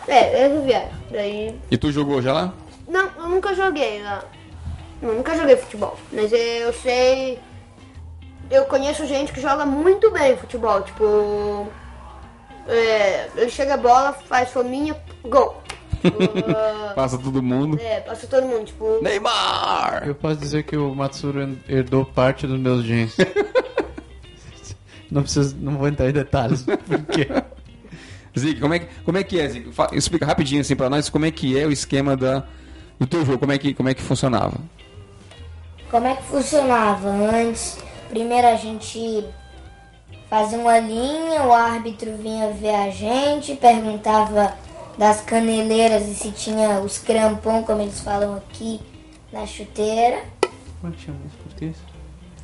É, 0.08 0.42
é 0.44 0.48
Riviera. 0.48 0.90
Daí. 1.12 1.60
E 1.70 1.78
tu 1.78 1.92
jogou 1.92 2.22
já 2.22 2.34
lá? 2.34 2.54
Não, 2.88 3.10
eu 3.18 3.28
nunca 3.30 3.54
joguei 3.54 4.02
lá. 4.02 4.24
Eu 5.02 5.14
nunca 5.14 5.36
joguei 5.36 5.58
futebol. 5.58 5.98
Mas 6.12 6.32
eu 6.32 6.74
sei. 6.74 7.40
Eu 8.50 8.66
conheço 8.66 9.06
gente 9.06 9.34
que 9.34 9.42
joga 9.42 9.66
muito 9.66 10.10
bem 10.12 10.38
futebol. 10.38 10.82
Tipo. 10.82 11.68
É, 12.68 13.30
ele 13.36 13.50
chega 13.50 13.76
a 13.76 13.78
bola, 13.78 14.14
faz 14.14 14.50
fominha, 14.50 14.96
gol. 15.24 15.62
Tipo, 16.02 16.18
ah, 16.56 16.94
Passa 16.96 17.18
todo 17.18 17.42
mundo. 17.42 17.80
é, 17.82 18.00
passa 18.02 18.28
todo 18.28 18.46
mundo, 18.46 18.66
tipo. 18.66 19.02
Neymar! 19.02 20.04
Eu 20.06 20.16
posso 20.16 20.38
dizer 20.38 20.64
que 20.64 20.76
o 20.78 20.94
Matsuro 20.94 21.58
herdou 21.68 22.06
parte 22.06 22.46
dos 22.48 22.60
meus 22.60 22.84
genes. 22.84 23.16
não 25.12 25.22
preciso, 25.24 25.56
não 25.60 25.78
vou 25.78 25.88
entrar 25.88 26.10
em 26.10 26.14
detalhes. 26.14 26.64
Porque 26.64 27.28
Zico, 28.38 28.62
como 28.62 28.74
é, 28.74 28.80
que- 28.80 28.88
como 29.04 29.18
é 29.18 29.24
que 29.24 29.40
é, 29.40 29.48
Zico? 29.50 29.72
Fa- 29.72 29.90
Explica 29.94 30.26
rapidinho 30.26 30.62
assim 30.62 30.76
pra 30.76 30.90
nós 30.90 31.10
como 31.10 31.26
é 31.26 31.32
que 31.32 31.58
é 31.60 31.66
o 31.66 31.72
esquema 31.72 32.16
da, 32.16 32.44
do 33.00 33.06
teu 33.08 33.26
jogo, 33.26 33.40
como 33.40 33.52
é 33.52 33.58
que, 33.58 33.74
como 33.74 33.90
é 33.90 33.94
que 33.94 34.02
funcionava. 34.02 34.58
Como 35.90 36.06
é 36.08 36.16
que 36.16 36.24
funcionava 36.24 37.10
antes? 37.10 37.78
Primeiro 38.10 38.48
a 38.48 38.56
gente 38.56 39.26
fazia 40.30 40.58
uma 40.58 40.80
linha, 40.80 41.44
o 41.44 41.54
árbitro 41.54 42.16
vinha 42.18 42.52
ver 42.52 42.76
a 42.76 42.90
gente, 42.90 43.56
perguntava 43.56 44.54
das 44.98 45.22
caneleiras 45.22 46.08
e 46.08 46.16
se 46.16 46.32
tinha 46.32 46.80
os 46.80 46.98
crampons, 46.98 47.66
como 47.66 47.82
eles 47.82 48.00
falam 48.02 48.36
aqui, 48.36 48.80
na 49.32 49.46
chuteira. 49.46 50.22
Como 50.82 50.92
é 50.94 50.96
que 50.96 51.06
chama 51.06 51.18
isso 51.28 51.38
português? 51.38 51.76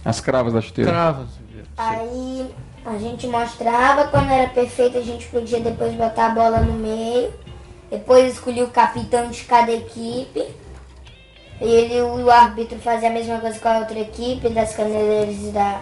As 0.06 0.20
cravas 0.20 0.54
da 0.54 0.62
chuteira. 0.62 0.92
Travas. 0.92 1.30
Aí 1.78 2.48
a 2.86 2.98
gente 2.98 3.28
mostrava, 3.28 4.08
quando 4.08 4.32
era 4.32 4.50
perfeito 4.50 4.98
a 4.98 5.02
gente 5.02 5.26
podia 5.28 5.60
depois 5.60 5.94
botar 5.94 6.28
a 6.28 6.30
bola 6.30 6.60
no 6.60 6.74
meio. 6.74 7.34
Depois 7.90 8.34
escolhia 8.34 8.64
o 8.64 8.70
capitão 8.70 9.30
de 9.30 9.44
cada 9.44 9.72
equipe. 9.72 10.44
E 11.62 11.66
ele, 11.66 12.02
o 12.02 12.30
árbitro 12.30 12.78
fazia 12.80 13.10
a 13.10 13.14
mesma 13.14 13.40
coisa 13.40 13.60
com 13.60 13.70
a 13.70 13.80
outra 13.80 14.00
equipe, 14.00 14.50
das 14.50 14.76
caneleiras 14.76 15.36
e 15.36 15.52
da 15.52 15.82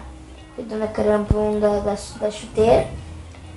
dona 0.58 0.86
crampon 0.86 1.58
da, 1.58 1.80
da, 1.80 1.96
da 2.20 2.30
chuteira. 2.30 2.86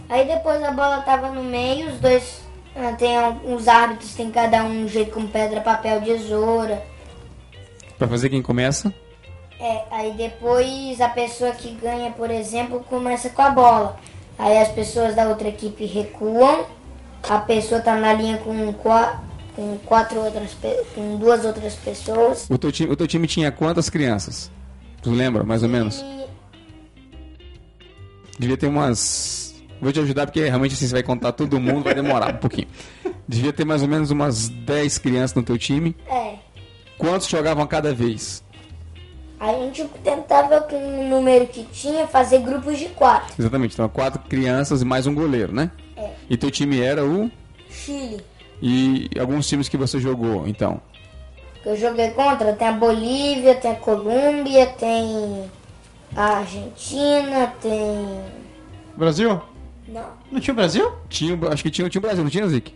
Aí 0.09 0.25
depois 0.25 0.63
a 0.63 0.71
bola 0.71 1.01
tava 1.01 1.29
no 1.29 1.43
meio, 1.43 1.89
os 1.89 1.99
dois. 1.99 2.41
ah, 2.75 2.93
Tem 2.93 3.15
os 3.43 3.67
árbitros 3.67 4.15
tem 4.15 4.31
cada 4.31 4.63
um 4.63 4.85
um 4.85 4.87
jeito 4.87 5.11
com 5.11 5.27
pedra, 5.27 5.61
papel, 5.61 6.01
tesoura. 6.01 6.81
Pra 7.97 8.07
fazer 8.07 8.29
quem 8.29 8.41
começa. 8.41 8.93
É, 9.67 9.83
aí 9.89 10.13
depois 10.13 11.01
a 11.01 11.09
pessoa 11.09 11.51
que 11.51 11.71
ganha, 11.71 12.11
por 12.11 12.29
exemplo, 12.29 12.81
começa 12.87 13.29
com 13.31 13.41
a 13.41 13.49
bola. 13.49 13.97
Aí 14.37 14.57
as 14.59 14.67
pessoas 14.69 15.15
da 15.15 15.27
outra 15.27 15.47
equipe 15.47 15.85
recuam, 15.85 16.65
a 17.27 17.39
pessoa 17.39 17.81
tá 17.81 17.95
na 17.95 18.13
linha 18.13 18.37
com, 18.37 18.71
qua- 18.73 19.23
com 19.55 19.75
quatro 19.85 20.19
outras 20.19 20.55
com 20.93 21.17
duas 21.17 21.43
outras 21.45 21.73
pessoas. 21.75 22.45
O 22.47 22.57
teu, 22.59 22.71
time, 22.71 22.91
o 22.91 22.95
teu 22.95 23.07
time 23.07 23.25
tinha 23.27 23.51
quantas 23.51 23.89
crianças? 23.89 24.51
Tu 25.01 25.09
lembra, 25.09 25.43
mais 25.43 25.63
ou 25.63 25.69
menos? 25.69 26.01
E 26.01 26.25
Devia 28.37 28.57
ter 28.57 28.67
umas. 28.67 29.55
Vou 29.81 29.91
te 29.91 29.99
ajudar 29.99 30.27
porque 30.27 30.43
realmente 30.47 30.73
assim, 30.75 30.85
você 30.87 30.93
vai 30.93 31.03
contar 31.03 31.31
todo 31.31 31.59
mundo, 31.59 31.83
vai 31.85 31.95
demorar 31.95 32.35
um 32.35 32.37
pouquinho. 32.37 32.67
Devia 33.27 33.51
ter 33.51 33.65
mais 33.65 33.81
ou 33.81 33.87
menos 33.87 34.11
umas 34.11 34.47
10 34.47 34.97
crianças 34.99 35.33
no 35.35 35.41
teu 35.41 35.57
time. 35.57 35.95
é, 36.07 36.35
Quantos 36.99 37.27
jogavam 37.27 37.65
cada 37.65 37.93
vez? 37.93 38.43
A 39.39 39.47
gente 39.53 39.83
tentava 40.03 40.61
com 40.61 40.75
o 40.77 41.09
número 41.09 41.45
que 41.47 41.63
tinha 41.65 42.07
fazer 42.07 42.39
grupos 42.39 42.77
de 42.79 42.85
quatro. 42.89 43.33
Exatamente, 43.37 43.73
então 43.73 43.87
quatro 43.89 44.19
crianças 44.29 44.81
e 44.81 44.85
mais 44.85 45.05
um 45.07 45.13
goleiro, 45.13 45.53
né? 45.53 45.69
É. 45.97 46.09
E 46.29 46.37
teu 46.37 46.49
time 46.51 46.79
era 46.81 47.05
o. 47.05 47.29
Chile, 47.69 48.23
E 48.61 49.09
alguns 49.19 49.47
times 49.47 49.67
que 49.69 49.77
você 49.77 49.99
jogou, 49.99 50.47
então. 50.47 50.79
que 51.61 51.69
eu 51.69 51.75
joguei 51.77 52.11
contra, 52.11 52.53
tem 52.53 52.67
a 52.67 52.71
Bolívia, 52.71 53.55
tem 53.55 53.71
a 53.71 53.75
Colômbia, 53.75 54.65
tem 54.67 55.49
a 56.15 56.37
Argentina, 56.37 57.53
tem. 57.61 58.19
Brasil? 58.95 59.41
Não. 59.87 60.05
Não 60.31 60.39
tinha 60.39 60.53
o 60.53 60.55
Brasil? 60.55 60.91
Tinha, 61.09 61.37
acho 61.51 61.61
que 61.63 61.69
tinha, 61.69 61.89
tinha 61.89 61.99
o 61.99 62.01
Brasil, 62.01 62.23
não 62.23 62.31
tinha, 62.31 62.47
Zic? 62.47 62.73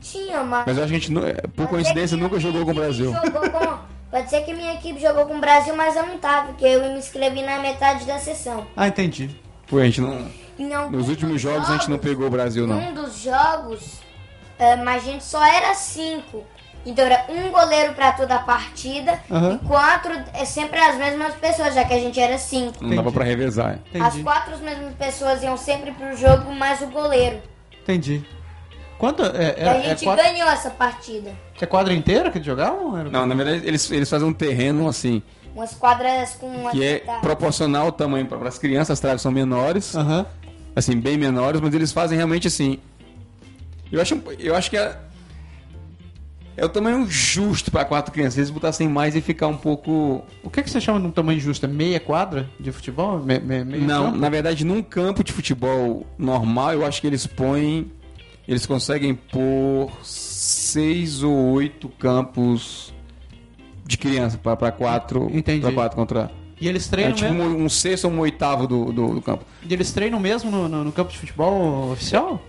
Tinha, 0.00 0.44
mas. 0.44 0.64
Mas 0.66 0.78
acho 0.78 0.88
que 0.88 0.94
a 0.94 0.98
gente, 0.98 1.18
é, 1.18 1.32
por 1.42 1.50
Pode 1.56 1.68
coincidência, 1.70 2.16
nunca 2.16 2.38
jogou 2.38 2.64
com 2.64 2.70
o 2.70 2.74
Brasil. 2.74 3.12
jogou 3.12 3.50
com- 3.50 3.95
Pode 4.10 4.30
ser 4.30 4.42
que 4.44 4.52
minha 4.54 4.74
equipe 4.74 5.00
jogou 5.00 5.26
com 5.26 5.34
o 5.36 5.40
Brasil, 5.40 5.74
mas 5.76 5.96
eu 5.96 6.06
não 6.06 6.18
tava, 6.18 6.48
porque 6.48 6.64
eu 6.64 6.80
me 6.82 6.98
inscrevi 6.98 7.42
na 7.42 7.58
metade 7.58 8.04
da 8.04 8.18
sessão. 8.18 8.66
Ah, 8.76 8.86
entendi. 8.88 9.30
Pô, 9.66 9.78
a 9.78 9.84
gente 9.84 10.00
não. 10.00 10.28
Em 10.58 10.72
algum 10.72 10.96
Nos 10.96 11.08
últimos 11.08 11.34
dos 11.34 11.42
jogos 11.42 11.68
a 11.68 11.72
gente 11.72 11.90
não 11.90 11.98
pegou 11.98 12.26
o 12.26 12.30
Brasil, 12.30 12.66
não. 12.66 12.78
Um 12.78 12.94
dos 12.94 13.18
jogos, 13.18 13.98
eh, 14.58 14.76
mas 14.76 15.02
a 15.02 15.10
gente 15.10 15.24
só 15.24 15.44
era 15.44 15.74
cinco. 15.74 16.44
Então 16.86 17.04
era 17.04 17.26
um 17.28 17.50
goleiro 17.50 17.94
pra 17.94 18.12
toda 18.12 18.36
a 18.36 18.38
partida 18.38 19.20
Aham. 19.28 19.58
e 19.60 19.66
quatro 19.66 20.12
é 20.32 20.44
sempre 20.44 20.78
as 20.78 20.96
mesmas 20.96 21.34
pessoas, 21.34 21.74
já 21.74 21.84
que 21.84 21.92
a 21.92 21.98
gente 21.98 22.18
era 22.18 22.38
cinco. 22.38 22.82
Não 22.82 22.94
dava 22.94 23.10
pra 23.10 23.24
revezar. 23.24 23.80
As 23.92 23.96
Entendi. 24.14 24.22
quatro 24.22 24.56
mesmas 24.58 24.94
pessoas 24.94 25.42
iam 25.42 25.56
sempre 25.56 25.90
pro 25.90 26.16
jogo, 26.16 26.54
mais 26.54 26.80
o 26.80 26.86
goleiro. 26.86 27.42
Entendi. 27.82 28.24
Quanto? 28.98 29.22
É, 29.22 29.56
E 29.58 29.62
é, 29.62 29.68
a 29.68 29.76
é, 29.76 29.82
gente 29.90 30.04
quadra, 30.04 30.24
ganhou 30.24 30.48
essa 30.48 30.70
partida. 30.70 31.32
é 31.60 31.66
quadra 31.66 31.92
inteira 31.92 32.30
que 32.30 32.38
eles 32.38 32.46
jogavam? 32.46 32.96
Era... 32.98 33.10
Não, 33.10 33.26
na 33.26 33.34
verdade, 33.34 33.66
eles, 33.66 33.90
eles 33.90 34.08
fazem 34.08 34.26
um 34.28 34.32
terreno 34.32 34.88
assim, 34.88 35.22
Umas 35.54 35.72
quadras 35.74 36.34
com 36.34 36.46
uma 36.48 36.70
que 36.70 36.84
é 36.84 36.98
proporcional 37.22 37.86
ao 37.86 37.92
tamanho 37.92 38.26
para 38.26 38.46
as 38.46 38.58
crianças, 38.58 38.90
as 38.90 39.00
traves 39.00 39.22
são 39.22 39.32
menores, 39.32 39.94
Aham. 39.96 40.26
assim, 40.74 41.00
bem 41.00 41.16
menores, 41.16 41.60
mas 41.62 41.72
eles 41.72 41.92
fazem 41.92 42.16
realmente 42.16 42.46
assim. 42.46 42.78
Eu 43.90 44.02
acho, 44.02 44.20
eu 44.38 44.54
acho 44.54 44.68
que 44.68 44.76
é, 44.76 44.98
é 46.56 46.64
o 46.64 46.68
tamanho 46.68 47.06
justo 47.08 47.70
para 47.70 47.84
quatro 47.84 48.12
crianças. 48.12 48.36
Eles 48.38 48.50
botassem 48.50 48.88
mais 48.88 49.14
e 49.14 49.20
ficar 49.20 49.46
um 49.46 49.56
pouco. 49.56 50.22
O 50.42 50.50
que, 50.50 50.62
que 50.62 50.70
você 50.70 50.80
chama 50.80 51.00
de 51.00 51.06
um 51.06 51.10
tamanho 51.10 51.38
justo? 51.38 51.64
É 51.66 51.68
meia 51.68 52.00
quadra 52.00 52.48
de 52.58 52.72
futebol? 52.72 53.18
Me, 53.18 53.38
me, 53.38 53.64
Não, 53.78 54.06
campo? 54.06 54.18
na 54.18 54.28
verdade, 54.28 54.64
num 54.64 54.82
campo 54.82 55.22
de 55.22 55.32
futebol 55.32 56.06
normal, 56.18 56.72
eu 56.72 56.84
acho 56.84 57.00
que 57.00 57.06
eles 57.06 57.26
põem. 57.26 57.90
Eles 58.48 58.64
conseguem 58.66 59.14
pôr 59.14 59.90
seis 60.02 61.22
ou 61.22 61.34
oito 61.52 61.88
campos 61.88 62.92
de 63.84 63.96
criança 63.98 64.38
para 64.38 64.70
quatro. 64.72 65.28
Entendi. 65.32 65.60
Pra 65.62 65.72
quatro 65.72 65.96
contra. 65.96 66.30
E 66.60 66.68
eles 66.68 66.86
É 66.86 66.90
treinam 66.90 67.12
tipo 67.12 67.32
mesmo? 67.34 67.48
um, 67.58 67.64
um 67.64 67.68
sexto 67.68 68.06
ou 68.06 68.10
um 68.12 68.20
oitavo 68.20 68.66
do, 68.66 68.86
do, 68.92 69.14
do 69.16 69.20
campo. 69.22 69.44
E 69.68 69.74
eles 69.74 69.92
treinam 69.92 70.18
mesmo 70.18 70.50
no, 70.50 70.68
no- 70.68 70.84
no 70.84 70.92
campo 70.92 71.12
de 71.12 71.18
futebol 71.18 71.92
oficial? 71.92 72.40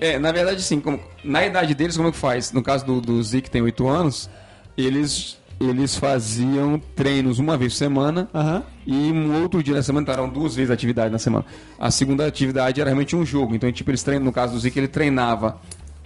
É, 0.00 0.18
na 0.18 0.30
verdade, 0.32 0.62
sim. 0.62 0.80
como- 0.80 1.00
na 1.24 1.46
idade 1.46 1.74
deles, 1.74 1.96
como 1.96 2.08
é 2.08 2.12
que 2.12 2.18
faz? 2.18 2.52
No 2.52 2.62
caso 2.62 2.84
do, 2.84 3.00
do 3.00 3.22
Zic, 3.22 3.44
que 3.44 3.50
tem 3.50 3.62
8 3.62 3.88
anos, 3.88 4.28
eles, 4.76 5.37
eles 5.60 5.96
faziam 5.96 6.80
treinos 6.94 7.38
uma 7.38 7.56
vez 7.56 7.72
por 7.72 7.78
semana 7.78 8.28
Aham. 8.34 8.62
e 8.86 8.94
um 9.12 9.42
outro 9.42 9.62
dia 9.62 9.74
na 9.74 9.82
semana, 9.82 10.02
então 10.04 10.14
eram 10.14 10.28
duas 10.28 10.54
vezes 10.54 10.70
a 10.70 10.74
atividade 10.74 11.10
na 11.10 11.18
semana. 11.18 11.44
A 11.78 11.90
segunda 11.90 12.26
atividade 12.26 12.80
era 12.80 12.88
realmente 12.90 13.16
um 13.16 13.24
jogo. 13.26 13.54
Então, 13.54 13.70
tipo, 13.72 13.90
eles 13.90 14.02
treinam, 14.02 14.24
no 14.26 14.32
caso 14.32 14.52
do 14.54 14.58
Zic, 14.60 14.76
ele 14.78 14.86
treinava 14.88 15.60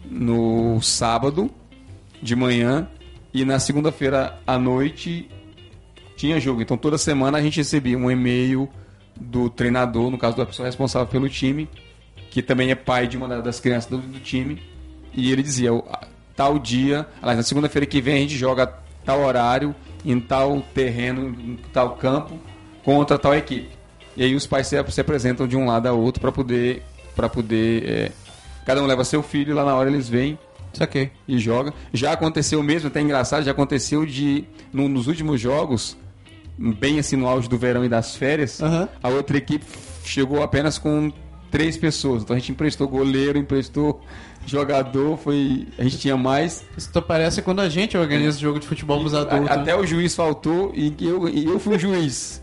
no 0.09 0.81
sábado 0.81 1.51
de 2.23 2.35
manhã 2.35 2.89
e 3.33 3.45
na 3.45 3.59
segunda-feira 3.59 4.39
à 4.47 4.59
noite 4.59 5.29
tinha 6.17 6.39
jogo. 6.41 6.63
Então, 6.63 6.77
toda 6.77 6.97
semana 6.99 7.39
a 7.39 7.43
gente 7.43 7.57
recebia 7.59 7.97
um 7.99 8.11
e-mail 8.11 8.69
do 9.21 9.51
treinador, 9.51 10.11
no 10.11 10.17
caso 10.19 10.37
da 10.37 10.47
pessoa 10.47 10.67
responsável 10.67 11.07
pelo 11.09 11.29
time, 11.29 11.69
que 12.31 12.43
também 12.43 12.71
é 12.71 12.75
pai 12.75 13.07
de 13.07 13.17
uma 13.17 13.29
da- 13.29 13.41
das 13.41 13.61
crianças 13.61 13.91
do, 13.91 13.99
do 13.99 14.19
time, 14.21 14.63
e 15.15 15.31
ele 15.31 15.43
dizia: 15.43 15.73
"O- 15.75 15.85
a- 15.91 16.07
tal 16.35 16.59
dia, 16.59 17.07
aliás, 17.21 17.37
na 17.37 17.43
segunda-feira 17.43 17.85
que 17.87 18.01
vem 18.01 18.15
a 18.15 18.19
gente 18.21 18.37
joga 18.37 18.73
tal 19.05 19.21
horário, 19.23 19.75
em 20.05 20.19
tal 20.21 20.61
terreno, 20.75 21.29
em 21.29 21.59
tal 21.73 21.97
campo, 21.97 22.39
contra 22.85 23.19
tal 23.19 23.35
equipe. 23.35 23.69
E 24.17 24.23
aí 24.25 24.35
os 24.35 24.47
pais 24.47 24.67
se, 24.67 24.77
se 24.91 25.01
apresentam 25.01 25.47
de 25.47 25.57
um 25.57 25.67
lado 25.67 25.87
a 25.87 25.93
outro 25.93 26.21
para 26.21 26.31
poder. 26.33 26.83
para 27.17 27.29
poder 27.29 27.85
é, 27.89 28.13
cada 28.67 28.83
um 28.83 28.87
leva 28.87 29.05
seu 29.05 29.23
filho 29.23 29.51
e 29.51 29.55
lá 29.55 29.65
na 29.65 29.75
hora 29.75 29.91
eles 29.91 30.09
vêm 30.09 30.39
Saquei. 30.73 31.11
e 31.27 31.39
joga. 31.39 31.73
Já 31.93 32.13
aconteceu 32.13 32.63
mesmo, 32.63 32.89
até 32.89 33.01
engraçado, 33.01 33.43
já 33.45 33.51
aconteceu 33.51 34.07
de 34.07 34.45
no- 34.73 34.89
nos 34.89 35.07
últimos 35.07 35.41
jogos, 35.41 35.97
bem 36.59 36.99
assim 36.99 37.17
no 37.17 37.27
auge 37.27 37.49
do 37.49 37.59
verão 37.59 37.85
e 37.85 37.89
das 37.89 38.15
férias, 38.17 38.63
Aham. 38.63 38.89
a 39.03 39.09
outra 39.09 39.37
equipe 39.37 39.65
chegou 40.05 40.43
apenas 40.43 40.79
com 40.79 41.13
três 41.51 41.77
pessoas. 41.77 42.23
Então 42.23 42.35
a 42.37 42.39
gente 42.39 42.53
emprestou 42.53 42.89
goleiro, 42.89 43.39
emprestou 43.39 44.01
jogador, 44.47 45.17
foi 45.17 45.67
a 45.79 45.83
gente 45.83 45.99
tinha 45.99 46.17
mais. 46.17 46.65
Isso 46.77 46.91
parece 47.03 47.41
quando 47.43 47.61
a 47.61 47.69
gente 47.69 47.97
organiza 47.97 48.39
jogo 48.39 48.59
de 48.61 48.67
futebol 48.67 48.99
com 49.01 49.07
os 49.07 49.15
A- 49.15 49.21
adultos. 49.23 49.51
até 49.51 49.75
o 49.77 49.87
juiz 49.87 50.15
faltou 50.15 50.73
e 50.75 50.95
eu, 51.01 51.29
e 51.29 51.45
eu 51.47 51.59
fui 51.59 51.77
o 51.77 51.79
juiz. 51.79 52.43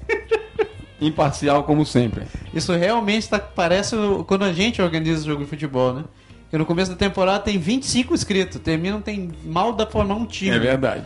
Imparcial 1.02 1.64
como 1.64 1.86
sempre. 1.86 2.24
Isso 2.54 2.74
realmente 2.74 3.30
tá, 3.30 3.40
parece 3.40 3.96
quando 4.28 4.44
a 4.44 4.52
gente 4.52 4.82
organiza 4.82 5.26
jogo 5.26 5.44
de 5.44 5.50
futebol, 5.50 5.94
né? 5.94 6.04
Porque 6.44 6.58
no 6.58 6.66
começo 6.66 6.90
da 6.92 6.98
temporada 6.98 7.40
tem 7.40 7.58
25 7.60 8.14
inscritos, 8.14 8.60
termina 8.60 8.96
não 8.96 9.02
tem 9.02 9.30
mal 9.46 9.72
da 9.72 9.86
formar 9.86 10.16
um 10.16 10.26
time. 10.26 10.56
É 10.56 10.60
verdade. 10.60 11.06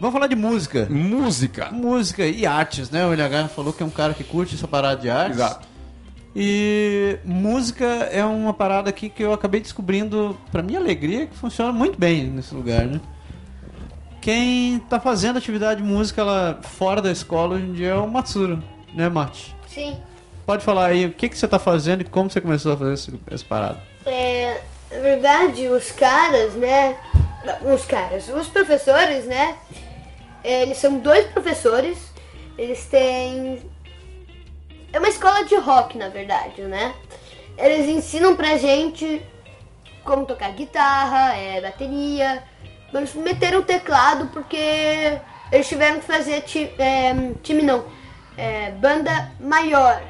Vamos 0.00 0.14
falar 0.14 0.28
de 0.28 0.36
música. 0.36 0.86
Música. 0.88 1.70
Música 1.70 2.24
e 2.24 2.46
artes, 2.46 2.90
né? 2.90 3.04
O 3.04 3.12
LH 3.12 3.48
falou 3.54 3.70
que 3.70 3.82
é 3.82 3.86
um 3.86 3.90
cara 3.90 4.14
que 4.14 4.24
curte 4.24 4.54
essa 4.54 4.66
parada 4.66 4.98
de 4.98 5.10
artes. 5.10 5.36
Exato. 5.36 5.68
E 6.34 7.18
música 7.22 7.84
é 7.84 8.24
uma 8.24 8.54
parada 8.54 8.88
aqui 8.88 9.10
que 9.10 9.22
eu 9.22 9.32
acabei 9.32 9.60
descobrindo, 9.60 10.38
pra 10.50 10.62
minha 10.62 10.78
alegria, 10.78 11.26
que 11.26 11.36
funciona 11.36 11.70
muito 11.70 11.98
bem 11.98 12.24
nesse 12.24 12.54
lugar, 12.54 12.86
né? 12.86 12.98
Quem 14.22 14.78
tá 14.78 14.98
fazendo 14.98 15.36
atividade 15.36 15.82
de 15.82 15.86
música 15.86 16.24
lá 16.24 16.58
fora 16.62 17.02
da 17.02 17.10
escola 17.12 17.56
hoje 17.56 17.66
em 17.66 17.72
dia 17.72 17.88
é 17.88 17.94
o 17.94 18.08
Matsuro, 18.08 18.62
né, 18.94 19.08
Mate? 19.08 19.54
Sim. 19.68 19.98
Pode 20.46 20.64
falar 20.64 20.86
aí 20.86 21.06
o 21.06 21.12
que, 21.12 21.28
que 21.28 21.36
você 21.36 21.46
tá 21.46 21.58
fazendo 21.58 22.00
e 22.00 22.04
como 22.04 22.30
você 22.30 22.40
começou 22.40 22.72
a 22.72 22.76
fazer 22.76 22.94
esse, 22.94 23.20
essa 23.30 23.44
parada. 23.44 23.82
É, 24.06 24.62
na 24.90 25.00
verdade, 25.00 25.68
os 25.68 25.90
caras, 25.90 26.54
né? 26.54 26.96
Os 27.62 27.84
caras, 27.84 28.28
os 28.28 28.48
professores, 28.48 29.26
né? 29.26 29.56
Eles 30.44 30.78
são 30.78 30.98
dois 30.98 31.26
professores. 31.26 31.98
Eles 32.56 32.86
têm. 32.86 33.60
É 34.92 34.98
uma 34.98 35.08
escola 35.08 35.44
de 35.44 35.54
rock, 35.56 35.96
na 35.96 36.08
verdade, 36.08 36.62
né? 36.62 36.94
Eles 37.56 37.86
ensinam 37.88 38.34
pra 38.36 38.56
gente 38.58 39.22
como 40.04 40.26
tocar 40.26 40.50
guitarra, 40.52 41.36
é, 41.36 41.60
bateria. 41.60 42.42
Eles 42.92 43.14
meteram 43.14 43.62
teclado 43.62 44.28
porque 44.32 45.18
eles 45.52 45.68
tiveram 45.68 46.00
que 46.00 46.06
fazer 46.06 46.40
ti- 46.42 46.72
é, 46.78 47.12
time 47.42 47.62
não, 47.62 47.84
é, 48.36 48.72
banda 48.72 49.30
maior, 49.38 50.02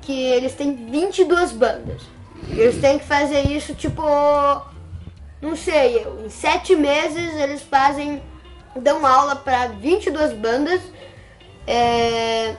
que 0.00 0.12
eles 0.12 0.54
têm 0.54 0.74
22 0.86 1.52
bandas. 1.52 2.02
Eles 2.48 2.80
têm 2.80 2.98
que 2.98 3.04
fazer 3.04 3.42
isso 3.48 3.74
tipo, 3.74 4.02
não 5.42 5.54
sei, 5.56 6.06
em 6.24 6.28
sete 6.30 6.74
meses 6.74 7.34
eles 7.34 7.62
fazem, 7.62 8.22
dão 8.76 9.06
aula 9.06 9.36
para 9.36 9.68
22 9.68 10.32
bandas. 10.34 10.80
É, 11.66 12.54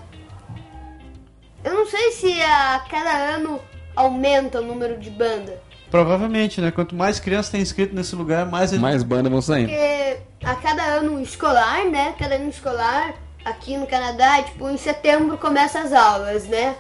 eu 1.64 1.74
não 1.74 1.86
sei 1.86 2.12
se 2.12 2.42
a 2.42 2.84
cada 2.90 3.36
ano 3.36 3.60
aumenta 3.96 4.60
o 4.60 4.66
número 4.66 4.98
de 4.98 5.10
banda. 5.10 5.62
Provavelmente, 5.90 6.60
né? 6.60 6.72
Quanto 6.72 6.96
mais 6.96 7.20
crianças 7.20 7.52
tem 7.52 7.62
inscrito 7.62 7.94
nesse 7.94 8.16
lugar, 8.16 8.46
mais. 8.46 8.74
Mais 8.74 9.04
bandas 9.04 9.32
vão 9.32 9.42
saindo. 9.42 9.70
Porque 9.70 10.18
a 10.44 10.56
cada 10.56 10.84
ano 10.84 11.22
escolar, 11.22 11.86
né? 11.86 12.16
Cada 12.18 12.36
ano 12.36 12.50
escolar, 12.50 13.14
aqui 13.46 13.78
no 13.78 13.86
Canadá, 13.86 14.42
tipo, 14.42 14.70
em 14.70 14.78
setembro 14.78 15.38
começa 15.38 15.80
as 15.80 15.94
aulas, 15.94 16.46
né? 16.46 16.76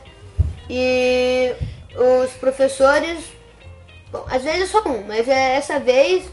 E 0.69 1.53
os 1.95 2.31
professores, 2.33 3.19
bom, 4.11 4.25
às 4.29 4.43
vezes 4.43 4.69
só 4.69 4.81
um, 4.87 5.03
mas 5.07 5.27
é 5.27 5.57
essa 5.57 5.79
vez, 5.79 6.25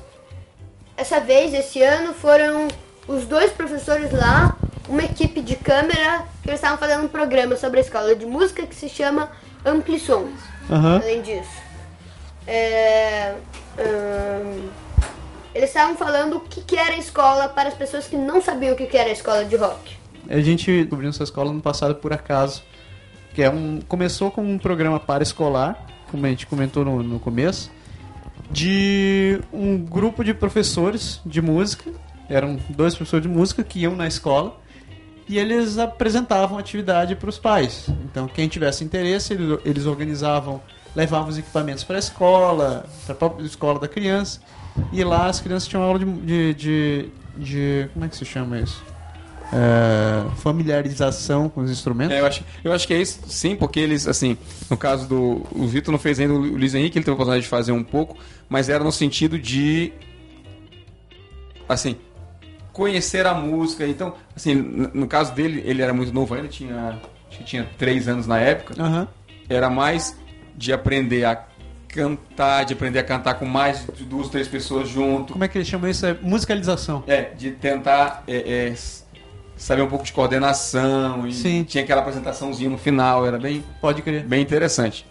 essa 0.97 1.21
vez, 1.21 1.53
esse 1.53 1.83
ano, 1.83 2.15
foram 2.15 2.69
os 3.11 3.27
dois 3.27 3.51
professores 3.51 4.13
lá, 4.13 4.57
uma 4.89 5.03
equipe 5.03 5.41
de 5.41 5.57
câmera, 5.57 6.25
que 6.43 6.49
eles 6.49 6.61
estavam 6.61 6.79
fazendo 6.79 7.05
um 7.05 7.09
programa 7.09 7.57
sobre 7.57 7.79
a 7.79 7.83
escola 7.83 8.15
de 8.15 8.25
música 8.25 8.65
que 8.65 8.75
se 8.75 8.89
chama 8.89 9.31
Amplissons. 9.65 10.39
Aham. 10.71 11.01
Além 11.03 11.21
disso. 11.21 11.51
É, 12.47 13.35
hum, 13.79 14.69
eles 15.53 15.71
estavam 15.71 15.97
falando 15.97 16.37
o 16.37 16.41
que, 16.41 16.61
que 16.63 16.77
era 16.77 16.95
a 16.95 16.99
escola 16.99 17.49
para 17.49 17.69
as 17.69 17.75
pessoas 17.75 18.07
que 18.07 18.17
não 18.17 18.41
sabiam 18.41 18.75
o 18.75 18.77
que, 18.77 18.87
que 18.87 18.97
era 18.97 19.11
a 19.11 19.13
escola 19.13 19.45
de 19.45 19.57
rock. 19.57 19.97
A 20.29 20.41
gente 20.41 20.71
descobriu 20.83 21.11
essa 21.11 21.25
escola 21.25 21.53
no 21.53 21.61
passado 21.61 21.97
por 21.97 22.13
acaso. 22.13 22.63
Que 23.35 23.43
é 23.43 23.51
um. 23.51 23.81
Começou 23.87 24.31
com 24.31 24.43
um 24.43 24.59
programa 24.59 24.99
para 24.99 25.23
escolar, 25.23 25.87
como 26.11 26.27
a 26.27 26.29
gente 26.29 26.47
comentou 26.47 26.85
no, 26.85 27.01
no 27.01 27.21
começo, 27.21 27.71
de 28.51 29.41
um 29.53 29.79
grupo 29.79 30.25
de 30.25 30.35
professores 30.35 31.21
de 31.25 31.41
música. 31.41 31.91
Eram 32.31 32.57
dois 32.71 32.95
professores 32.95 33.25
de 33.27 33.29
música 33.29 33.63
que 33.65 33.81
iam 33.81 33.95
na 33.97 34.07
escola 34.07 34.59
e 35.29 35.37
eles 35.39 35.77
apresentavam 35.79 36.57
atividade 36.59 37.15
para 37.17 37.29
os 37.29 37.39
pais. 37.39 37.87
Então, 38.05 38.27
quem 38.29 38.49
tivesse 38.49 38.83
interesse, 38.85 39.37
eles, 39.65 39.85
organizavam, 39.85 40.63
levavam 40.95 41.29
os 41.29 41.37
equipamentos 41.39 41.83
para 41.85 41.97
a 41.97 41.99
escola, 41.99 42.87
para 43.05 43.13
a 43.15 43.17
própria 43.19 43.45
escola 43.45 43.79
da 43.81 43.89
criança. 43.89 44.41
E 44.93 45.03
lá 45.03 45.27
as 45.27 45.41
crianças 45.41 45.69
tinham 45.69 45.83
aula 45.83 45.99
de, 45.99 46.05
de, 46.05 46.55
de, 46.55 47.09
de- 47.37 47.89
como 47.93 48.05
é 48.05 48.09
que 48.09 48.17
se 48.17 48.25
chama 48.25 48.61
isso? 48.61 48.81
É, 49.53 50.31
familiarização 50.37 51.49
com 51.49 51.61
os 51.63 51.71
instrumentos. 51.73 52.15
É, 52.17 52.21
eu, 52.21 52.27
acho, 52.27 52.45
eu 52.63 52.73
acho 52.73 52.87
que 52.87 52.95
é 52.95 53.01
isso, 53.03 53.19
sim, 53.27 53.57
porque 53.57 53.81
eles, 53.81 54.07
assim, 54.07 54.39
no 54.71 54.77
caso 54.77 55.09
do. 55.09 55.45
O 55.51 55.67
Vitor 55.67 55.91
não 55.91 55.99
fez 55.99 56.21
ainda, 56.21 56.33
o 56.35 56.39
Luiz 56.39 56.73
Henrique, 56.73 56.97
ele 56.99 57.05
teve 57.05 57.11
a 57.11 57.15
oportunidade 57.15 57.43
de 57.43 57.49
fazer 57.49 57.73
um 57.73 57.83
pouco, 57.83 58.17
mas 58.49 58.69
era 58.69 58.85
no 58.85 58.93
sentido 58.93 59.37
de. 59.37 59.93
Assim, 61.69 61.97
conhecer 62.73 63.27
a 63.27 63.35
música. 63.35 63.87
Então, 63.87 64.15
assim, 64.35 64.55
no, 64.55 65.07
caso 65.07 65.35
dele, 65.35 65.63
ele 65.65 65.83
era 65.83 65.93
muito 65.93 66.13
novo 66.13 66.35
ainda, 66.35 66.49
tinha. 66.49 67.01
Acho 67.29 67.39
que 67.39 67.45
tinha 67.45 67.69
três 67.79 68.09
anos 68.09 68.27
na 68.27 68.39
época. 68.39 68.75
Aham. 68.81 69.07
Era 69.49 69.71
mais 69.71 70.17
de 70.57 70.73
aprender 70.73 71.25
a 71.25 71.45
cantar, 71.89 72.65
de 72.65 72.73
aprender 72.73 72.99
a 72.99 73.05
cantar 73.05 73.35
com 73.35 73.45
mais 73.45 73.87
de 73.95 74.05
duas, 74.05 74.29
três 74.29 74.49
pessoas 74.49 74.89
junto. 74.89 75.33
Como 75.33 75.45
é 75.45 75.49
que 75.49 75.59
eles 75.59 75.69
chamam 75.69 75.91
isso? 75.91 76.07
É 76.07 76.17
musicalização. 76.21 77.05
É, 77.07 77.23
de 77.23 77.53
tentar 77.53 78.25
é, 78.27 78.69
é, 78.69 78.75
saber 79.57 79.83
um 79.83 79.89
pouco 79.89 80.05
de 80.05 80.13
coordenação. 80.13 81.27
E 81.27 81.33
Sim. 81.33 81.65
tinha 81.65 81.85
aquela 81.85 82.01
apresentaçãozinha 82.01 82.71
no 82.71 82.79
final, 82.79 83.27
era 83.27 83.39
bem, 83.39 83.65
Pode 83.81 84.03
crer. 84.03 84.25
bem 84.25 84.43
interessante. 84.43 85.07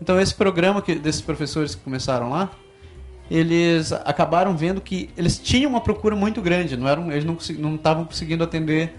Então 0.00 0.20
esse 0.20 0.34
programa 0.34 0.82
que, 0.82 0.94
desses 0.94 1.20
professores 1.20 1.74
que 1.74 1.82
começaram 1.82 2.30
lá, 2.30 2.50
eles 3.30 3.92
acabaram 3.92 4.56
vendo 4.56 4.80
que 4.80 5.10
eles 5.16 5.38
tinham 5.38 5.70
uma 5.70 5.80
procura 5.80 6.14
muito 6.14 6.40
grande, 6.40 6.76
não 6.76 6.88
eram, 6.88 7.10
eles 7.10 7.24
não 7.24 7.74
estavam 7.74 8.04
conseguindo 8.04 8.44
atender 8.44 8.94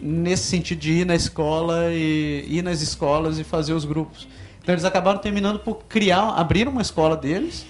nesse 0.00 0.44
sentido 0.44 0.78
de 0.78 0.92
ir 0.92 1.06
na 1.06 1.14
escola 1.14 1.92
e 1.92 2.46
ir 2.48 2.62
nas 2.62 2.80
escolas 2.80 3.38
e 3.38 3.44
fazer 3.44 3.72
os 3.72 3.84
grupos. 3.84 4.28
Então 4.62 4.74
eles 4.74 4.84
acabaram 4.84 5.18
terminando 5.18 5.58
por 5.58 5.84
criar, 5.88 6.30
abrir 6.30 6.66
uma 6.66 6.82
escola 6.82 7.16
deles 7.16 7.66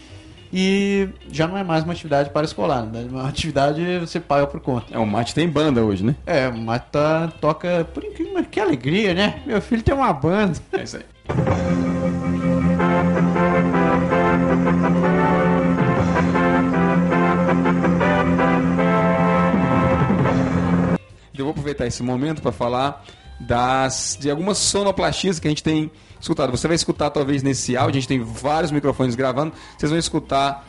e 0.52 1.08
já 1.30 1.48
não 1.48 1.58
é 1.58 1.64
mais 1.64 1.82
uma 1.82 1.92
atividade 1.92 2.30
para 2.30 2.44
escolar, 2.44 2.84
né? 2.86 3.02
É 3.02 3.10
uma 3.10 3.28
atividade 3.28 3.98
você 3.98 4.20
paga 4.20 4.46
por 4.46 4.60
conta. 4.60 4.94
É, 4.94 4.98
o 4.98 5.04
Mate 5.04 5.34
tem 5.34 5.48
banda 5.48 5.82
hoje, 5.82 6.04
né? 6.04 6.14
É, 6.24 6.48
o 6.48 6.56
Mata 6.56 7.32
toca 7.40 7.84
por 7.92 8.04
incrível, 8.04 8.44
que 8.44 8.60
alegria, 8.60 9.12
né? 9.12 9.42
Meu 9.44 9.60
filho 9.60 9.82
tem 9.82 9.94
uma 9.94 10.12
banda. 10.12 10.56
É 10.72 10.82
isso 10.84 10.98
aí. 10.98 12.43
Eu 21.36 21.44
vou 21.46 21.50
aproveitar 21.50 21.86
esse 21.86 22.02
momento 22.02 22.40
para 22.40 22.52
falar 22.52 23.04
das 23.40 24.16
de 24.20 24.30
algumas 24.30 24.58
sonoplastias 24.58 25.40
que 25.40 25.48
a 25.48 25.50
gente 25.50 25.62
tem 25.62 25.90
escutado. 26.20 26.50
Você 26.52 26.66
vai 26.68 26.76
escutar 26.76 27.10
talvez 27.10 27.42
nesse 27.42 27.76
áudio, 27.76 27.98
a 27.98 28.00
gente 28.00 28.08
tem 28.08 28.20
vários 28.20 28.70
microfones 28.70 29.14
gravando, 29.16 29.52
vocês 29.76 29.90
vão 29.90 29.98
escutar 29.98 30.66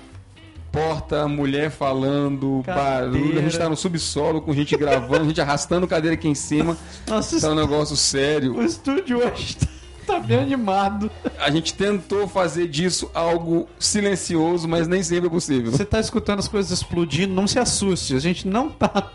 porta, 0.72 1.28
mulher 1.28 1.70
falando, 1.72 2.62
Cadeira. 2.66 3.12
barulho, 3.12 3.40
a 3.40 3.42
gente 3.44 3.58
tá 3.58 3.70
no 3.70 3.78
subsolo 3.78 4.42
com 4.42 4.54
gente 4.54 4.76
gravando, 4.76 5.26
gente 5.26 5.40
arrastando 5.40 5.88
cadeira 5.88 6.16
aqui 6.16 6.28
em 6.28 6.36
cima. 6.36 6.76
Nossa, 7.08 7.40
Tá 7.40 7.50
um 7.52 7.56
negócio 7.56 7.96
sério. 7.96 8.58
o 8.58 8.64
estúdio 8.64 9.20
hoje 9.20 9.56
tá, 9.56 9.68
tá 10.08 10.20
bem 10.20 10.40
animado. 10.40 11.10
A 11.40 11.50
gente 11.52 11.74
tentou 11.76 12.28
fazer 12.28 12.68
disso 12.68 13.10
algo 13.14 13.70
silencioso, 13.80 14.68
mas 14.68 14.86
nem 14.88 15.02
sempre 15.04 15.28
é 15.28 15.30
possível. 15.30 15.72
Você 15.72 15.86
tá 15.86 16.00
escutando 16.00 16.40
as 16.40 16.48
coisas 16.50 16.72
explodindo, 16.72 17.34
não 17.34 17.48
se 17.48 17.58
assuste. 17.60 18.14
A 18.16 18.20
gente 18.20 18.46
não 18.48 18.70
tá. 18.70 19.12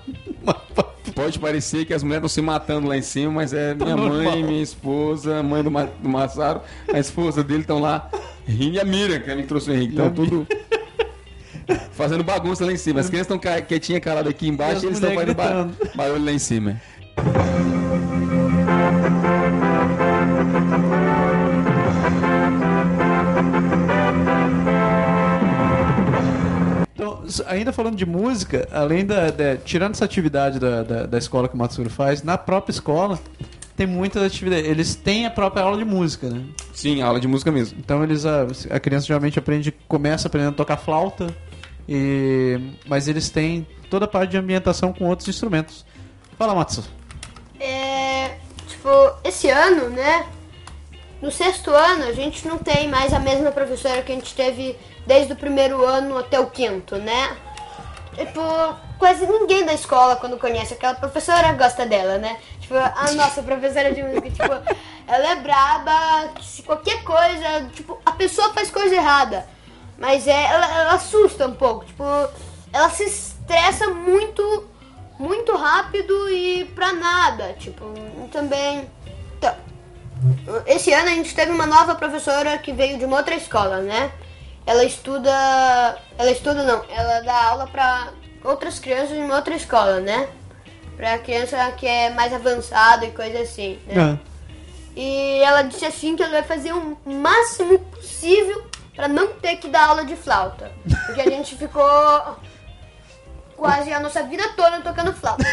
Pode 1.20 1.38
parecer 1.38 1.85
que 1.85 1.92
as 1.92 2.02
mulheres 2.02 2.24
estão 2.24 2.28
se 2.30 2.40
matando 2.40 2.88
lá 2.88 2.96
em 2.96 3.02
cima, 3.02 3.30
mas 3.30 3.52
é 3.52 3.74
minha 3.74 3.94
mãe, 3.94 4.42
minha 4.42 4.62
esposa, 4.62 5.42
mãe 5.42 5.62
do, 5.62 5.70
Ma 5.70 5.85
do 5.85 6.09
Massaro, 6.09 6.62
a 6.90 6.98
esposa 6.98 7.44
dele 7.44 7.61
estão 7.61 7.78
lá 7.78 8.11
rindo 8.48 8.76
e 8.76 8.80
a 8.80 8.85
Miriam, 8.87 9.20
que 9.20 9.30
é 9.30 9.37
quem 9.37 9.44
trouxe 9.44 9.70
o 9.70 9.74
Henrique. 9.74 9.92
Estão 9.92 10.11
tudo 10.11 10.46
fazendo 11.92 12.24
bagunça 12.24 12.64
lá 12.64 12.72
em 12.72 12.78
cima. 12.78 13.00
As 13.00 13.11
crianças 13.11 13.35
estão 13.35 13.38
quietinhas 13.38 14.00
caladas 14.00 14.30
aqui 14.30 14.48
embaixo 14.48 14.83
E 14.83 14.87
eles 14.87 14.96
estão 14.96 15.14
fazendo 15.14 15.35
ba 15.35 15.68
barulho 15.94 16.24
lá 16.24 16.33
em 16.33 16.38
cima. 16.38 16.80
Ainda 27.47 27.73
falando 27.73 27.97
de 27.97 28.07
música, 28.07 28.66
além 28.73 29.05
da. 29.05 29.31
da- 29.31 29.57
tirando 29.57 29.93
essa 29.93 30.05
atividade 30.05 30.59
da, 30.59 30.83
da, 30.83 31.07
da 31.07 31.19
escola 31.19 31.49
que 31.49 31.55
o 31.55 31.59
Matsuro 31.59 31.90
faz, 31.90 32.23
na 32.23 32.37
própria 32.38 32.73
escola 32.73 33.19
tem 33.77 33.87
muitas 33.87 34.23
atividades. 34.23 34.69
Eles 34.69 34.95
têm 34.95 35.25
a 35.27 35.31
própria 35.31 35.62
aula 35.62 35.79
de 35.79 35.85
música, 35.85 36.29
né? 36.29 36.43
Sim, 36.75 37.01
aula 37.03 37.19
de 37.21 37.27
música 37.29 37.51
mesmo. 37.51 37.79
Então 37.79 38.03
eles 38.05 38.27
a, 38.27 38.47
a 38.71 38.81
criança 38.81 39.07
geralmente 39.07 39.38
aprende, 39.38 39.73
começa 39.88 40.29
aprendendo 40.29 40.53
a 40.53 40.57
tocar 40.57 40.77
flauta, 40.77 41.29
e, 41.88 42.59
mas 42.87 43.09
eles 43.09 43.31
têm 43.31 43.66
toda 43.88 44.05
a 44.05 44.09
parte 44.09 44.31
de 44.33 44.37
ambientação 44.37 44.93
com 44.93 45.07
outros 45.07 45.29
instrumentos. 45.29 45.85
Fala, 46.38 46.55
Matsu. 46.55 46.85
É, 47.59 48.37
tipo, 48.66 48.88
esse 49.25 49.49
ano, 49.51 49.90
né? 49.90 50.27
No 51.20 51.30
sexto 51.30 51.70
ano, 51.70 52.04
a 52.04 52.12
gente 52.12 52.48
não 52.48 52.56
tem 52.59 52.88
mais 52.88 53.12
a 53.12 53.18
mesma 53.18 53.50
professora 53.50 54.02
que 54.02 54.11
a 54.11 54.14
gente 54.14 54.35
teve 54.35 54.78
desde 55.06 55.33
o 55.33 55.37
primeiro 55.37 55.85
ano 55.85 56.16
até 56.16 56.40
o 56.40 56.46
quinto, 56.48 56.96
né? 56.96 57.37
Tipo, 58.14 58.40
quase 58.98 59.26
ninguém 59.26 59.64
da 59.64 59.72
escola, 59.72 60.16
quando 60.16 60.38
conhece 60.38 60.74
aquela 60.74 60.94
professora, 60.94 61.52
gosta 61.52 61.87
dela, 61.87 62.18
né? 62.18 62.38
Tipo, 62.61 62.74
a 62.76 63.12
nossa 63.16 63.42
professora 63.42 63.92
de 63.92 64.02
música, 64.02 64.30
tipo, 64.30 64.74
ela 65.06 65.33
é 65.33 65.37
braba, 65.37 66.30
se 66.42 66.62
qualquer 66.62 67.02
coisa, 67.02 67.68
tipo, 67.72 67.98
a 68.04 68.12
pessoa 68.12 68.52
faz 68.52 68.70
coisa 68.70 68.94
errada. 68.94 69.46
Mas 69.98 70.26
é, 70.26 70.44
ela, 70.44 70.80
ela 70.80 70.92
assusta 70.94 71.46
um 71.46 71.54
pouco, 71.54 71.85
tipo, 71.85 72.02
ela 72.72 72.88
se 72.88 73.04
estressa 73.04 73.88
muito, 73.88 74.68
muito 75.18 75.54
rápido 75.54 76.30
e 76.30 76.64
pra 76.74 76.92
nada, 76.92 77.52
tipo, 77.54 77.85
também. 78.33 78.88
Esse 80.66 80.92
ano 80.92 81.09
a 81.09 81.14
gente 81.14 81.35
teve 81.35 81.50
uma 81.50 81.66
nova 81.66 81.94
professora 81.94 82.59
que 82.59 82.72
veio 82.72 82.98
de 82.98 83.04
uma 83.04 83.18
outra 83.18 83.35
escola, 83.35 83.80
né? 83.80 84.12
Ela 84.66 84.85
estuda. 84.85 85.30
Ela 86.18 86.30
estuda 86.30 86.62
não, 86.62 86.85
ela 86.88 87.20
dá 87.20 87.44
aula 87.44 87.66
pra 87.66 88.12
outras 88.44 88.78
crianças 88.78 89.11
de 89.11 89.22
uma 89.22 89.37
outra 89.37 89.54
escola, 89.54 90.00
né? 90.00 90.28
Pra 90.96 91.18
criança 91.18 91.56
que 91.72 91.87
é 91.87 92.11
mais 92.11 92.33
avançada 92.33 93.06
e 93.06 93.11
coisa 93.11 93.40
assim, 93.40 93.78
né? 93.87 94.18
E 94.94 95.40
ela 95.42 95.62
disse 95.62 95.85
assim 95.85 96.16
que 96.16 96.22
ela 96.22 96.33
vai 96.33 96.42
fazer 96.42 96.72
o 96.72 96.98
máximo 97.06 97.78
possível 97.78 98.66
pra 98.94 99.09
não 99.09 99.28
ter 99.28 99.56
que 99.56 99.68
dar 99.68 99.88
aula 99.88 100.04
de 100.04 100.16
flauta. 100.16 100.70
Porque 101.06 101.20
a 101.22 101.30
gente 101.30 101.56
ficou 101.56 102.37
quase 103.56 103.92
a 103.92 104.00
nossa 104.00 104.22
vida 104.24 104.46
toda 104.56 104.80
tocando 104.80 105.12
flauta. 105.14 105.44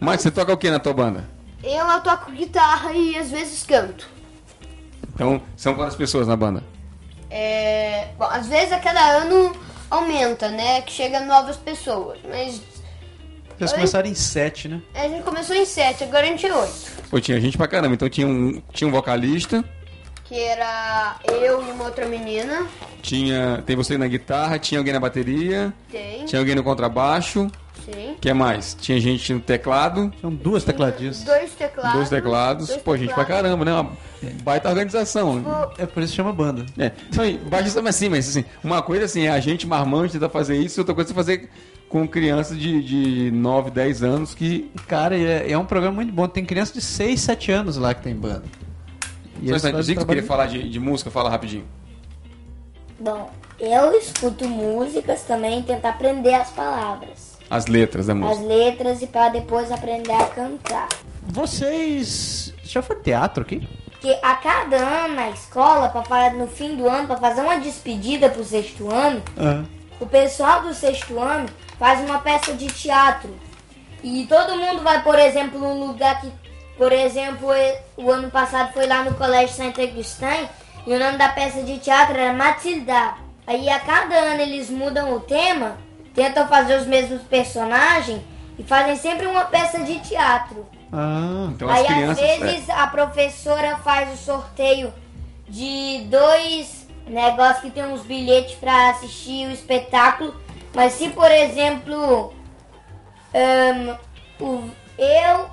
Mas 0.00 0.22
você 0.22 0.30
toca 0.30 0.52
o 0.52 0.56
que 0.56 0.70
na 0.70 0.78
tua 0.78 0.94
banda? 0.94 1.41
Eu 1.62 2.00
toco 2.00 2.30
guitarra 2.32 2.92
e 2.92 3.16
às 3.16 3.30
vezes 3.30 3.62
canto. 3.64 4.08
Então, 5.14 5.40
são 5.56 5.74
quantas 5.74 5.94
pessoas 5.94 6.26
na 6.26 6.36
banda? 6.36 6.62
É, 7.30 8.08
bom, 8.18 8.24
às 8.24 8.46
vezes 8.46 8.72
a 8.72 8.78
cada 8.78 9.00
ano 9.00 9.54
aumenta, 9.90 10.48
né? 10.48 10.80
Que 10.82 10.92
chega 10.92 11.20
novas 11.20 11.56
pessoas. 11.56 12.18
Mas 12.28 12.60
Vocês 13.58 13.72
começaram 13.72 14.08
em 14.08 14.14
sete, 14.14 14.68
né? 14.68 14.80
a 14.94 15.06
gente 15.08 15.22
começou 15.22 15.54
em 15.54 15.64
sete, 15.64 16.04
agora 16.04 16.24
a 16.26 16.28
gente 16.30 16.46
é 16.46 16.54
oito. 16.54 17.02
Pô, 17.10 17.20
tinha 17.20 17.40
gente 17.40 17.56
pra 17.56 17.68
caramba. 17.68 17.94
Então 17.94 18.08
tinha 18.08 18.26
um, 18.26 18.60
tinha 18.72 18.88
um 18.88 18.90
vocalista, 18.90 19.62
Que 20.24 20.38
era 20.40 21.16
eu 21.24 21.66
e 21.66 21.70
uma 21.70 21.84
outra 21.84 22.06
menina. 22.06 22.66
tinha. 23.02 23.62
Tem 23.66 23.76
você 23.76 23.96
na 23.96 24.06
guitarra, 24.08 24.58
tinha 24.58 24.78
alguém 24.80 24.92
na 24.94 25.00
bateria, 25.00 25.72
Tem, 25.90 26.24
tinha 26.24 26.40
alguém 26.40 26.54
no 26.54 26.64
contrabaixo. 26.64 27.50
Sim. 27.84 28.12
O 28.12 28.16
que 28.16 28.32
mais? 28.32 28.76
Tinha 28.80 29.00
gente 29.00 29.32
no 29.34 29.40
teclado, 29.40 30.12
São 30.20 30.32
duas 30.34 30.64
tecladistas. 30.64 31.24
Dois 31.24 31.50
teclados. 31.52 31.92
dois 31.94 32.08
teclados. 32.08 32.66
dois 32.68 32.82
Pô, 32.82 32.96
gente 32.96 33.12
pra 33.12 33.24
teclados. 33.24 33.42
caramba, 33.44 33.64
né? 33.64 33.72
Uma 33.72 33.90
baita 34.42 34.68
organização. 34.68 35.42
É 35.78 35.86
por 35.86 36.02
isso 36.02 36.12
que 36.12 36.16
chama 36.16 36.32
banda. 36.32 36.64
É. 36.78 36.92
Não, 37.14 37.24
e 37.24 37.36
baixista, 37.38 37.80
mas 37.82 37.96
assim, 37.96 38.08
mas 38.08 38.28
assim, 38.28 38.44
uma 38.62 38.82
coisa 38.82 39.04
assim, 39.04 39.22
é 39.26 39.30
a 39.30 39.40
gente 39.40 39.66
marmante 39.66 40.12
tentar 40.12 40.28
fazer 40.28 40.56
isso, 40.56 40.80
outra 40.80 40.94
coisa 40.94 41.10
é 41.12 41.14
fazer 41.14 41.50
com 41.88 42.08
crianças 42.08 42.58
de, 42.58 42.82
de 42.82 43.30
9, 43.32 43.70
10 43.70 44.02
anos 44.02 44.34
que. 44.34 44.70
Cara, 44.88 45.16
é, 45.16 45.50
é 45.52 45.58
um 45.58 45.64
programa 45.66 45.96
muito 45.96 46.12
bom. 46.12 46.26
Tem 46.28 46.44
criança 46.44 46.72
de 46.72 46.80
6, 46.80 47.20
7 47.20 47.52
anos 47.52 47.76
lá 47.76 47.92
que 47.94 48.02
tem 48.02 48.14
banda. 48.14 48.44
E 49.42 49.48
Só 49.48 49.56
tu 49.56 49.60
trabalho- 49.72 50.06
queria 50.06 50.22
falar 50.22 50.46
de, 50.46 50.68
de 50.68 50.78
música, 50.80 51.10
fala 51.10 51.28
rapidinho. 51.28 51.64
Bom, 52.98 53.30
eu 53.58 53.92
escuto 53.98 54.48
músicas 54.48 55.22
também 55.24 55.60
e 55.60 55.62
tentar 55.64 55.90
aprender 55.90 56.34
as 56.34 56.50
palavras, 56.50 57.31
As 57.52 57.66
letras 57.66 58.06
da 58.06 58.14
as 58.14 58.18
música. 58.18 58.46
letras 58.46 59.02
e 59.02 59.06
para 59.06 59.28
depois 59.28 59.70
aprender 59.70 60.12
a 60.12 60.24
cantar. 60.26 60.88
Vocês. 61.22 62.54
Já 62.64 62.80
foi 62.82 62.96
teatro 62.96 63.42
aqui? 63.42 63.68
Porque 63.90 64.18
a 64.22 64.34
cada 64.36 64.76
ano 64.76 65.14
na 65.14 65.30
escola, 65.30 65.88
pra, 65.90 66.30
no 66.30 66.46
fim 66.46 66.76
do 66.76 66.88
ano, 66.88 67.06
para 67.06 67.18
fazer 67.18 67.42
uma 67.42 67.58
despedida 67.58 68.28
pro 68.30 68.42
sexto 68.42 68.90
ano, 68.90 69.22
Ah. 69.38 69.62
o 70.00 70.06
pessoal 70.06 70.62
do 70.62 70.72
sexto 70.72 71.18
ano 71.20 71.46
faz 71.78 72.00
uma 72.00 72.18
peça 72.20 72.54
de 72.54 72.66
teatro. 72.68 73.30
E 74.02 74.26
todo 74.26 74.56
mundo 74.56 74.82
vai, 74.82 75.02
por 75.02 75.18
exemplo, 75.18 75.58
num 75.60 75.86
lugar 75.86 76.20
que, 76.20 76.32
por 76.78 76.90
exemplo, 76.90 77.48
o 77.96 78.10
ano 78.10 78.30
passado 78.30 78.72
foi 78.72 78.86
lá 78.86 79.04
no 79.04 79.14
Colégio 79.14 79.54
Saint 79.54 79.78
Augustin 79.78 80.48
e 80.86 80.92
o 80.94 80.98
nome 80.98 81.18
da 81.18 81.28
peça 81.28 81.62
de 81.62 81.78
teatro 81.78 82.16
era 82.18 82.32
Matilda. 82.32 83.14
Aí 83.46 83.68
a 83.68 83.78
cada 83.78 84.14
ano 84.16 84.40
eles 84.40 84.70
mudam 84.70 85.14
o 85.14 85.20
tema, 85.20 85.76
tentam 86.14 86.46
fazer 86.48 86.78
os 86.78 86.86
mesmos 86.86 87.22
personagens 87.22 88.20
e 88.58 88.62
fazem 88.62 88.96
sempre 88.96 89.26
uma 89.26 89.44
peça 89.44 89.80
de 89.80 89.98
teatro. 90.00 90.66
Ah. 90.92 91.48
Então 91.54 91.68
as 91.68 91.78
Aí 91.78 91.86
crianças. 91.86 92.30
às 92.30 92.38
vezes 92.38 92.70
a 92.70 92.86
professora 92.86 93.76
faz 93.78 94.12
o 94.12 94.16
sorteio 94.24 94.92
de 95.48 96.06
dois 96.10 96.86
negócios 97.06 97.60
que 97.60 97.70
tem 97.70 97.84
uns 97.84 98.02
bilhetes 98.02 98.54
para 98.56 98.90
assistir 98.90 99.46
o 99.48 99.52
espetáculo. 99.52 100.34
Mas 100.74 100.92
se 100.92 101.08
por 101.08 101.30
exemplo 101.30 102.32
ahn, 103.34 103.96
o, 104.40 104.68
eu, 104.98 105.50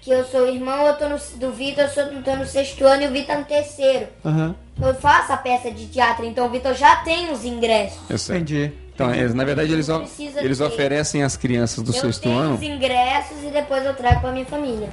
que 0.00 0.10
eu 0.10 0.24
sou 0.24 0.48
irmão, 0.48 0.86
eu 0.86 0.94
tô 0.96 1.08
no, 1.08 1.18
do 1.36 1.52
Vitor, 1.52 1.84
eu 1.84 1.90
sou, 1.90 2.22
tô 2.22 2.36
no 2.36 2.46
sexto 2.46 2.84
ano 2.84 3.02
e 3.02 3.06
o 3.06 3.10
Vitor 3.10 3.36
no 3.36 3.44
terceiro. 3.44 4.08
Aham. 4.24 4.54
Eu 4.80 4.94
faço 4.94 5.32
a 5.32 5.36
peça 5.36 5.70
de 5.70 5.86
teatro, 5.86 6.24
então 6.24 6.46
o 6.46 6.50
Vitor 6.50 6.74
já 6.74 6.96
tem 6.96 7.30
os 7.30 7.44
ingressos. 7.44 7.98
Eu 8.10 8.18
sei. 8.18 8.36
Entendi. 8.38 8.72
Então, 8.94 9.12
eles, 9.12 9.34
na 9.34 9.44
verdade, 9.44 9.72
eles, 9.72 9.88
eles 10.36 10.60
oferecem 10.60 11.22
às 11.24 11.36
crianças 11.36 11.82
do 11.82 11.90
eu 11.90 12.00
sexto 12.00 12.22
tenho 12.22 12.38
ano. 12.38 12.54
os 12.54 12.62
ingressos 12.62 13.42
e 13.42 13.50
depois 13.50 13.84
eu 13.84 13.92
trago 13.94 14.20
para 14.20 14.30
minha 14.32 14.46
família. 14.46 14.88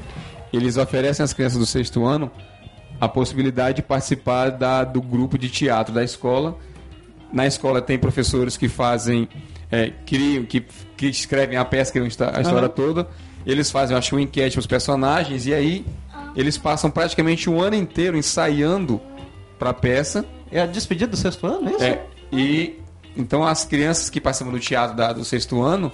Eles 0.52 0.76
oferecem 0.78 1.24
às 1.24 1.34
crianças 1.34 1.60
do 1.60 1.66
sexto 1.66 2.04
ano 2.04 2.30
a 2.99 3.08
possibilidade 3.08 3.78
de 3.78 3.82
participar 3.84 4.49
da, 4.52 4.84
do 4.84 5.02
grupo 5.02 5.38
de 5.38 5.49
teatro 5.49 5.93
da 5.93 6.04
escola. 6.04 6.58
Na 7.32 7.45
escola 7.47 7.82
tem 7.82 7.97
professores 7.97 8.58
que 8.58 8.68
fazem, 8.68 9.30
é, 9.72 9.91
criam, 10.06 10.43
que, 10.45 10.62
que 10.97 11.06
escrevem 11.08 11.58
a 11.58 11.64
peça, 11.64 11.91
criam 11.91 12.06
a 12.06 12.08
histó- 12.08 12.32
a 12.34 12.41
história 12.41 12.68
toda. 12.70 13.08
Eles 13.45 13.72
fazem, 13.72 13.93
eu 13.93 13.97
acho, 13.99 14.16
uma 14.16 14.22
enquete 14.22 14.54
para 14.54 14.60
os 14.60 14.68
personagens 14.68 15.45
e 15.47 15.54
aí 15.54 15.86
eles 16.36 16.58
passam 16.58 16.89
praticamente 16.91 17.49
um 17.49 17.62
ano 17.62 17.76
inteiro 17.76 18.18
ensaiando 18.18 18.99
para 19.58 19.70
a 19.70 19.74
peça. 19.74 20.26
É 20.52 20.60
a 20.62 20.66
despedida 20.66 21.08
do 21.12 21.18
sexto 21.18 21.45
ano, 21.47 21.70
é 21.70 21.72
isso? 21.74 21.84
É, 21.84 22.02
e 22.32 22.80
então 23.16 23.43
as 23.45 23.66
crianças 23.66 24.09
que 24.09 24.20
participam 24.22 24.51
do 24.51 24.59
teatro 24.59 24.95
da- 24.95 25.14
do 25.14 25.24
sexto 25.26 25.62
ano, 25.62 25.91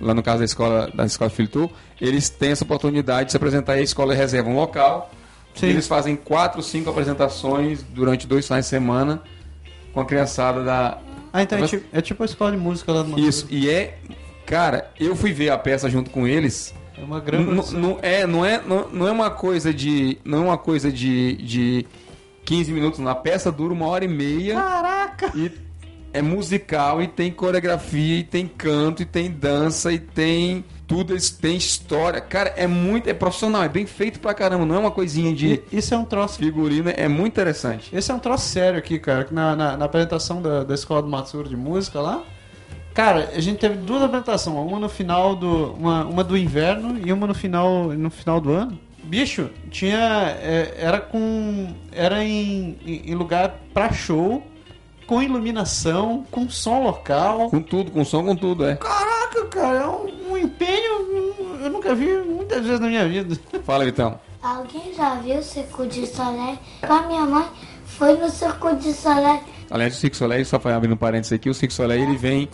lá 0.00 0.14
no 0.14 0.22
caso 0.22 0.38
da 0.40 0.44
escola 0.44 0.90
da 0.94 1.04
escola 1.06 1.30
Filtor, 1.30 1.70
eles 2.00 2.28
têm 2.28 2.50
essa 2.50 2.64
oportunidade 2.64 3.26
de 3.26 3.30
se 3.32 3.36
apresentar 3.36 3.74
a 3.74 3.80
escola 3.80 4.14
reserva 4.14 4.48
um 4.48 4.56
local. 4.56 5.10
Sim. 5.54 5.68
Eles 5.68 5.86
fazem 5.88 6.14
quatro, 6.16 6.62
cinco 6.62 6.90
apresentações 6.90 7.82
durante 7.82 8.26
dois 8.26 8.46
finais 8.46 8.66
de 8.66 8.68
semana 8.70 9.22
com 9.94 10.00
a 10.00 10.04
criançada 10.04 10.62
da 10.62 10.98
Ah, 11.32 11.42
então 11.42 11.58
é 11.58 11.66
tipo, 11.66 11.86
é 11.96 12.00
tipo 12.02 12.22
a 12.22 12.26
escola 12.26 12.50
de 12.52 12.58
música 12.58 12.92
lá 12.92 13.02
do 13.02 13.18
isso 13.18 13.46
e 13.50 13.68
é 13.70 13.98
Cara, 14.44 14.92
eu 15.00 15.16
fui 15.16 15.32
ver 15.32 15.50
a 15.50 15.58
peça 15.58 15.90
junto 15.90 16.08
com 16.10 16.24
eles. 16.24 16.72
É 16.96 17.02
uma 17.02 17.18
grande 17.18 17.50
Não, 17.50 17.64
não 17.72 17.98
é, 18.00 18.26
não 18.28 18.44
é, 18.44 18.62
não, 18.64 18.88
não 18.90 19.08
é 19.08 19.10
uma 19.10 19.28
coisa 19.28 19.74
de, 19.74 20.18
não 20.24 20.38
é 20.38 20.40
uma 20.42 20.58
coisa 20.58 20.92
de, 20.92 21.36
de 21.38 21.86
15 22.44 22.72
minutos. 22.72 23.00
Na 23.00 23.12
peça 23.14 23.50
dura 23.50 23.72
uma 23.74 23.86
hora 23.88 24.04
e 24.04 24.08
meia. 24.08 24.54
Caraca! 24.54 25.32
E 25.34 25.50
é 26.16 26.22
musical 26.22 27.02
e 27.02 27.06
tem 27.06 27.30
coreografia 27.30 28.18
e 28.18 28.22
tem 28.22 28.46
canto 28.48 29.02
e 29.02 29.04
tem 29.04 29.30
dança 29.30 29.92
e 29.92 29.98
tem 29.98 30.64
tudo, 30.86 31.12
eles 31.12 31.30
tem 31.30 31.56
história. 31.56 32.20
Cara, 32.20 32.54
é 32.56 32.66
muito, 32.66 33.08
é 33.08 33.14
profissional, 33.14 33.62
é 33.62 33.68
bem 33.68 33.86
feito 33.86 34.18
pra 34.20 34.32
caramba. 34.32 34.64
Não 34.64 34.76
é 34.76 34.78
uma 34.78 34.90
coisinha 34.90 35.34
de 35.34 35.62
Isso 35.70 35.92
é 35.92 35.98
um 35.98 36.04
troço. 36.04 36.38
figurino, 36.38 36.90
é 36.94 37.08
muito 37.08 37.32
interessante. 37.34 37.94
Esse 37.94 38.10
é 38.10 38.14
um 38.14 38.18
troço 38.18 38.46
sério 38.48 38.78
aqui, 38.78 38.98
cara. 38.98 39.24
que 39.24 39.34
Na, 39.34 39.54
na, 39.54 39.76
na 39.76 39.84
apresentação 39.84 40.40
da, 40.40 40.64
da 40.64 40.74
escola 40.74 41.02
do 41.02 41.08
Matsuro 41.08 41.48
de 41.48 41.56
música 41.56 42.00
lá. 42.00 42.22
Cara, 42.94 43.30
a 43.34 43.40
gente 43.40 43.58
teve 43.58 43.74
duas 43.76 44.02
apresentações, 44.02 44.56
uma 44.56 44.78
no 44.78 44.88
final 44.88 45.36
do. 45.36 45.72
Uma, 45.74 46.04
uma 46.06 46.24
do 46.24 46.34
inverno 46.36 46.98
e 47.04 47.12
uma 47.12 47.26
no 47.26 47.34
final, 47.34 47.88
no 47.88 48.08
final 48.08 48.40
do 48.40 48.52
ano. 48.52 48.78
Bicho, 49.04 49.50
tinha. 49.70 50.34
é, 50.40 50.74
era 50.78 50.98
com. 50.98 51.74
Era 51.92 52.24
em, 52.24 52.78
em, 52.86 53.10
em 53.10 53.14
lugar 53.14 53.60
pra 53.74 53.92
show, 53.92 54.42
com 55.06 55.22
iluminação, 55.22 56.24
com 56.30 56.48
som 56.48 56.82
local. 56.82 57.50
Com 57.50 57.62
tudo, 57.62 57.90
com 57.90 58.04
som, 58.04 58.24
com 58.24 58.36
tudo, 58.36 58.66
é. 58.66 58.76
Caraca, 58.76 59.44
cara, 59.46 59.78
é 59.78 59.86
um, 59.86 60.32
um 60.32 60.36
empenho. 60.36 61.34
Eu 61.62 61.70
nunca 61.70 61.94
vi 61.94 62.06
muitas 62.18 62.64
vezes 62.64 62.80
na 62.80 62.88
minha 62.88 63.06
vida. 63.08 63.38
Fala, 63.64 63.84
Vitão. 63.84 64.18
Alguém 64.42 64.94
já 64.94 65.14
viu 65.16 65.38
o 65.38 65.42
Circo 65.42 65.86
de 65.86 66.06
Soleil? 66.06 66.58
Com 66.86 66.92
a 66.92 67.02
minha 67.06 67.22
mãe 67.26 67.46
foi 67.86 68.16
no 68.16 68.28
Circo 68.28 68.74
de 68.76 68.92
Soleil. 68.92 69.40
Aliás, 69.70 69.96
o 69.96 69.98
Cirque 69.98 70.16
Soleil, 70.16 70.44
só 70.44 70.56
abrindo 70.56 70.94
um 70.94 70.96
parênteses 70.96 71.32
aqui, 71.32 71.48
o 71.50 71.54
Cirque 71.54 71.74
Soleil 71.74 72.02
ele 72.02 72.16
vem 72.16 72.48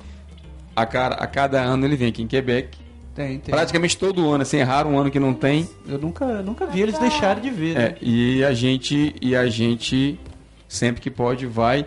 a, 0.74 0.86
cara, 0.86 1.16
a 1.16 1.26
cada 1.26 1.60
ano 1.60 1.84
ele 1.84 1.96
vem 1.96 2.08
aqui 2.08 2.22
em 2.22 2.26
Quebec. 2.26 2.78
Tem, 3.14 3.38
tem. 3.38 3.54
Praticamente 3.54 3.98
todo 3.98 4.30
ano, 4.30 4.42
assim, 4.42 4.56
é 4.56 4.62
raro 4.62 4.88
um 4.88 4.98
ano 4.98 5.10
que 5.10 5.20
não 5.20 5.34
tem. 5.34 5.68
Eu 5.86 5.98
nunca, 5.98 6.24
nunca 6.42 6.64
vi 6.66 6.80
eles 6.80 6.98
deixarem 6.98 7.42
de 7.42 7.50
ver. 7.50 7.74
né? 7.74 7.84
É, 7.84 7.96
e 8.00 8.42
a 8.42 8.54
gente 8.54 9.14
e 9.20 9.36
a 9.36 9.46
gente 9.48 10.18
sempre 10.66 11.02
que 11.02 11.10
pode 11.10 11.44
vai. 11.46 11.84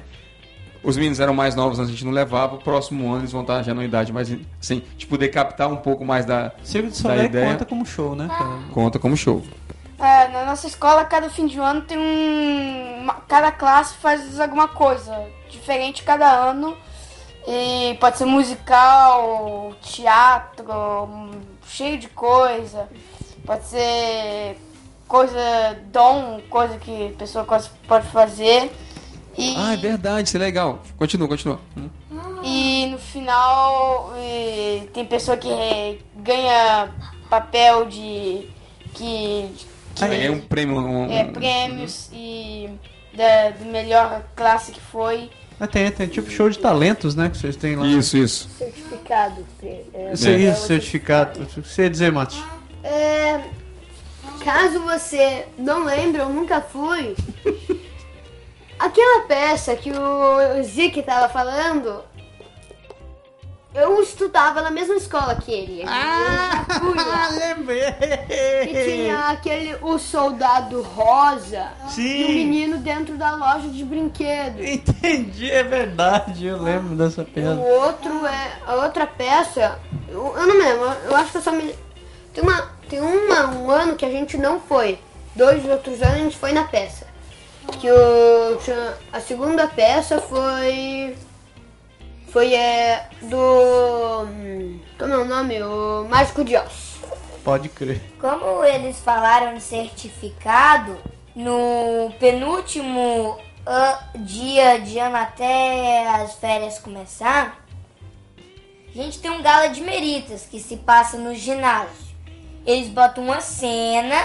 Os 0.86 0.95
meninos 0.97 1.19
eram 1.19 1.33
mais 1.33 1.55
novos, 1.55 1.79
a 1.79 1.86
gente 1.86 2.05
não 2.05 2.11
levava. 2.11 2.55
O 2.55 2.59
próximo 2.59 3.07
ano 3.11 3.21
eles 3.21 3.31
vão 3.31 3.41
estar 3.41 3.63
já 3.63 3.73
numa 3.73 3.83
idade 3.83 4.13
mais 4.13 4.31
assim, 4.61 4.83
de 4.97 5.07
poder 5.07 5.29
captar 5.29 5.67
um 5.67 5.77
pouco 5.77 6.05
mais 6.05 6.25
da 6.25 6.51
Circo 6.63 6.89
de 6.89 6.93
da 6.93 7.09
Soleil 7.09 7.25
ideia. 7.25 7.51
conta 7.51 7.65
como 7.65 7.86
show, 7.86 8.15
né, 8.15 8.27
cara? 8.27 8.59
Conta 8.71 8.99
como 8.99 9.17
show. 9.17 9.41
É, 9.97 10.27
na 10.27 10.45
nossa 10.45 10.67
escola, 10.67 11.05
cada 11.05 11.29
fim 11.29 11.47
de 11.47 11.57
ano 11.57 11.81
tem 11.81 11.97
um. 11.97 12.99
uma- 13.01 13.15
cada 13.27 13.51
classe 13.51 13.95
faz 13.95 14.39
alguma 14.39 14.67
coisa 14.67 15.25
diferente 15.49 16.03
cada 16.03 16.29
ano. 16.29 16.77
E 17.47 17.95
pode 17.99 18.17
ser 18.17 18.25
musical, 18.25 19.73
teatro, 19.81 20.65
cheio 21.67 21.97
de 21.97 22.07
coisa. 22.09 22.88
Pode 23.45 23.65
ser 23.65 24.57
coisa, 25.07 25.39
dom, 25.91 26.41
coisa 26.49 26.77
que 26.77 27.09
a 27.13 27.17
pessoa 27.17 27.45
pode 27.88 28.07
fazer. 28.07 28.71
E, 29.38 29.53
Ah, 29.57 29.73
é 29.73 29.77
verdade, 29.77 30.27
isso 30.29 30.38
é 30.38 30.39
legal. 30.39 30.81
Continua, 30.97 31.27
continua. 31.27 31.59
Hum. 31.77 31.89
e 32.43 32.88
no 32.91 32.97
final 32.97 34.13
e 34.17 34.88
tem 34.93 35.05
pessoa 35.05 35.36
que 35.38 35.49
ganha 36.17 36.89
papel 37.29 37.86
de. 37.86 38.47
que. 38.93 39.49
que 39.95 40.07
Ganhei 40.07 40.29
um 40.29 40.39
prêmio. 40.39 40.77
Um, 40.77 41.11
é, 41.11 41.25
prêmios 41.25 42.09
e 42.13 42.69
da, 43.13 43.49
do 43.51 43.65
melhor 43.65 44.23
classe 44.36 44.71
que 44.71 44.79
foi. 44.79 45.29
Ah, 45.59 45.67
tem, 45.67 45.89
tem 45.89 46.07
tipo 46.07 46.29
show 46.29 46.49
de 46.49 46.59
talentos, 46.59 47.15
né? 47.15 47.29
Que 47.29 47.38
vocês 47.38 47.55
têm 47.55 47.75
lá. 47.75 47.88
Isso, 47.88 48.17
isso. 48.17 48.49
Certificado. 48.57 49.45
é, 49.63 50.11
Isso 50.13 50.27
É. 50.27 50.53
certificado. 50.53 51.43
O 51.43 51.45
que 51.45 51.61
você 51.61 51.83
ia 51.83 51.89
dizer, 51.89 52.11
Mati? 52.11 52.43
É, 52.83 53.41
caso 54.43 54.79
você 54.81 55.45
não 55.57 55.86
lembre, 55.86 56.21
eu 56.21 56.29
nunca 56.29 56.59
fui. 56.61 57.15
Aquela 58.78 59.26
peça 59.26 59.76
que 59.76 59.91
o 59.91 60.63
Zic 60.63 61.01
tava 61.03 61.30
falando, 61.30 62.03
eu 63.76 64.01
estudava 64.01 64.61
na 64.61 64.71
mesma 64.71 64.95
escola 64.95 65.36
que 65.36 65.51
ele. 65.51 65.84
Lá. 65.84 66.65
lembrei! 67.32 67.84
E 68.63 68.84
tinha 68.86 69.30
aquele 69.30 69.76
o 69.82 69.97
soldado 69.97 70.82
rosa 70.82 71.67
Sim. 71.89 72.01
e 72.01 72.26
o 72.26 72.30
menino 72.30 72.78
dentro 72.78 73.17
da 73.17 73.36
loja 73.36 73.67
de 73.67 73.84
brinquedos. 73.84 74.65
Entendi, 74.65 75.51
é 75.51 75.63
verdade, 75.63 76.45
eu 76.45 76.61
lembro 76.61 76.95
dessa 76.95 77.21
O 77.21 77.26
peça. 77.26 77.53
outro 77.53 78.26
é. 78.26 78.51
A 78.65 78.76
outra 78.76 79.05
peça. 79.05 79.78
Eu, 80.07 80.36
eu 80.38 80.47
não 80.47 80.55
me 80.57 80.63
lembro, 80.63 80.86
eu 81.05 81.15
acho 81.15 81.32
que 81.32 81.38
eu 81.38 81.41
só 81.41 81.51
me. 81.51 81.76
Tem, 82.34 82.43
uma, 82.43 82.69
tem 82.89 83.01
uma, 83.01 83.47
um 83.47 83.69
ano 83.69 83.95
que 83.95 84.05
a 84.05 84.11
gente 84.11 84.38
não 84.38 84.59
foi. 84.59 84.97
Dois 85.36 85.65
outros 85.65 86.01
anos 86.01 86.15
a 86.15 86.19
gente 86.19 86.38
foi 86.38 86.53
na 86.53 86.63
peça. 86.63 87.05
Que 87.80 87.89
o, 87.91 88.59
a 89.11 89.20
segunda 89.20 89.68
peça 89.68 90.20
foi. 90.22 91.16
Foi 92.30 92.53
é, 92.53 93.07
do. 93.24 94.28
Como 94.97 95.13
é 95.13 95.18
o 95.18 95.26
nome? 95.26 95.61
O 95.61 96.05
Mágico 96.09 96.43
de 96.43 96.55
Oz. 96.55 96.95
Pode 97.43 97.70
crer. 97.70 98.01
Como 98.20 98.63
eles 98.63 98.99
falaram 98.99 99.53
de 99.53 99.61
certificado, 99.61 100.97
no 101.36 102.11
penúltimo 102.20 103.38
dia 104.16 104.80
de 104.80 104.97
ano 104.99 105.16
até 105.18 106.07
as 106.07 106.34
férias 106.36 106.80
começar, 106.80 107.63
a 108.89 108.91
gente 108.97 109.20
tem 109.20 109.30
um 109.32 109.41
gala 109.41 109.68
de 109.68 109.82
meritas 109.82 110.45
que 110.49 110.59
se 110.59 110.78
passa 110.78 111.18
no 111.18 111.36
ginásio. 111.36 112.05
Eles 112.66 112.89
botam 112.89 113.24
uma 113.26 113.41
cena, 113.41 114.16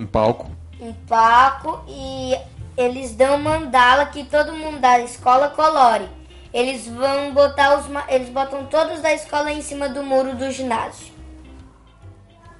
Um 0.00 0.06
palco. 0.06 0.50
um 0.80 0.92
palco 1.06 1.84
e 1.86 2.34
eles 2.78 3.12
dão 3.12 3.36
mandala 3.38 4.06
que 4.06 4.22
todo 4.22 4.56
mundo 4.56 4.78
da 4.78 5.00
escola 5.00 5.48
colore. 5.48 6.08
Eles 6.54 6.86
vão 6.86 7.32
botar 7.34 7.76
os 7.76 7.86
eles 8.08 8.28
botam 8.28 8.66
todos 8.66 9.00
da 9.00 9.12
escola 9.12 9.50
em 9.50 9.60
cima 9.60 9.88
do 9.88 10.04
muro 10.04 10.36
do 10.36 10.48
ginásio. 10.52 11.12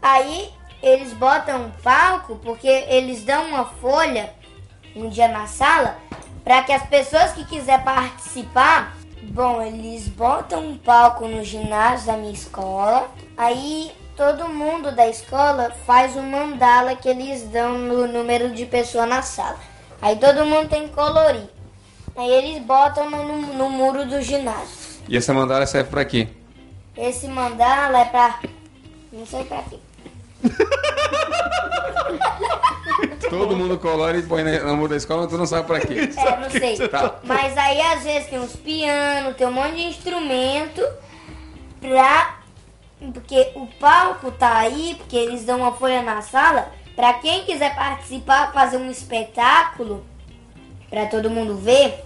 Aí 0.03 0.53
eles 0.83 1.12
botam 1.12 1.66
um 1.66 1.71
palco 1.71 2.35
porque 2.43 2.66
eles 2.66 3.23
dão 3.23 3.47
uma 3.47 3.64
folha 3.64 4.35
um 4.97 5.09
dia 5.09 5.29
na 5.29 5.47
sala 5.47 5.97
para 6.43 6.64
que 6.64 6.73
as 6.73 6.85
pessoas 6.89 7.33
que 7.33 7.45
quiser 7.45 7.85
participar, 7.85 8.97
bom, 9.23 9.62
eles 9.62 10.09
botam 10.09 10.66
um 10.66 10.77
palco 10.77 11.29
no 11.29 11.45
ginásio 11.45 12.09
da 12.09 12.16
minha 12.16 12.33
escola. 12.33 13.09
Aí 13.37 13.93
todo 14.16 14.49
mundo 14.49 14.91
da 14.91 15.07
escola 15.07 15.71
faz 15.87 16.16
um 16.16 16.29
mandala 16.29 16.97
que 16.97 17.09
eles 17.09 17.45
dão 17.45 17.79
no 17.79 18.09
número 18.09 18.51
de 18.51 18.66
pessoa 18.66 19.07
na 19.07 19.23
sala. 19.23 19.68
Aí 20.01 20.16
todo 20.16 20.44
mundo 20.44 20.68
tem 20.68 20.88
que 20.88 20.94
colorir. 20.94 21.49
Aí 22.16 22.30
eles 22.30 22.62
botam 22.62 23.11
no, 23.11 23.24
no- 23.24 23.55
no 23.55 23.70
muro 23.70 24.07
do 24.07 24.20
ginásio. 24.22 24.78
E 25.09 25.16
essa 25.16 25.32
mandala 25.34 25.66
serve 25.66 25.90
pra 25.90 26.05
quê? 26.05 26.28
Esse 26.96 27.26
mandala 27.28 28.01
é 28.01 28.05
pra. 28.05 28.40
Não 29.12 29.26
sei 29.26 29.44
pra 29.44 29.62
quê. 29.62 29.78
Todo 33.30 33.57
mundo 33.57 33.78
colore 33.78 34.18
e 34.18 34.22
põe 34.22 34.42
na- 34.42 34.61
no 34.61 34.76
muro 34.76 34.90
da 34.90 34.96
escola, 34.96 35.22
mas 35.22 35.30
tu 35.30 35.38
não 35.38 35.46
sabe 35.46 35.66
pra 35.66 35.80
quê. 35.80 36.11
É, 36.16 36.36
não 36.40 36.51
sei. 36.51 36.88
Tá. 36.88 37.16
Mas 37.24 37.57
aí 37.57 37.80
às 37.80 38.03
vezes 38.03 38.28
tem 38.28 38.38
uns 38.38 38.57
pianos, 38.57 39.36
tem 39.36 39.46
um 39.46 39.53
monte 39.53 39.76
de 39.76 39.82
instrumento 39.82 40.82
pra. 41.80 42.36
Porque 43.14 43.53
o 43.55 43.66
palco 43.78 44.32
tá 44.32 44.57
aí, 44.59 44.96
porque 44.99 45.16
eles 45.16 45.44
dão 45.44 45.59
uma 45.59 45.72
folha 45.72 46.03
na 46.03 46.20
sala, 46.20 46.72
pra 46.99 47.12
quem 47.14 47.44
quiser 47.44 47.76
participar, 47.76 48.53
fazer 48.53 48.76
um 48.76 48.90
espetáculo, 48.90 50.05
pra 50.90 51.07
todo 51.07 51.30
mundo 51.30 51.57
ver, 51.57 52.05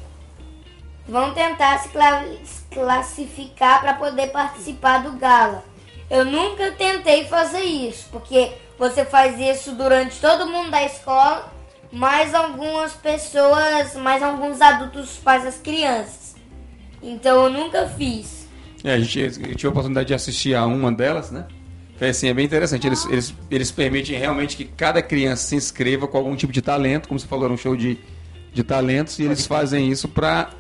vão 1.09 1.33
tentar 1.33 1.79
se 1.79 1.89
cla- 1.89 2.27
se 2.45 2.63
classificar 2.71 3.81
pra 3.81 3.95
poder 3.95 4.27
participar 4.33 5.03
do 5.03 5.13
gala. 5.13 5.65
Eu 6.11 6.27
nunca 6.27 6.73
tentei 6.73 7.25
fazer 7.25 7.63
isso, 7.63 8.07
porque 8.13 8.53
você 8.79 9.03
faz 9.03 9.41
isso 9.41 9.73
durante 9.73 10.21
todo 10.21 10.47
mundo 10.47 10.71
da 10.71 10.85
escola, 10.85 11.51
mais 11.91 12.35
algumas 12.35 12.93
pessoas, 12.93 13.95
mais 13.95 14.23
alguns 14.23 14.61
adultos 14.61 15.17
faz 15.17 15.47
as 15.47 15.57
crianças. 15.57 16.37
Então 17.03 17.45
eu 17.45 17.51
nunca 17.51 17.87
fiz. 17.89 18.47
É, 18.85 18.93
a 18.93 19.01
gente 19.01 19.19
eu 19.21 19.55
tive 19.57 19.69
a 19.69 19.71
oportunidade 19.71 20.09
de 20.09 20.15
assistir 20.15 20.55
a 20.55 20.67
uma 20.67 20.93
delas, 20.93 21.31
né? 21.31 21.47
Foi 22.03 22.09
assim, 22.09 22.27
é 22.27 22.35
bem 22.35 22.45
interessante. 22.45 22.85
Eles, 22.85 23.07
eles, 23.07 23.35
eles 23.49 23.71
permitem 23.71 24.19
realmente 24.19 24.57
que 24.57 24.65
cada 24.65 25.01
criança 25.01 25.47
se 25.47 25.55
inscreva 25.55 26.09
com 26.09 26.19
algum 26.19 26.35
tipo 26.35 26.53
de 26.53 26.61
talento, 26.61 27.07
como 27.07 27.21
você 27.21 27.29
falou, 27.29 27.45
era 27.45 27.55
um 27.55 27.57
show 27.57 27.77
de, 27.77 27.97
de 28.53 28.65
talentos, 28.65 29.21
e 29.21 29.23
eles 29.23 29.47
fazem 29.47 29.89
isso 29.89 30.09
para 30.09 30.51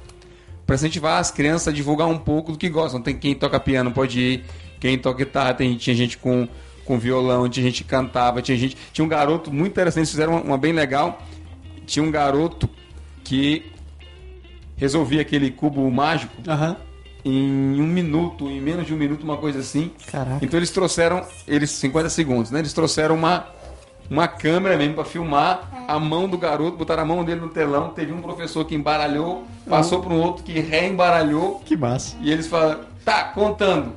incentivar 0.73 1.19
as 1.19 1.33
crianças 1.33 1.67
a 1.67 1.73
divulgar 1.73 2.07
um 2.07 2.17
pouco 2.17 2.53
do 2.53 2.59
que 2.59 2.69
gostam. 2.69 3.03
Tem 3.03 3.19
quem 3.19 3.35
toca 3.35 3.59
piano, 3.59 3.91
pode 3.91 4.21
ir, 4.21 4.45
quem 4.79 4.97
toca 4.97 5.25
guitarra, 5.25 5.53
tem, 5.53 5.77
tinha 5.77 5.97
gente 5.97 6.17
com, 6.17 6.47
com 6.85 6.97
violão, 6.97 7.49
tinha 7.49 7.67
gente 7.67 7.83
que 7.83 7.91
cantava, 7.91 8.41
tinha 8.41 8.57
gente. 8.57 8.77
Tinha 8.93 9.05
um 9.05 9.09
garoto 9.09 9.53
muito 9.53 9.73
interessante, 9.73 10.03
eles 10.03 10.11
fizeram 10.11 10.35
uma, 10.35 10.43
uma 10.43 10.59
bem 10.59 10.73
legal. 10.73 11.21
Tinha 11.85 12.05
um 12.05 12.11
garoto 12.13 12.71
que 13.25 13.73
resolvia 14.77 15.23
aquele 15.23 15.51
cubo 15.51 15.91
mágico 15.91 16.37
Aham. 16.47 16.77
Em 17.25 17.81
um 17.81 17.87
minuto, 17.87 18.49
em 18.51 18.61
menos 18.61 18.87
de 18.87 18.95
um 18.95 18.97
minuto, 18.97 19.23
uma 19.23 19.37
coisa 19.37 19.61
assim. 19.61 19.91
Caraca. 20.11 20.45
Então 20.45 20.59
eles 20.59 20.71
trouxeram, 20.71 21.25
eles 21.47 21.71
50 21.71 22.09
segundos, 22.09 22.51
né? 22.51 22.59
Eles 22.59 22.73
trouxeram 22.73 23.15
uma 23.15 23.47
uma 24.11 24.29
câmera 24.29 24.77
mesmo 24.77 24.95
para 24.95 25.05
filmar 25.05 25.87
a 25.89 25.99
mão 25.99 26.29
do 26.29 26.37
garoto, 26.37 26.77
botaram 26.77 27.03
a 27.03 27.07
mão 27.07 27.25
dele 27.25 27.41
no 27.41 27.49
telão. 27.49 27.91
Teve 27.91 28.13
um 28.13 28.21
professor 28.21 28.63
que 28.65 28.75
embaralhou, 28.75 29.45
passou 29.67 30.03
para 30.03 30.13
um 30.13 30.21
outro 30.21 30.45
que 30.45 30.61
reembaralhou 30.61 31.63
Que 31.65 31.77
massa. 31.77 32.15
e 32.21 32.31
eles 32.31 32.47
falaram, 32.47 32.81
tá, 33.05 33.25
contando. 33.25 33.93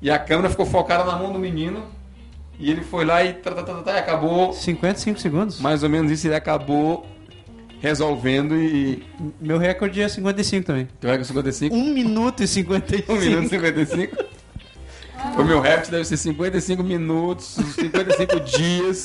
E 0.00 0.10
a 0.10 0.18
câmera 0.18 0.48
ficou 0.48 0.64
focada 0.64 1.04
na 1.04 1.16
mão 1.18 1.32
do 1.32 1.38
menino. 1.38 1.82
E 2.58 2.70
ele 2.70 2.80
foi 2.82 3.04
lá 3.04 3.22
e, 3.22 3.34
tá, 3.34 3.50
tá, 3.52 3.62
tá, 3.62 3.74
tá, 3.82 3.92
e 3.92 3.98
acabou, 3.98 4.52
55 4.52 5.20
segundos? 5.20 5.60
mais 5.60 5.82
ou 5.82 5.88
menos 5.90 6.10
isso, 6.10 6.26
ele 6.26 6.34
acabou 6.34 7.06
resolvendo 7.80 8.56
e. 8.56 9.04
Meu 9.40 9.58
recorde 9.58 10.00
é 10.02 10.08
55 10.08 10.66
também. 10.66 10.88
Tu 11.00 11.06
vai 11.06 11.18
com 11.18 11.24
55? 11.24 11.74
1 11.74 11.94
minuto 11.94 12.42
e 12.42 12.48
55. 12.48 13.12
1 13.12 13.16
minuto 13.16 13.44
e 13.44 13.48
55. 13.48 14.24
O 15.36 15.42
meu 15.42 15.60
rap 15.60 15.90
deve 15.90 16.04
ser 16.04 16.16
55 16.16 16.82
minutos, 16.82 17.56
55 17.74 18.40
dias, 18.56 19.04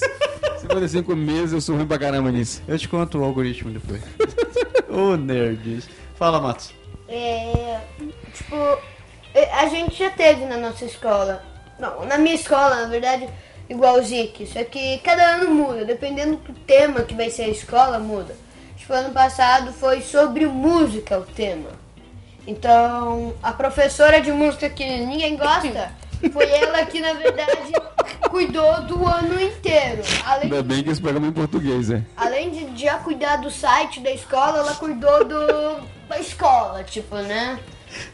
55 0.61 1.15
meses. 1.15 1.53
Eu 1.53 1.61
sou 1.61 1.76
ruim 1.76 1.88
pra 1.88 1.97
caramba 1.97 2.32
nisso. 2.32 2.61
Eu 2.67 2.78
te 2.78 2.88
conto 2.88 3.19
o 3.19 3.24
algoritmo 3.24 3.71
depois. 3.71 4.01
Ô, 4.89 5.15
nerds. 5.15 5.89
Fala, 6.15 6.39
Matos. 6.39 6.71
É, 7.07 7.82
tipo, 8.34 8.55
é, 9.34 9.51
a 9.55 9.67
gente 9.67 9.97
já 9.97 10.09
teve 10.11 10.45
na 10.45 10.57
nossa 10.57 10.86
escola. 10.86 11.43
Não, 11.80 12.05
na 12.05 12.17
minha 12.17 12.36
escola, 12.36 12.82
na 12.82 12.88
verdade, 12.88 13.28
igual 13.67 13.99
o 13.99 14.03
Zic. 14.03 14.45
Só 14.45 14.63
que 14.63 14.99
cada 14.99 15.36
ano 15.36 15.49
muda, 15.49 15.84
dependendo 15.84 16.38
do 16.38 16.53
tema 16.53 17.01
que 17.01 17.15
vai 17.15 17.30
ser 17.30 17.43
a 17.43 17.49
escola, 17.49 17.97
muda. 17.97 18.36
Tipo, 18.84 18.95
ano 18.95 19.13
passado 19.13 19.71
foi 19.71 20.01
sobre 20.01 20.45
música 20.45 21.17
o 21.17 21.21
tema. 21.23 21.69
Então, 22.45 23.34
a 23.41 23.53
professora 23.53 24.19
de 24.19 24.29
música 24.29 24.69
que 24.69 24.84
ninguém 24.84 25.38
gosta 25.38 25.89
foi 26.34 26.49
ela 26.49 26.86
que, 26.86 26.99
na 26.99 27.13
verdade, 27.13 27.71
cuidou 28.29 28.81
do 28.81 29.07
ano 29.07 29.41
inteiro. 29.41 30.03
Além 30.25 30.43
Ainda 30.43 30.61
bem 30.61 30.84
que 30.84 30.89
esse 30.89 31.01
programa 31.01 31.27
é 31.27 31.29
em 31.29 31.34
português, 31.34 31.91
é. 31.91 32.01
Além 32.17 32.51
de 32.51 32.84
já 32.84 32.97
cuidar 32.97 33.38
do 33.38 33.49
site 33.49 34.01
da 34.01 34.11
escola, 34.11 34.57
ela 34.57 34.75
cuidou 34.75 35.23
do 35.23 35.93
da 36.09 36.19
escola, 36.19 36.84
tipo, 36.84 37.15
né? 37.15 37.57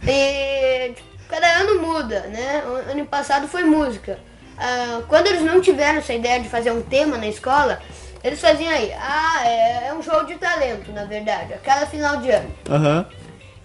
E 0.08 0.94
cada 1.28 1.48
ano 1.62 1.82
muda, 1.82 2.28
né? 2.28 2.64
O 2.68 2.92
ano 2.92 3.08
passado 3.08 3.48
foi 3.48 3.64
música. 3.64 4.20
Ah, 4.56 5.02
quando 5.08 5.26
eles 5.26 5.42
não 5.42 5.60
tiveram 5.62 5.98
essa 5.98 6.14
ideia 6.14 6.40
de 6.40 6.48
fazer 6.48 6.70
um 6.70 6.84
tema 6.84 7.18
na 7.18 7.26
escola, 7.26 7.82
eles 8.24 8.40
faziam 8.40 8.72
aí, 8.72 8.92
ah, 8.94 9.42
é, 9.46 9.88
é 9.88 9.94
um 9.94 10.02
jogo 10.02 10.26
de 10.26 10.36
talento, 10.36 10.92
na 10.92 11.06
verdade, 11.06 11.54
a 11.54 11.58
cada 11.58 11.86
final 11.86 12.18
de 12.18 12.30
ano. 12.30 12.54
Aham. 12.70 13.06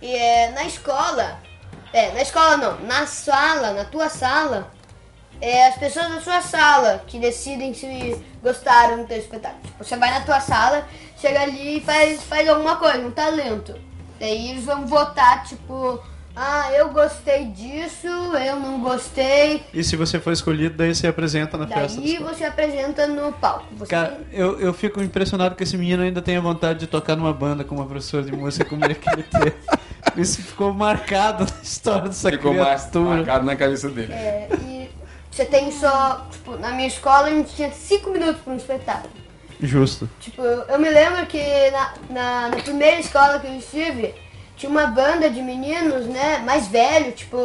E 0.00 0.14
é, 0.14 0.50
na 0.50 0.64
escola, 0.64 1.40
é, 1.92 2.12
na 2.12 2.22
escola 2.22 2.56
não, 2.56 2.80
na 2.80 3.06
sala, 3.06 3.72
na 3.72 3.84
tua 3.84 4.08
sala, 4.08 4.70
é 5.40 5.66
as 5.66 5.76
pessoas 5.76 6.08
da 6.08 6.20
sua 6.20 6.40
sala 6.40 7.02
que 7.06 7.18
decidem 7.18 7.74
se 7.74 8.22
gostaram 8.42 8.98
do 8.98 9.06
teu 9.06 9.18
espetáculo. 9.18 9.62
Tipo, 9.62 9.84
você 9.84 9.96
vai 9.96 10.10
na 10.10 10.20
tua 10.20 10.40
sala, 10.40 10.86
chega 11.18 11.42
ali 11.42 11.78
e 11.78 11.80
faz, 11.80 12.22
faz 12.22 12.48
alguma 12.48 12.76
coisa, 12.76 12.98
um 12.98 13.10
talento. 13.10 13.74
Daí 14.20 14.50
eles 14.50 14.64
vão 14.64 14.86
votar, 14.86 15.44
tipo, 15.44 16.00
ah, 16.36 16.72
eu 16.72 16.90
gostei 16.90 17.44
disso, 17.46 18.06
eu 18.06 18.56
não 18.56 18.80
gostei. 18.80 19.62
E 19.72 19.84
se 19.84 19.94
você 19.94 20.18
for 20.18 20.32
escolhido, 20.32 20.76
daí 20.76 20.94
você 20.94 21.06
apresenta 21.06 21.56
na 21.56 21.66
festa. 21.66 21.96
da 21.96 22.02
Daí 22.02 22.12
escola. 22.14 22.34
você 22.34 22.44
apresenta 22.44 23.06
no 23.06 23.32
palco. 23.32 23.66
Você 23.76 23.86
Cara, 23.90 24.20
eu, 24.32 24.58
eu 24.58 24.72
fico 24.74 25.00
impressionado 25.02 25.54
que 25.54 25.62
esse 25.62 25.76
menino 25.76 26.02
ainda 26.02 26.20
tenha 26.20 26.40
vontade 26.40 26.80
de 26.80 26.86
tocar 26.88 27.14
numa 27.16 27.32
banda 27.32 27.62
com 27.62 27.76
uma 27.76 27.86
professora 27.86 28.24
de 28.24 28.32
música 28.32 28.64
como 28.64 28.84
ele 28.84 28.94
queria 28.96 29.24
ter. 29.24 29.54
Isso 30.20 30.42
ficou 30.42 30.72
marcado 30.72 31.44
na 31.44 31.62
história 31.62 32.08
dessa 32.08 32.30
Ficou 32.30 32.52
mais 32.52 32.82
criatura. 32.82 33.16
marcado 33.16 33.44
na 33.44 33.56
cabeça 33.56 33.88
dele. 33.88 34.12
É, 34.12 34.48
e 34.66 34.90
você 35.30 35.44
tem 35.44 35.70
só, 35.72 36.26
tipo, 36.30 36.56
na 36.58 36.70
minha 36.72 36.86
escola 36.88 37.26
a 37.28 37.30
gente 37.30 37.54
tinha 37.54 37.70
cinco 37.72 38.10
minutos 38.10 38.40
para 38.42 38.52
um 38.52 38.56
espetáculo. 38.56 39.12
Justo. 39.60 40.08
Tipo, 40.20 40.42
eu, 40.42 40.62
eu 40.64 40.78
me 40.78 40.90
lembro 40.90 41.24
que 41.26 41.40
na, 41.70 41.94
na, 42.10 42.48
na 42.50 42.56
primeira 42.56 42.98
escola 43.00 43.38
que 43.38 43.46
eu 43.46 43.56
estive, 43.56 44.14
tinha 44.56 44.70
uma 44.70 44.86
banda 44.86 45.28
de 45.30 45.40
meninos, 45.42 46.06
né, 46.06 46.38
mais 46.44 46.66
velho, 46.68 47.12
tipo, 47.12 47.36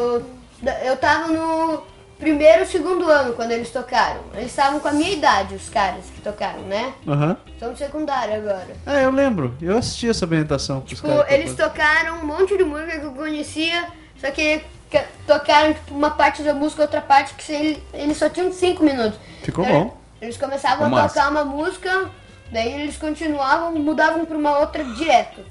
eu 0.84 0.98
tava 0.98 1.28
no 1.30 1.84
primeiro, 2.20 2.66
segundo 2.66 3.10
ano 3.10 3.34
quando 3.34 3.52
eles 3.52 3.72
tocaram. 3.72 4.20
Eles 4.34 4.48
estavam 4.48 4.80
com 4.80 4.88
a 4.90 4.92
minha 4.92 5.12
idade, 5.14 5.56
os 5.56 5.70
caras 5.70 6.04
que 6.14 6.22
tocaram, 6.22 6.62
né? 6.64 6.94
Aham. 7.08 7.38
Estão 7.54 7.72
no 7.72 7.78
secundário 7.78 8.36
agora. 8.36 8.68
É, 8.86 9.06
eu 9.06 9.12
lembro. 9.12 9.56
Eu 9.62 9.78
assisti 9.78 10.10
essa 10.10 10.26
apresentação 10.26 10.82
pros 10.82 11.00
Tipo, 11.00 11.08
caras. 11.08 11.32
eles 11.32 11.56
tocaram 11.56 12.20
um 12.20 12.26
monte 12.26 12.58
de 12.58 12.64
música 12.66 13.00
que 13.00 13.06
eu 13.06 13.12
conhecia, 13.14 13.88
só 14.20 14.30
que 14.32 14.62
que 14.90 15.00
tocaram 15.28 15.72
tipo, 15.72 15.94
uma 15.94 16.10
parte 16.10 16.42
da 16.42 16.52
música, 16.52 16.82
outra 16.82 17.00
parte 17.00 17.36
que 17.36 17.44
se- 17.44 17.80
eles 17.94 18.18
só 18.18 18.28
tinham 18.28 18.52
cinco 18.52 18.84
minutos. 18.84 19.20
Ficou 19.44 19.64
Então, 19.64 19.84
bom. 19.84 19.98
Eles 20.20 20.36
começavam 20.36 20.86
Ficou 20.86 20.98
a 20.98 21.02
massa. 21.04 21.14
tocar 21.20 21.30
uma 21.30 21.46
música, 21.46 22.10
daí 22.52 22.74
eles 22.82 22.98
continuavam, 22.98 23.72
mudavam 23.76 24.26
pra 24.26 24.36
uma 24.36 24.58
outra 24.58 24.84
direto. 24.84 25.42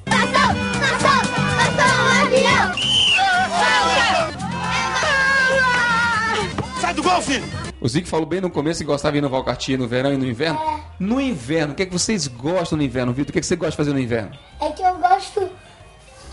O 7.80 7.88
Zico 7.88 8.08
falou 8.08 8.26
bem 8.26 8.40
no 8.40 8.50
começo 8.50 8.80
que 8.80 8.84
gostava 8.86 9.12
de 9.12 9.18
ir 9.18 9.20
no 9.20 9.28
Valcartier 9.28 9.78
no 9.78 9.86
verão 9.86 10.12
e 10.12 10.16
no 10.16 10.26
inverno. 10.26 10.58
No 10.98 11.20
inverno, 11.20 11.72
o 11.72 11.76
que, 11.76 11.82
é 11.84 11.86
que 11.86 11.92
vocês 11.92 12.26
gostam 12.26 12.76
no 12.76 12.82
inverno, 12.82 13.12
Vitor? 13.12 13.30
O 13.30 13.32
que, 13.32 13.38
é 13.38 13.40
que 13.40 13.46
você 13.46 13.56
gosta 13.56 13.70
de 13.72 13.76
fazer 13.76 13.92
no 13.92 14.00
inverno? 14.00 14.32
É 14.60 14.70
que 14.70 14.82
eu 14.82 14.94
gosto 14.98 15.40
de 15.40 15.50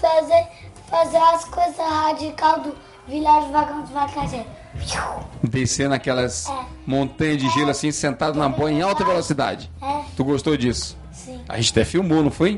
fazer, 0.01 0.47
fazer 0.89 1.17
as 1.17 1.45
coisas 1.45 1.77
radicais 1.77 2.63
do 2.63 2.75
Village 3.07 3.51
Vagão 3.51 3.83
de 3.83 3.93
Vacaria. 3.93 4.45
Descer 5.43 5.87
naquelas 5.87 6.49
É. 6.49 6.53
montanhas 6.85 7.37
de 7.37 7.49
gelo 7.49 7.69
assim, 7.69 7.91
sentado 7.91 8.37
na 8.39 8.49
boia 8.49 8.73
em 8.73 8.81
alta 8.81 9.05
velocidade. 9.05 9.69
É, 9.81 10.01
Tu 10.17 10.23
gostou 10.23 10.57
disso? 10.57 10.97
sim. 11.11 11.39
A 11.47 11.57
gente 11.57 11.71
até 11.71 11.85
filmou, 11.85 12.23
não 12.23 12.31
foi? 12.31 12.57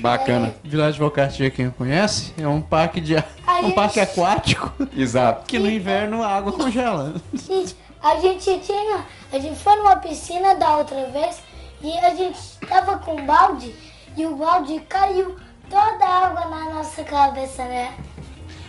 Bacana. 0.00 0.54
Village 0.64 0.98
Valcartier, 0.98 1.52
quem 1.52 1.70
conhece, 1.70 2.32
é 2.38 2.46
um 2.48 2.60
parque 2.60 3.00
de 3.00 3.16
Aí 3.16 3.24
um 3.46 3.58
eles- 3.66 3.74
parque 3.74 4.00
aquático 4.00 4.72
Exato. 4.96 5.46
que 5.46 5.58
no 5.58 5.70
inverno 5.70 6.22
a 6.22 6.28
água 6.28 6.52
congela. 6.52 7.14
Gente, 7.32 7.76
a 8.02 8.16
gente 8.16 8.58
tinha. 8.60 9.04
A 9.32 9.38
gente 9.38 9.58
foi 9.62 9.76
numa 9.76 9.96
piscina 9.96 10.54
da 10.54 10.76
outra 10.78 11.04
vez 11.06 11.38
e 11.82 11.96
a 11.98 12.14
gente 12.14 12.38
tava 12.68 12.98
com 12.98 13.14
um 13.14 13.26
balde 13.26 13.74
e 14.16 14.26
o 14.26 14.34
balde 14.36 14.80
caiu 14.88 15.36
toda 15.68 16.04
a 16.04 16.26
água 16.26 16.46
na 16.46 16.74
nossa 16.74 17.04
cabeça, 17.04 17.64
né? 17.64 17.92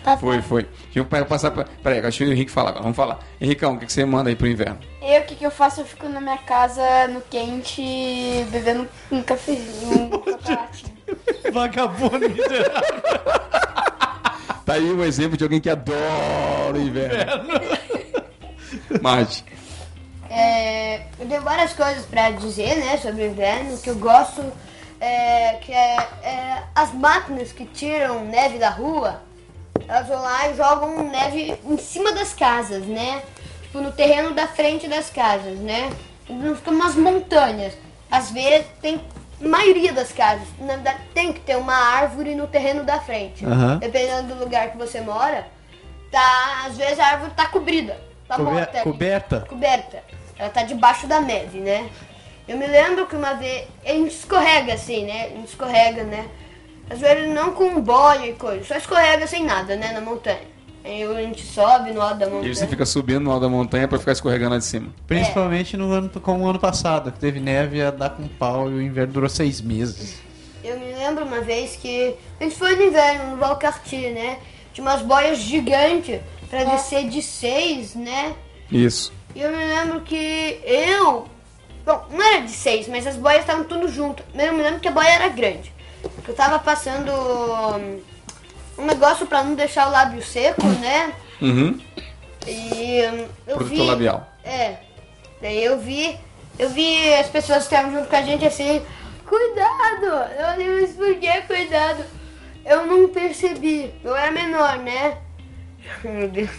Tá- 0.03 0.17
Foi, 0.17 0.41
foi. 0.41 0.63
Deixa 0.85 0.99
eu 0.99 1.05
pa- 1.05 1.23
passar 1.25 1.51
pra. 1.51 1.65
Peraí, 1.83 2.01
deixa 2.01 2.23
o 2.23 2.27
Henrique 2.31 2.49
falar 2.51 2.69
agora. 2.69 2.81
Vamos 2.83 2.97
falar. 2.97 3.19
Henricão, 3.39 3.73
o 3.73 3.77
que, 3.79 3.85
que 3.85 3.93
você 3.93 4.03
manda 4.03 4.29
aí 4.29 4.35
pro 4.35 4.47
inverno? 4.47 4.79
Eu, 5.01 5.21
o 5.21 5.25
que, 5.25 5.35
que 5.35 5.45
eu 5.45 5.51
faço? 5.51 5.81
Eu 5.81 5.85
fico 5.85 6.09
na 6.09 6.19
minha 6.19 6.37
casa, 6.39 6.81
no 7.07 7.21
quente, 7.21 7.81
bebendo 8.49 8.87
um 9.11 9.21
cafezinho, 9.21 10.07
um 10.15 10.23
chocolatinho. 10.41 10.91
Vagabundo 11.53 12.29
miserável. 12.29 12.81
Tá 14.65 14.73
aí 14.73 14.91
um 14.91 15.03
exemplo 15.03 15.37
de 15.37 15.43
alguém 15.43 15.59
que 15.59 15.69
adora 15.69 16.73
o 16.73 16.81
inverno. 16.81 17.43
Marte. 19.01 19.43
É, 20.29 21.01
eu 21.19 21.27
tenho 21.27 21.41
várias 21.41 21.73
coisas 21.73 22.05
pra 22.05 22.31
dizer, 22.31 22.77
né, 22.77 22.97
sobre 22.97 23.23
o 23.23 23.27
inverno, 23.31 23.77
que 23.79 23.89
eu 23.89 23.95
gosto, 23.95 24.41
é, 24.99 25.55
que 25.61 25.73
é, 25.73 25.95
é 26.23 26.63
as 26.73 26.93
máquinas 26.93 27.51
que 27.51 27.65
tiram 27.65 28.23
neve 28.25 28.57
da 28.57 28.69
rua, 28.69 29.21
elas 29.91 30.07
vão 30.07 30.21
lá 30.21 30.47
e 30.49 30.55
jogam 30.55 31.03
neve 31.09 31.53
em 31.65 31.77
cima 31.77 32.13
das 32.13 32.33
casas, 32.33 32.85
né? 32.85 33.21
Tipo, 33.63 33.81
no 33.81 33.91
terreno 33.91 34.31
da 34.33 34.47
frente 34.47 34.87
das 34.87 35.09
casas, 35.09 35.57
né? 35.59 35.91
Não 36.29 36.55
ficam 36.55 36.73
umas 36.73 36.95
montanhas. 36.95 37.73
Às 38.09 38.31
vezes 38.31 38.65
tem 38.81 39.01
maioria 39.41 39.91
das 39.91 40.11
casas, 40.13 40.47
na 40.59 40.75
verdade, 40.75 40.99
tem 41.13 41.33
que 41.33 41.39
ter 41.41 41.57
uma 41.57 41.73
árvore 41.75 42.35
no 42.35 42.47
terreno 42.47 42.83
da 42.85 42.99
frente. 43.01 43.45
Aham. 43.45 43.79
Dependendo 43.79 44.33
do 44.35 44.39
lugar 44.39 44.71
que 44.71 44.77
você 44.77 45.01
mora, 45.01 45.45
tá, 46.09 46.63
às 46.67 46.77
vezes 46.77 46.97
a 46.99 47.07
árvore 47.07 47.31
tá 47.35 47.47
cobrida. 47.47 47.99
Tá 48.29 48.37
Cober- 48.37 48.53
morta 48.53 48.77
ali 48.77 48.83
coberta. 48.83 49.39
coberta. 49.41 50.03
Ela 50.39 50.49
tá 50.49 50.63
debaixo 50.63 51.05
da 51.05 51.19
neve, 51.19 51.59
né? 51.59 51.89
Eu 52.47 52.57
me 52.57 52.65
lembro 52.65 53.05
que 53.07 53.15
uma 53.15 53.33
vez. 53.33 53.67
A 53.85 53.89
gente 53.89 54.15
escorrega 54.15 54.73
assim, 54.73 55.05
né? 55.05 55.25
A 55.25 55.29
gente 55.29 55.47
escorrega, 55.49 56.03
né? 56.03 56.25
Às 56.91 56.99
vezes 56.99 57.33
não 57.33 57.51
com 57.53 57.79
boia 57.79 58.27
e 58.27 58.33
coisa, 58.33 58.63
só 58.65 58.75
escorrega 58.75 59.25
sem 59.25 59.45
nada, 59.45 59.75
né? 59.75 59.91
Na 59.93 60.01
montanha. 60.01 60.41
Aí 60.83 61.03
a 61.03 61.21
gente 61.21 61.45
sobe 61.45 61.91
no 61.91 62.01
alto 62.01 62.17
da 62.17 62.25
E 62.25 62.29
montanha. 62.29 62.55
você 62.55 62.67
fica 62.67 62.85
subindo 62.85 63.19
no 63.21 63.31
alto 63.31 63.43
da 63.43 63.49
montanha 63.49 63.87
pra 63.87 63.99
ficar 63.99 64.11
escorregando 64.13 64.51
lá 64.53 64.57
de 64.57 64.65
cima. 64.65 64.89
Principalmente 65.07 65.77
no 65.77 65.91
ano, 65.91 66.09
como 66.21 66.43
o 66.43 66.49
ano 66.49 66.59
passado, 66.59 67.11
que 67.11 67.19
teve 67.19 67.39
neve 67.39 67.81
a 67.81 67.91
dar 67.91 68.09
com 68.09 68.27
pau 68.27 68.69
e 68.69 68.73
o 68.73 68.81
inverno 68.81 69.13
durou 69.13 69.29
seis 69.29 69.61
meses. 69.61 70.19
Eu 70.63 70.79
me 70.79 70.91
lembro 70.93 71.23
uma 71.23 71.41
vez 71.41 71.75
que 71.75 72.15
a 72.39 72.43
gente 72.43 72.55
foi 72.55 72.75
no 72.75 72.83
inverno, 72.83 73.31
no 73.31 73.37
Valcartier, 73.37 74.13
né? 74.13 74.37
Tinha 74.73 74.85
umas 74.85 75.01
boias 75.01 75.37
gigantes 75.37 76.19
pra 76.49 76.63
descer 76.63 77.07
de 77.07 77.21
seis, 77.21 77.93
né? 77.95 78.33
Isso. 78.71 79.13
E 79.35 79.41
eu 79.41 79.51
me 79.51 79.57
lembro 79.57 80.01
que 80.01 80.59
eu. 80.65 81.25
Bom, 81.85 82.05
não 82.11 82.21
era 82.33 82.41
de 82.41 82.51
seis, 82.51 82.87
mas 82.87 83.05
as 83.07 83.15
boias 83.15 83.41
estavam 83.41 83.63
tudo 83.65 83.87
junto. 83.87 84.23
Mas 84.33 84.47
eu 84.47 84.53
me 84.53 84.61
lembro 84.61 84.79
que 84.79 84.87
a 84.87 84.91
boia 84.91 85.09
era 85.09 85.29
grande. 85.29 85.71
Eu 86.27 86.33
tava 86.33 86.59
passando 86.59 87.11
um 88.77 88.85
negócio 88.85 89.25
pra 89.25 89.43
não 89.43 89.55
deixar 89.55 89.87
o 89.87 89.91
lábio 89.91 90.23
seco, 90.23 90.65
né? 90.65 91.13
Uhum. 91.41 91.79
E 92.47 93.01
hum, 93.07 93.27
eu 93.47 93.57
Protetor 93.57 93.83
vi. 93.83 93.87
labial. 93.89 94.27
É. 94.43 94.77
Daí 95.41 95.63
eu 95.63 95.79
vi. 95.79 96.17
Eu 96.57 96.69
vi 96.69 97.13
as 97.13 97.27
pessoas 97.27 97.67
que 97.67 97.73
estavam 97.73 97.91
junto 97.93 98.09
com 98.09 98.15
a 98.15 98.21
gente 98.21 98.45
assim. 98.45 98.81
Cuidado! 99.25 100.05
Eu 100.37 100.47
olhei, 100.53 100.81
mas 100.81 100.91
por 100.91 101.15
que 101.15 101.41
cuidado? 101.43 102.03
Eu 102.65 102.85
não 102.85 103.09
percebi. 103.09 103.93
Eu 104.03 104.15
era 104.15 104.31
menor, 104.31 104.77
né? 104.79 105.17
Meu 106.03 106.27
Deus. 106.27 106.49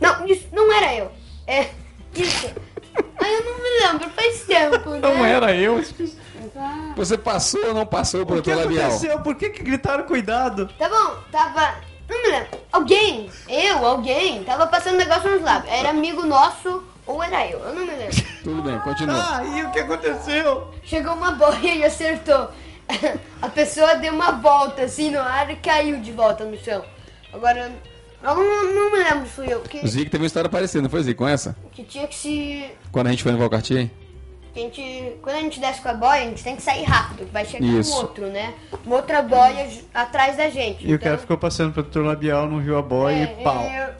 Não, 0.00 0.26
isso 0.26 0.46
não 0.52 0.72
era 0.72 0.94
eu. 0.94 1.10
É. 1.46 1.68
Isso. 2.14 2.50
Eu 2.96 3.44
não 3.44 3.58
me 3.58 3.86
lembro, 3.86 4.10
faz 4.10 4.42
tempo, 4.44 4.90
né? 4.90 4.98
Não 5.00 5.24
era 5.24 5.54
eu. 5.54 5.82
Você 6.96 7.18
passou 7.18 7.66
ou 7.66 7.74
não 7.74 7.86
passou 7.86 8.20
o 8.20 8.22
O 8.22 8.26
que 8.26 8.32
protetor 8.32 8.64
labial? 8.64 8.86
aconteceu? 8.86 9.20
Por 9.20 9.34
que, 9.34 9.50
que 9.50 9.62
gritaram 9.62 10.04
cuidado? 10.04 10.68
Tá 10.78 10.88
bom, 10.88 11.16
tava. 11.32 11.74
Não 12.08 12.22
me 12.22 12.28
lembro. 12.28 12.58
Alguém, 12.70 13.30
eu, 13.48 13.84
alguém, 13.86 14.44
tava 14.44 14.66
passando 14.66 14.96
negócio 14.98 15.30
nos 15.30 15.42
lábios. 15.42 15.72
Era 15.72 15.90
amigo 15.90 16.24
nosso 16.26 16.84
ou 17.06 17.22
era 17.22 17.46
eu? 17.46 17.58
Eu 17.60 17.74
não 17.74 17.86
me 17.86 17.92
lembro. 17.92 18.16
Tudo 18.44 18.62
bem, 18.62 18.78
continua. 18.80 19.38
Ah, 19.38 19.44
e 19.44 19.64
o 19.64 19.70
que 19.70 19.80
aconteceu? 19.80 20.70
Chegou 20.84 21.14
uma 21.14 21.32
boia 21.32 21.74
e 21.74 21.84
acertou. 21.84 22.50
A 23.40 23.48
pessoa 23.48 23.94
deu 23.96 24.12
uma 24.12 24.32
volta 24.32 24.82
assim 24.82 25.10
no 25.10 25.20
ar 25.20 25.50
e 25.50 25.56
caiu 25.56 25.98
de 26.00 26.12
volta 26.12 26.44
no 26.44 26.56
chão. 26.58 26.84
Agora, 27.32 27.72
eu 28.30 28.34
não, 28.36 28.74
não 28.74 28.92
me 28.92 28.98
lembro 28.98 29.26
se 29.26 29.32
fui 29.32 29.52
eu. 29.52 29.60
Que, 29.60 29.78
O 29.84 29.88
Zico 29.88 30.10
teve 30.10 30.22
uma 30.22 30.26
história 30.26 30.48
parecida, 30.50 30.82
não 30.82 30.90
foi, 30.90 31.02
Zico, 31.02 31.18
com 31.24 31.28
essa? 31.28 31.56
que 31.72 31.82
tinha 31.84 32.06
que 32.06 32.14
se. 32.14 32.64
Quando 32.90 33.06
a 33.08 33.10
gente 33.10 33.22
foi 33.22 33.32
no 33.32 33.38
Valcartier? 33.38 33.90
que 34.52 34.60
a 34.60 34.62
gente, 34.62 35.16
quando 35.20 35.34
a 35.36 35.40
gente 35.40 35.58
desce 35.58 35.80
com 35.82 35.88
a 35.88 35.94
boia, 35.94 36.22
a 36.22 36.24
gente 36.26 36.44
tem 36.44 36.54
que 36.54 36.62
sair 36.62 36.84
rápido, 36.84 37.26
que 37.26 37.32
vai 37.32 37.44
chegar 37.44 37.66
Isso. 37.66 37.92
um 37.92 37.96
outro, 37.96 38.26
né? 38.28 38.54
Uma 38.86 38.96
outra 38.96 39.20
boia 39.20 39.68
atrás 39.92 40.36
da 40.36 40.48
gente. 40.48 40.86
E 40.88 40.94
o 40.94 40.98
cara 41.00 41.18
ficou 41.18 41.36
passando 41.36 41.72
protetor 41.72 42.04
labial, 42.04 42.48
não 42.48 42.60
viu 42.60 42.78
a 42.78 42.82
boia 42.82 43.34
Então- 43.36 43.36
é, 43.36 43.40
e 43.40 43.42
pau. 43.42 43.62
É, 43.64 43.94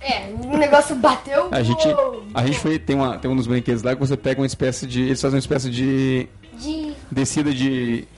é, 0.00 0.34
o 0.42 0.56
negócio 0.56 0.96
bateu. 0.96 1.48
A 1.52 1.62
gente, 1.62 1.86
uou, 1.86 2.24
a 2.34 2.44
gente 2.44 2.58
foi, 2.58 2.80
tem, 2.80 2.96
uma, 2.96 3.16
tem 3.16 3.30
um 3.30 3.36
dos 3.36 3.46
brinquedos 3.46 3.84
lá 3.84 3.94
que 3.94 4.00
você 4.00 4.16
pega 4.16 4.40
uma 4.40 4.46
espécie 4.46 4.86
de. 4.88 5.02
Eles 5.02 5.20
fazem 5.20 5.36
uma 5.36 5.40
espécie 5.40 5.70
de 5.70 6.28
De. 6.54 6.92
descida 7.10 7.52
de. 7.54 8.08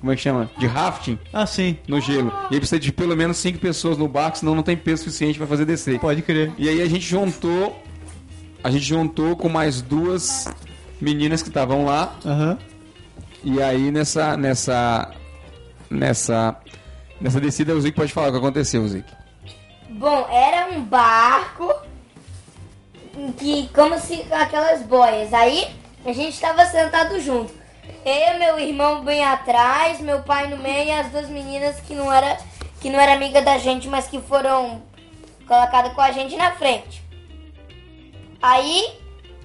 Como 0.00 0.12
é 0.12 0.16
que 0.16 0.22
chama? 0.22 0.50
De 0.58 0.66
rafting 0.66 1.18
Ah, 1.32 1.46
sim. 1.46 1.78
no 1.88 2.00
gelo. 2.00 2.32
E 2.50 2.54
aí 2.54 2.60
precisa 2.60 2.78
de 2.78 2.92
pelo 2.92 3.16
menos 3.16 3.36
cinco 3.38 3.58
pessoas 3.58 3.96
no 3.96 4.06
barco, 4.06 4.38
senão 4.38 4.54
não 4.54 4.62
tem 4.62 4.76
peso 4.76 5.04
suficiente 5.04 5.38
pra 5.38 5.46
fazer 5.46 5.64
descer. 5.64 5.98
Pode 5.98 6.22
crer. 6.22 6.52
E 6.58 6.68
aí 6.68 6.80
a 6.82 6.86
gente 6.86 7.06
juntou. 7.06 7.82
A 8.62 8.70
gente 8.70 8.84
juntou 8.84 9.36
com 9.36 9.48
mais 9.48 9.80
duas 9.80 10.46
meninas 11.00 11.42
que 11.42 11.48
estavam 11.48 11.84
lá. 11.84 12.14
Aham. 12.24 12.58
E 13.42 13.62
aí 13.62 13.90
nessa. 13.90 14.36
nessa. 14.36 15.10
nessa. 15.90 16.56
nessa 17.20 17.40
descida 17.40 17.74
o 17.74 17.80
Zico 17.80 17.96
pode 17.96 18.12
falar 18.12 18.28
o 18.28 18.32
que 18.32 18.38
aconteceu, 18.38 18.86
Zico. 18.86 19.08
Bom, 19.88 20.26
era 20.30 20.68
um 20.76 20.82
barco 20.84 21.72
que 23.38 23.68
como 23.74 23.98
se 23.98 24.22
aquelas 24.30 24.82
boias. 24.82 25.32
Aí 25.32 25.66
a 26.04 26.12
gente 26.12 26.38
tava 26.40 26.64
sentado 26.66 27.18
junto. 27.20 27.52
Eu, 28.04 28.38
meu 28.38 28.58
irmão 28.60 29.02
bem 29.04 29.24
atrás, 29.24 30.00
meu 30.00 30.22
pai 30.22 30.46
no 30.48 30.56
meio 30.58 30.88
e 30.88 30.92
as 30.92 31.08
duas 31.10 31.28
meninas 31.28 31.80
que 31.80 31.94
não 31.94 32.12
era 32.12 32.36
que 32.80 32.90
não 32.90 33.00
era 33.00 33.14
amiga 33.14 33.40
da 33.42 33.58
gente, 33.58 33.88
mas 33.88 34.06
que 34.06 34.20
foram 34.20 34.82
colocadas 35.48 35.92
com 35.94 36.00
a 36.00 36.12
gente 36.12 36.36
na 36.36 36.52
frente. 36.52 37.02
Aí 38.40 38.98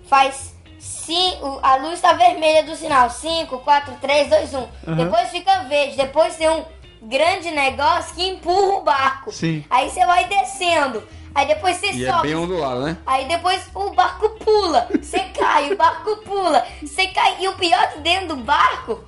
faz 0.08 0.54
sim, 0.80 1.38
o- 1.42 1.60
a 1.64 1.76
luz 1.78 2.02
tá 2.02 2.14
vermelha 2.14 2.64
do 2.64 2.76
sinal. 2.76 3.10
5, 3.10 3.60
4, 3.60 3.96
3, 4.02 4.30
2, 4.30 4.54
1. 4.54 4.68
Depois 4.96 5.30
fica 5.30 5.64
verde. 5.64 5.96
Depois 5.98 6.36
tem 6.36 6.50
um 6.50 6.64
grande 7.04 7.50
negócio 7.52 8.14
que 8.16 8.28
empurra 8.28 8.78
o 8.78 8.82
barco. 8.84 9.32
Sim. 9.32 9.64
Aí 9.70 9.89
você 9.89 10.06
vai 10.06 10.26
descendo. 10.26 11.02
Aí 11.34 11.48
depois 11.48 11.78
você 11.78 11.92
E 11.92 12.06
é 12.06 12.12
sobe. 12.12 12.28
bem 12.28 12.36
ondulado, 12.36 12.82
né? 12.82 12.98
Aí 13.06 13.26
depois 13.28 13.62
o 13.74 13.90
barco 13.92 14.30
pula. 14.44 14.88
Você 15.02 15.20
cai, 15.38 15.72
o 15.72 15.78
barco 15.78 16.18
pula. 16.18 16.66
Você 16.82 17.08
cai. 17.08 17.38
E 17.40 17.48
o 17.48 17.54
pior 17.54 17.82
é 17.82 17.88
que 17.88 18.00
dentro 18.00 18.30
do 18.30 18.36
barco, 18.38 19.00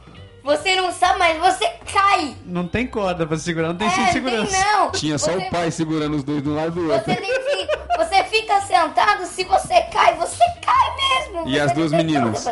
você 0.44 0.76
não 0.76 0.92
sabe, 0.92 1.20
mas 1.20 1.38
você 1.38 1.68
cai. 1.92 2.36
Não 2.46 2.68
tem 2.68 2.88
corda 2.88 3.26
pra 3.28 3.38
segurar, 3.38 3.68
não 3.70 3.76
tem 3.76 3.88
é, 3.88 3.92
cinto 3.92 4.06
de 4.06 4.12
tem 4.14 4.24
segurança. 4.24 4.58
não. 4.72 4.92
Tinha 4.92 5.18
só 5.18 5.32
Você- 5.32 5.38
o 5.38 5.50
pai 5.50 5.70
segurando 5.72 6.16
os 6.16 6.24
dois 6.24 6.42
de 6.42 6.50
um 6.50 6.56
lado 6.56 6.72
do 6.72 6.92
outro. 6.92 7.14
Você 7.14 7.20
tem 7.22 7.34
que. 7.34 7.74
Você 7.98 8.24
fica 8.26 8.60
sentado, 8.62 9.26
se 9.26 9.44
você 9.44 9.82
cai, 9.84 10.16
você 10.16 10.44
cai 10.66 10.96
mesmo. 10.98 11.48
E 11.48 11.54
Você 11.54 11.60
as 11.60 11.72
duas 11.74 11.92
meninas? 11.92 12.48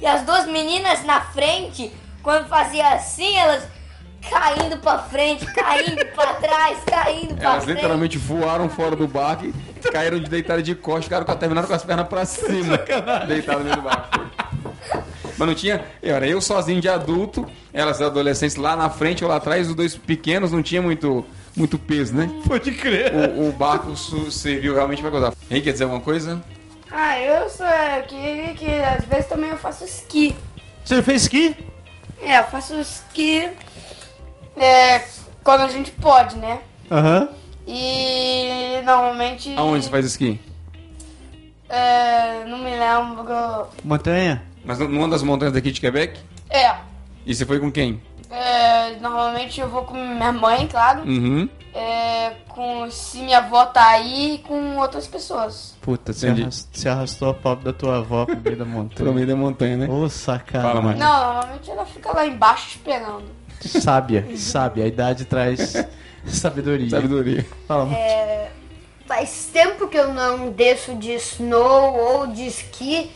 E 0.00 0.06
as 0.06 0.22
duas 0.22 0.46
meninas 0.46 1.02
na 1.04 1.20
frente, 1.20 1.92
quando 2.22 2.46
fazia 2.48 2.88
assim, 2.90 3.36
elas 3.36 3.64
caindo 4.30 4.76
pra 4.78 4.98
frente, 4.98 5.44
caindo 5.52 6.04
pra 6.14 6.34
trás, 6.34 6.78
caindo 6.86 7.34
pra 7.36 7.50
Elas 7.52 7.64
frente. 7.64 7.76
literalmente 7.76 8.18
voaram 8.18 8.68
fora 8.68 8.96
do 8.96 9.06
barco 9.06 9.46
e 9.46 9.52
caíram 9.90 10.18
de 10.18 10.28
deitada 10.28 10.62
de 10.62 10.74
costas, 10.74 11.04
ficaram 11.04 11.24
com- 11.24 11.34
terminaram 11.36 11.68
com 11.68 11.74
as 11.74 11.84
pernas 11.84 12.08
pra 12.08 12.24
cima. 12.24 12.78
Deitado 13.26 13.64
dentro 13.64 13.80
do 13.80 13.82
barco. 13.82 14.20
Mas 15.36 15.48
não 15.48 15.54
tinha. 15.54 15.84
Era 16.02 16.26
eu 16.28 16.40
sozinho 16.40 16.80
de 16.80 16.88
adulto, 16.88 17.44
elas 17.72 18.00
adolescentes 18.00 18.56
lá 18.56 18.76
na 18.76 18.88
frente 18.88 19.24
ou 19.24 19.30
lá 19.30 19.36
atrás, 19.36 19.68
os 19.68 19.74
dois 19.74 19.96
pequenos, 19.96 20.52
não 20.52 20.62
tinha 20.62 20.80
muito, 20.80 21.24
muito 21.56 21.76
peso, 21.78 22.14
né? 22.14 22.30
Pode 22.46 22.70
crer. 22.72 23.12
O, 23.12 23.48
o 23.48 23.52
barco 23.52 23.96
serviu 23.96 24.74
realmente 24.74 25.02
pra 25.02 25.10
gozar. 25.10 25.32
Henrique, 25.50 25.66
quer 25.66 25.72
dizer 25.72 25.84
alguma 25.84 26.00
coisa? 26.00 26.40
Ah, 26.90 27.18
eu 27.18 27.48
sou 27.50 27.66
que, 28.06 28.54
que 28.54 28.70
às 28.80 29.04
vezes 29.06 29.26
também 29.26 29.50
eu 29.50 29.56
faço 29.58 29.84
esqui. 29.84 30.36
Você 30.84 31.02
fez 31.02 31.22
esqui? 31.22 31.56
É, 32.22 32.38
eu 32.38 32.44
faço 32.44 32.74
esqui 32.78 33.48
é, 34.56 35.02
quando 35.42 35.62
a 35.62 35.68
gente 35.68 35.90
pode, 35.92 36.36
né? 36.36 36.60
Aham. 36.90 37.28
E 37.66 38.80
normalmente. 38.84 39.54
Aonde 39.56 39.84
você 39.84 39.90
faz 39.90 40.04
esqui? 40.06 40.40
É, 41.68 42.44
não 42.44 42.58
me 42.58 42.70
lembro. 42.70 43.68
Montanha? 43.82 44.42
Mas 44.64 44.78
numa 44.78 45.08
das 45.08 45.22
montanhas 45.22 45.52
daqui 45.54 45.70
de 45.70 45.80
Quebec? 45.80 46.18
É, 46.50 46.74
E 47.26 47.34
você 47.34 47.44
foi 47.44 47.58
com 47.58 47.70
quem? 47.70 48.00
é, 48.30 48.96
normalmente 49.00 49.60
eu 49.60 49.68
vou 49.68 49.82
com 49.82 49.94
minha 49.94 50.32
mãe, 50.32 50.66
claro. 50.66 51.02
Uhum. 51.02 51.48
É, 51.72 52.30
com 52.48 52.88
se 52.90 53.18
minha 53.18 53.38
avó 53.38 53.64
tá 53.66 53.90
aí 53.90 54.34
e 54.34 54.38
com 54.38 54.76
outras 54.76 55.06
pessoas. 55.06 55.76
Puta, 55.80 56.12
você 56.12 56.26
Entendi. 56.26 56.42
arrastou, 56.42 56.68
você 56.72 56.88
arrastou 56.88 57.30
a 57.30 57.34
pobre 57.34 57.64
da 57.64 57.72
tua 57.72 57.98
avó 57.98 58.26
pro 58.26 58.36
meio 58.40 58.56
da 58.56 58.64
montanha. 58.64 59.10
meio 59.14 59.26
da 59.26 59.36
montanha, 59.36 59.76
né? 59.76 59.88
Ô, 59.88 60.08
sacana. 60.08 60.72
Fala. 60.72 60.94
Não, 60.94 61.24
normalmente 61.34 61.70
ela 61.70 61.84
fica 61.86 62.12
lá 62.12 62.26
embaixo 62.26 62.68
esperando. 62.68 63.24
Sábia, 63.60 64.26
sábia. 64.36 64.84
A 64.84 64.86
idade 64.88 65.24
traz 65.24 65.74
sabedoria. 66.26 66.90
Sabedoria. 66.90 67.46
Fala, 67.66 67.84
mano. 67.86 67.96
Faz 69.06 69.48
tempo 69.52 69.86
que 69.88 69.96
eu 69.98 70.12
não 70.12 70.50
desço 70.50 70.94
de 70.96 71.12
snow 71.14 71.94
ou 71.94 72.26
de 72.26 72.46
esqui. 72.46 73.10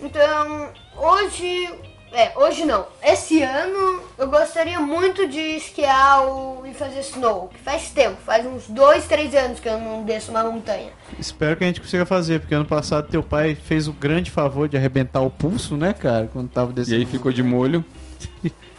Então, 0.00 0.68
hoje. 0.96 1.68
É, 2.12 2.32
hoje 2.36 2.64
não. 2.64 2.86
Esse 3.04 3.40
ano 3.40 4.02
eu 4.18 4.28
gostaria 4.28 4.80
muito 4.80 5.28
de 5.28 5.38
esquiar 5.38 6.22
ou, 6.26 6.66
e 6.66 6.74
fazer 6.74 6.98
snow. 7.00 7.48
Que 7.54 7.60
faz 7.60 7.90
tempo, 7.90 8.16
faz 8.26 8.44
uns 8.44 8.66
dois, 8.66 9.06
três 9.06 9.32
anos 9.32 9.60
que 9.60 9.68
eu 9.68 9.78
não 9.78 10.02
desço 10.02 10.32
uma 10.32 10.42
montanha. 10.42 10.90
Espero 11.20 11.56
que 11.56 11.62
a 11.62 11.66
gente 11.68 11.80
consiga 11.80 12.04
fazer, 12.04 12.40
porque 12.40 12.52
ano 12.52 12.64
passado 12.64 13.06
teu 13.08 13.22
pai 13.22 13.54
fez 13.54 13.86
o 13.86 13.92
grande 13.92 14.28
favor 14.28 14.68
de 14.68 14.76
arrebentar 14.76 15.20
o 15.20 15.30
pulso, 15.30 15.76
né, 15.76 15.92
cara? 15.92 16.28
Quando 16.32 16.48
tava 16.48 16.72
E 16.72 16.74
descendo. 16.74 16.96
aí 16.96 17.06
ficou 17.06 17.30
de 17.30 17.44
molho. 17.44 17.84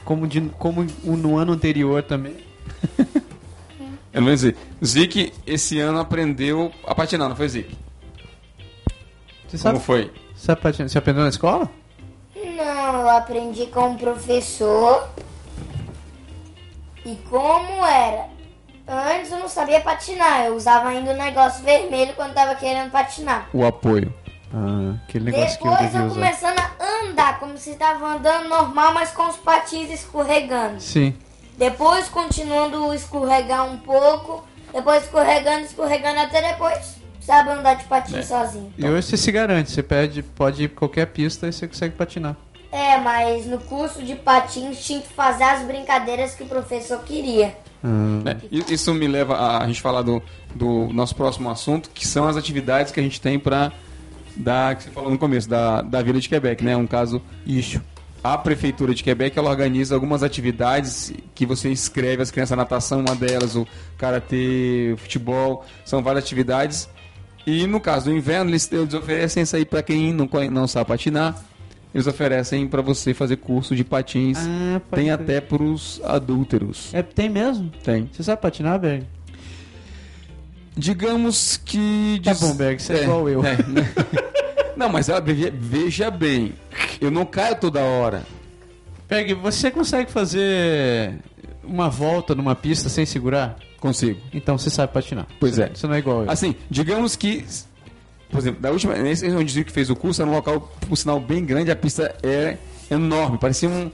Como, 0.06 0.28
de, 0.28 0.42
como 0.58 0.86
no 1.04 1.38
ano 1.38 1.54
anterior 1.54 2.02
também. 2.04 2.36
Eu 4.14 4.20
não 4.20 4.26
vou 4.28 4.34
dizer. 4.36 4.58
Zic 4.84 5.32
esse 5.48 5.80
ano 5.80 6.00
aprendeu 6.00 6.72
a 6.86 6.94
patinar, 6.94 7.30
não 7.30 7.36
foi 7.36 7.48
Zic? 7.48 7.78
Você 9.48 9.58
Como 9.58 9.60
sabe, 9.76 9.80
foi? 9.80 10.12
sabe 10.36 10.62
patinar? 10.62 10.90
Você 10.90 10.98
aprendeu 10.98 11.24
na 11.24 11.30
escola? 11.30 11.70
Não, 12.36 13.02
eu 13.02 13.10
aprendi 13.10 13.68
com 13.68 13.90
um 13.90 13.96
professor. 13.98 15.08
E 17.06 17.16
como 17.30 17.86
era? 17.86 18.26
Antes 18.88 19.32
eu 19.32 19.40
não 19.40 19.48
sabia 19.48 19.80
patinar, 19.80 20.46
eu 20.46 20.56
usava 20.56 20.90
ainda 20.90 21.12
o 21.12 21.18
negócio 21.18 21.64
vermelho 21.64 22.14
quando 22.14 22.34
tava 22.34 22.56
querendo 22.56 22.92
patinar. 22.92 23.48
O 23.54 23.66
apoio. 23.66 24.14
Ah, 24.54 24.96
aquele 25.08 25.32
negócio 25.32 25.58
que 25.58 25.66
eu 25.68 25.72
Depois 25.72 25.92
devia 25.92 26.02
eu 26.02 26.06
usar. 26.08 26.16
começando 26.16 26.60
a 26.60 26.81
andar, 27.06 27.40
como 27.40 27.58
se 27.58 27.76
tava 27.76 28.16
andando 28.16 28.48
normal, 28.50 28.94
mas 28.94 29.12
com 29.12 29.28
os 29.30 29.38
patins 29.38 29.90
escorregando. 29.90 30.80
Sim. 30.82 31.14
Depois 31.58 32.08
continuando 32.10 32.90
a 32.92 32.96
escorregar 32.96 33.66
um 33.72 33.78
pouco, 33.78 34.44
depois 34.74 35.04
escorregando, 35.04 35.66
escorregando 35.66 36.20
até 36.20 36.42
depois 36.52 36.96
sabe 37.20 37.52
andar 37.52 37.76
de 37.76 37.84
patins 37.86 38.26
sozinho. 38.28 38.74
E 38.78 38.86
hoje 38.86 39.08
você 39.08 39.18
se 39.18 39.32
garante, 39.32 39.70
você 39.72 39.84
pede, 39.84 40.24
pode 40.24 40.64
ir 40.64 40.68
pra 40.70 40.80
qualquer 40.80 41.06
pista 41.08 41.48
e 41.48 41.54
você 41.54 41.68
consegue 41.68 41.96
patinar. 41.96 42.36
É, 42.72 42.98
mas 42.98 43.46
no 43.46 43.60
curso 43.60 44.02
de 44.02 44.16
patins 44.16 44.84
tinha 44.84 45.02
que 45.02 45.10
fazer 45.14 45.44
as 45.44 45.62
brincadeiras 45.64 46.34
que 46.34 46.44
o 46.44 46.46
professor 46.48 47.00
queria. 47.04 47.56
É, 48.26 48.38
i- 48.52 48.74
isso 48.74 48.94
me 48.94 49.08
leva 49.08 49.36
a, 49.36 49.64
a 49.64 49.68
gente 49.68 49.82
falar 49.82 50.02
do, 50.04 50.22
do 50.56 50.88
nosso 50.94 51.16
próximo 51.16 51.50
assunto, 51.50 51.90
que 51.94 52.08
são 52.08 52.28
as 52.28 52.38
atividades 52.38 52.92
que 52.92 53.00
a 53.00 53.04
gente 53.04 53.20
tem 53.20 53.38
pra 53.38 53.72
dar, 54.36 54.76
que 54.76 54.84
você 54.84 54.90
falou 54.92 55.10
no 55.12 55.18
começo, 55.18 55.50
da, 55.50 55.82
da 55.82 56.02
Vila 56.02 56.20
de 56.20 56.28
Quebec, 56.30 56.64
né? 56.64 56.76
Um 56.76 56.88
caso 56.88 57.22
Isso. 57.46 57.82
a 58.24 58.38
prefeitura 58.38 58.94
de 58.94 59.04
Quebec 59.04 59.38
ela 59.38 59.50
organiza 59.50 59.96
algumas 59.96 60.24
atividades 60.24 61.14
que 61.34 61.46
você 61.46 61.70
escreve 61.70 62.22
as 62.22 62.32
crianças 62.32 62.56
natação 62.58 63.00
uma 63.02 63.16
delas 63.16 63.56
o 63.56 63.68
karatê 63.98 64.94
futebol 64.98 65.66
são 65.86 66.02
várias 66.04 66.24
atividades 66.24 66.88
e 67.48 67.66
no 67.66 67.80
caso 67.80 68.06
do 68.12 68.16
inverno 68.16 68.52
eles, 68.52 68.72
eles 68.72 68.94
oferecem 68.94 69.44
isso 69.44 69.56
aí 69.56 69.66
para 69.66 69.82
quem 69.82 70.14
não 70.14 70.30
não 70.52 70.68
sabe 70.68 70.88
patinar 70.88 71.36
eles 71.94 72.08
oferecem 72.08 72.68
para 72.68 72.82
você 72.82 73.14
fazer 73.14 73.38
curso 73.38 73.76
de 73.76 73.84
patins 73.84 74.38
Ah, 74.40 74.80
tem 74.96 75.10
até 75.12 75.42
para 75.42 75.62
os 75.64 76.00
adúlteros 76.04 76.94
É, 76.94 77.02
tem 77.02 77.28
mesmo? 77.30 77.72
tem 77.84 78.08
Você 78.12 78.22
sabe 78.24 78.42
patinar, 78.42 78.80
Berg? 78.80 79.06
Digamos 80.82 81.58
que 81.64 82.20
Tá 82.24 82.34
bom, 82.34 82.56
Berg, 82.56 82.82
você 82.82 82.94
é 82.94 83.04
igual 83.04 83.30
eu. 83.30 83.46
é, 83.46 83.56
né? 83.68 83.90
não 84.76 84.90
mas 84.90 85.08
veja- 85.24 85.52
bem 86.12 86.54
eu 87.00 87.12
não 87.12 87.26
caio 87.26 87.56
toda 87.56 87.80
hora 87.82 88.24
Berg, 89.08 89.34
você 89.36 89.70
consegue 89.70 90.12
fazer 90.12 91.16
uma 91.64 91.90
volta 91.90 92.34
numa 92.34 92.56
pista 92.56 92.90
sem 92.90 93.06
segurar? 93.06 93.58
consigo 93.80 94.20
Então 94.34 94.58
você 94.58 94.70
sabe 94.70 94.94
patinar. 94.94 95.28
Pois 95.40 95.56
Você- 95.56 95.64
é. 95.64 95.70
Você 95.74 95.88
não 95.88 95.96
é 95.96 96.00
igual 96.00 96.24
eu. 96.24 96.32
Assim, 96.32 96.56
digamos 96.70 97.16
que. 97.16 97.44
Por 98.30 98.40
exemplo, 98.40 98.62
da 98.62 98.70
última. 98.72 98.94
Nesse 98.96 99.28
onde 99.32 99.64
que 99.64 99.72
fez 99.72 99.90
o 99.90 99.96
curso, 99.96 100.22
era 100.22 100.30
um 100.30 100.34
local, 100.34 100.72
por 100.88 100.96
sinal, 100.96 101.20
bem 101.20 101.44
grande, 101.44 101.70
a 101.72 101.76
pista 101.76 102.16
é 102.24 102.58
enorme. 102.92 103.38
Parecia 103.40 103.68
um, 103.68 103.92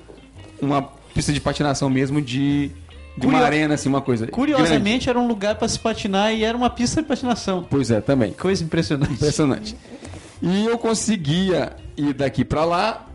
uma 0.61 0.81
pista 1.13 1.31
de 1.33 1.39
patinação 1.41 1.89
mesmo 1.89 2.21
de. 2.21 2.69
De 3.17 3.25
uma 3.25 3.33
Curio- 3.33 3.45
arena, 3.47 3.73
assim, 3.73 3.89
uma 3.89 4.01
coisa. 4.01 4.25
grande. 4.25 4.35
Curiosamente, 4.35 5.09
era 5.09 5.17
um 5.19 5.27
lugar 5.27 5.55
para 5.55 5.67
se 5.67 5.79
patinar 5.79 6.33
e 6.33 6.43
era 6.43 6.55
uma 6.55 6.69
pista 6.69 7.01
de 7.01 7.07
patinação. 7.07 7.65
Pois 7.69 7.89
é, 7.89 7.99
também. 7.99 8.31
Coisa 8.33 8.63
impressionante. 8.63 9.13
Impressionante. 9.13 9.75
E 10.41 10.65
eu 10.65 10.77
conseguia 10.77 11.73
ir 11.97 12.13
daqui 12.13 12.45
pra 12.45 12.63
lá 12.63 13.07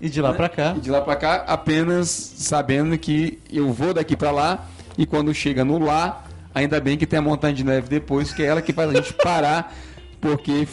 E 0.00 0.08
de 0.08 0.22
lá 0.22 0.32
pra 0.32 0.48
cá. 0.48 0.72
e 0.76 0.80
de 0.80 0.90
lá 0.90 1.02
pra 1.02 1.14
cá 1.16 1.44
apenas 1.46 2.08
sabendo 2.08 2.96
que 2.96 3.38
eu 3.52 3.70
vou 3.74 3.92
daqui 3.92 4.16
pra 4.16 4.30
lá 4.30 4.66
e 4.96 5.04
quando 5.04 5.34
chega 5.34 5.64
no 5.66 5.78
lá, 5.78 6.24
ainda 6.54 6.80
bem 6.80 6.96
que 6.96 7.06
tem 7.06 7.18
a 7.18 7.22
montanha 7.22 7.52
de 7.52 7.62
neve 7.62 7.88
depois, 7.88 8.32
que 8.32 8.42
é 8.42 8.46
ela 8.46 8.62
que 8.62 8.72
faz 8.72 8.88
a 8.90 8.94
gente 8.94 9.12
parar, 9.12 9.74
porque 10.18 10.66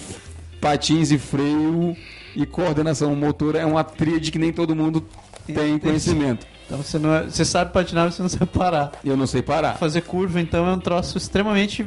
patins 0.61 1.11
e 1.11 1.17
freio 1.17 1.95
e 2.35 2.45
coordenação 2.45 3.13
motora 3.15 3.59
é 3.59 3.65
uma 3.65 3.83
tríade 3.83 4.31
que 4.31 4.39
nem 4.39 4.53
todo 4.53 4.73
mundo 4.73 5.05
tem 5.53 5.79
conhecimento. 5.79 6.45
Então 6.65 6.77
você 6.81 6.99
não 6.99 7.13
é- 7.13 7.23
você 7.23 7.43
sabe 7.43 7.71
patinar, 7.73 8.05
mas 8.05 8.15
você 8.15 8.21
não 8.21 8.29
sabe 8.29 8.45
parar. 8.47 8.91
Eu 9.03 9.17
não 9.17 9.25
sei 9.27 9.41
parar. 9.41 9.73
Fazer 9.77 10.01
curva, 10.01 10.39
então, 10.39 10.67
é 10.67 10.73
um 10.73 10.79
troço 10.79 11.17
extremamente. 11.17 11.85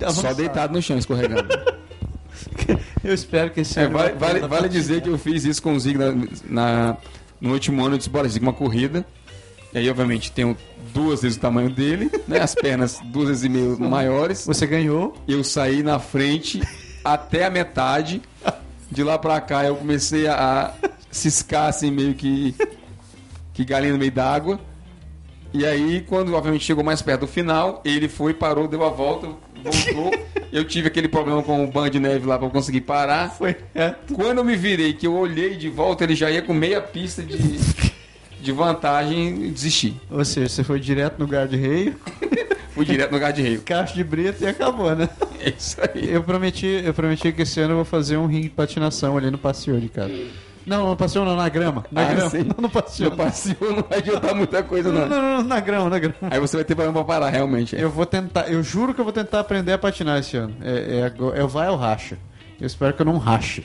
Só 0.00 0.06
avançado. 0.06 0.34
deitado 0.36 0.72
no 0.72 0.80
chão, 0.82 0.96
escorregando. 0.98 1.48
Eu 3.02 3.14
espero 3.14 3.50
que 3.50 3.60
esse 3.60 3.78
É, 3.78 3.84
ano 3.84 3.94
vale, 3.98 4.12
vale, 4.14 4.40
vale 4.46 4.68
dizer 4.68 5.00
que 5.02 5.08
eu 5.08 5.18
fiz 5.18 5.44
isso 5.44 5.62
com 5.62 5.72
o 5.74 5.80
Zig 5.80 5.98
na, 5.98 6.14
na- 6.48 6.96
no 7.40 7.52
último 7.52 7.84
ano. 7.84 7.94
Eu 7.94 7.98
disse, 7.98 8.10
bora, 8.10 8.28
Zig, 8.28 8.44
uma 8.44 8.52
corrida. 8.52 9.04
E 9.72 9.78
aí, 9.78 9.90
obviamente, 9.90 10.30
tenho 10.32 10.56
duas 10.94 11.22
vezes 11.22 11.36
o 11.36 11.40
tamanho 11.40 11.70
dele, 11.70 12.10
né? 12.28 12.40
As 12.40 12.54
pernas 12.54 12.98
duas 13.06 13.28
vezes 13.28 13.44
e 13.44 13.48
meio 13.48 13.78
maiores. 13.80 14.44
Você 14.46 14.66
ganhou. 14.66 15.16
Eu 15.26 15.42
saí 15.42 15.82
na 15.82 15.98
frente 15.98 16.60
até 17.04 17.44
a 17.46 17.50
metade. 17.50 18.22
De 18.90 19.02
lá 19.02 19.18
pra 19.18 19.40
cá, 19.40 19.64
eu 19.64 19.76
comecei 19.76 20.26
a 20.28 20.72
ciscar, 21.10 21.68
assim, 21.68 21.90
meio 21.90 22.14
que, 22.14 22.54
que 23.54 23.64
galinha 23.64 23.92
no 23.92 23.98
meio 23.98 24.12
d'água. 24.12 24.60
E 25.52 25.64
aí, 25.64 26.04
quando 26.06 26.34
obviamente 26.34 26.64
chegou 26.64 26.84
mais 26.84 27.00
perto 27.00 27.22
do 27.22 27.26
final, 27.26 27.80
ele 27.84 28.08
foi, 28.08 28.34
parou, 28.34 28.68
deu 28.68 28.84
a 28.84 28.90
volta, 28.90 29.28
voltou. 29.62 30.12
eu 30.52 30.64
tive 30.64 30.88
aquele 30.88 31.08
problema 31.08 31.42
com 31.42 31.64
o 31.64 31.66
banho 31.66 31.90
de 31.90 31.98
neve 31.98 32.26
lá 32.26 32.36
pra 32.36 32.46
eu 32.46 32.50
conseguir 32.50 32.82
parar. 32.82 33.30
Foi. 33.30 33.56
É. 33.74 33.94
Quando 34.12 34.38
eu 34.38 34.44
me 34.44 34.56
virei, 34.56 34.92
que 34.92 35.06
eu 35.06 35.14
olhei 35.14 35.56
de 35.56 35.68
volta, 35.68 36.04
ele 36.04 36.14
já 36.14 36.30
ia 36.30 36.42
com 36.42 36.52
meia 36.52 36.80
pista 36.82 37.22
de, 37.22 37.38
de 38.40 38.52
vantagem 38.52 39.46
e 39.46 39.50
desisti. 39.50 39.96
Ou 40.10 40.24
seja, 40.24 40.48
você 40.48 40.62
foi 40.64 40.78
direto 40.78 41.18
no 41.18 41.26
guarda-reio, 41.26 41.96
Fui 42.78 42.84
direto 42.84 43.10
no 43.10 43.18
guarda-reio. 43.18 43.60
caixa 43.66 43.92
de 43.92 44.04
brita 44.04 44.44
e 44.44 44.46
acabou, 44.46 44.94
né? 44.94 45.08
É 45.40 45.48
isso 45.50 45.76
aí. 45.80 46.12
Eu 46.12 46.22
prometi, 46.22 46.80
eu 46.84 46.94
prometi 46.94 47.32
que 47.32 47.42
esse 47.42 47.58
ano 47.58 47.72
eu 47.72 47.76
vou 47.76 47.84
fazer 47.84 48.16
um 48.16 48.26
ringue 48.26 48.44
de 48.44 48.50
patinação 48.50 49.16
ali 49.16 49.32
no 49.32 49.38
passeio 49.38 49.80
de 49.80 49.88
casa. 49.88 50.14
Não, 50.68 50.86
não 50.88 50.96
passeio 50.96 51.24
não, 51.24 51.34
na 51.34 51.48
grama. 51.48 51.84
Na 51.90 52.02
Ah, 52.02 52.14
grama. 52.14 52.30
sim. 52.30 52.38
Não. 52.44 52.54
No 52.62 52.68
passeio 52.70 53.10
não 53.10 53.84
vai 53.88 53.98
adiantar 53.98 54.34
muita 54.34 54.62
coisa, 54.62 54.92
Não, 54.92 55.00
não. 55.00 55.08
não, 55.08 55.36
não, 55.38 55.42
na 55.44 55.60
grama, 55.60 55.88
na 55.90 55.98
grama. 55.98 56.14
Aí 56.30 56.38
você 56.38 56.56
vai 56.56 56.64
ter 56.64 56.74
problema 56.74 57.04
pra 57.04 57.14
parar, 57.14 57.30
realmente. 57.30 57.74
Eu 57.74 57.90
vou 57.90 58.04
tentar, 58.06 58.50
eu 58.50 58.62
juro 58.62 58.92
que 58.94 59.00
eu 59.00 59.04
vou 59.04 59.12
tentar 59.12 59.40
aprender 59.40 59.72
a 59.72 59.78
patinar 59.78 60.18
esse 60.18 60.36
ano. 60.36 60.54
É, 60.60 61.10
é, 61.34 61.40
é 61.40 61.42
o 61.44 61.48
vai 61.48 61.68
ou 61.68 61.76
racha. 61.76 62.18
Eu 62.60 62.66
espero 62.66 62.92
que 62.92 63.00
eu 63.02 63.06
não 63.06 63.16
rache. 63.18 63.64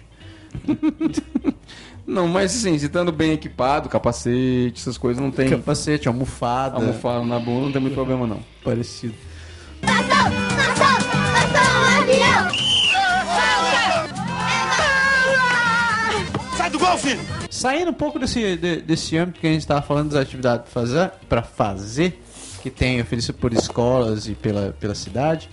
Não, 2.05 2.27
mas 2.27 2.53
assim, 2.53 2.77
se 2.77 2.85
estando 2.87 3.13
bem 3.13 3.31
equipado, 3.31 3.87
capacete, 3.87 4.73
essas 4.75 4.97
coisas, 4.97 5.23
não 5.23 5.31
tem 5.31 5.49
Capacete, 5.49 6.09
almofada. 6.09 6.75
almofada 6.75 7.23
na 7.23 7.39
bunda, 7.39 7.65
não 7.67 7.71
tem 7.71 7.81
muito 7.81 7.93
problema, 7.93 8.27
não. 8.27 8.39
Parecido. 8.61 9.13
Sai 9.85 10.03
do 16.73 16.79
gol, 16.79 16.97
filho! 16.97 17.19
Saindo 17.49 17.91
um 17.91 17.93
pouco 17.93 18.19
desse, 18.19 18.57
de- 18.57 18.81
desse 18.81 19.17
âmbito 19.17 19.39
que 19.39 19.47
a 19.47 19.51
gente 19.51 19.61
estava 19.61 19.81
falando 19.81 20.11
das 20.11 20.21
atividades 20.21 20.65
para 20.65 20.81
fazer, 20.81 21.11
pra 21.29 21.41
fazer, 21.43 22.21
que 22.61 22.69
tem 22.69 22.99
oferecido 23.01 23.35
por 23.35 23.53
escolas 23.53 24.27
e 24.27 24.33
pela, 24.33 24.75
pela 24.79 24.95
cidade, 24.95 25.49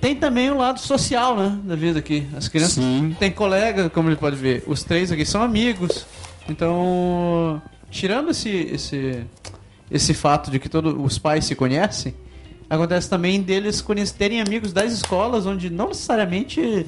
tem 0.00 0.16
também 0.16 0.50
o 0.50 0.56
lado 0.56 0.80
social, 0.80 1.36
né, 1.36 1.58
da 1.64 1.76
vida 1.76 1.98
aqui. 1.98 2.26
As 2.36 2.48
crianças 2.48 2.82
Sim. 2.82 3.14
têm 3.18 3.30
colega, 3.30 3.90
como 3.90 4.08
ele 4.08 4.16
pode 4.16 4.36
ver, 4.36 4.64
os 4.66 4.82
três 4.82 5.12
aqui 5.12 5.24
são 5.24 5.42
amigos. 5.42 6.06
Então, 6.48 7.60
tirando 7.90 8.30
esse, 8.30 8.48
esse, 8.48 9.22
esse 9.90 10.14
fato 10.14 10.50
de 10.50 10.58
que 10.58 10.68
todos 10.68 10.94
os 10.98 11.18
pais 11.18 11.44
se 11.44 11.54
conhecem, 11.54 12.14
acontece 12.68 13.08
também 13.10 13.42
deles 13.42 13.84
terem 14.16 14.40
amigos 14.40 14.72
das 14.72 14.92
escolas, 14.92 15.44
onde 15.46 15.68
não 15.70 15.88
necessariamente 15.88 16.86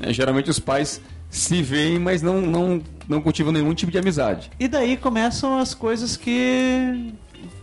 É, 0.00 0.12
geralmente 0.12 0.48
os 0.50 0.58
pais 0.58 1.00
se 1.36 1.62
veem, 1.62 1.98
mas 1.98 2.22
não, 2.22 2.40
não, 2.40 2.82
não 3.08 3.20
cultivam 3.20 3.52
nenhum 3.52 3.74
tipo 3.74 3.90
de 3.90 3.98
amizade. 3.98 4.50
E 4.58 4.68
daí 4.68 4.96
começam 4.96 5.58
as 5.58 5.74
coisas 5.74 6.16
que. 6.16 7.12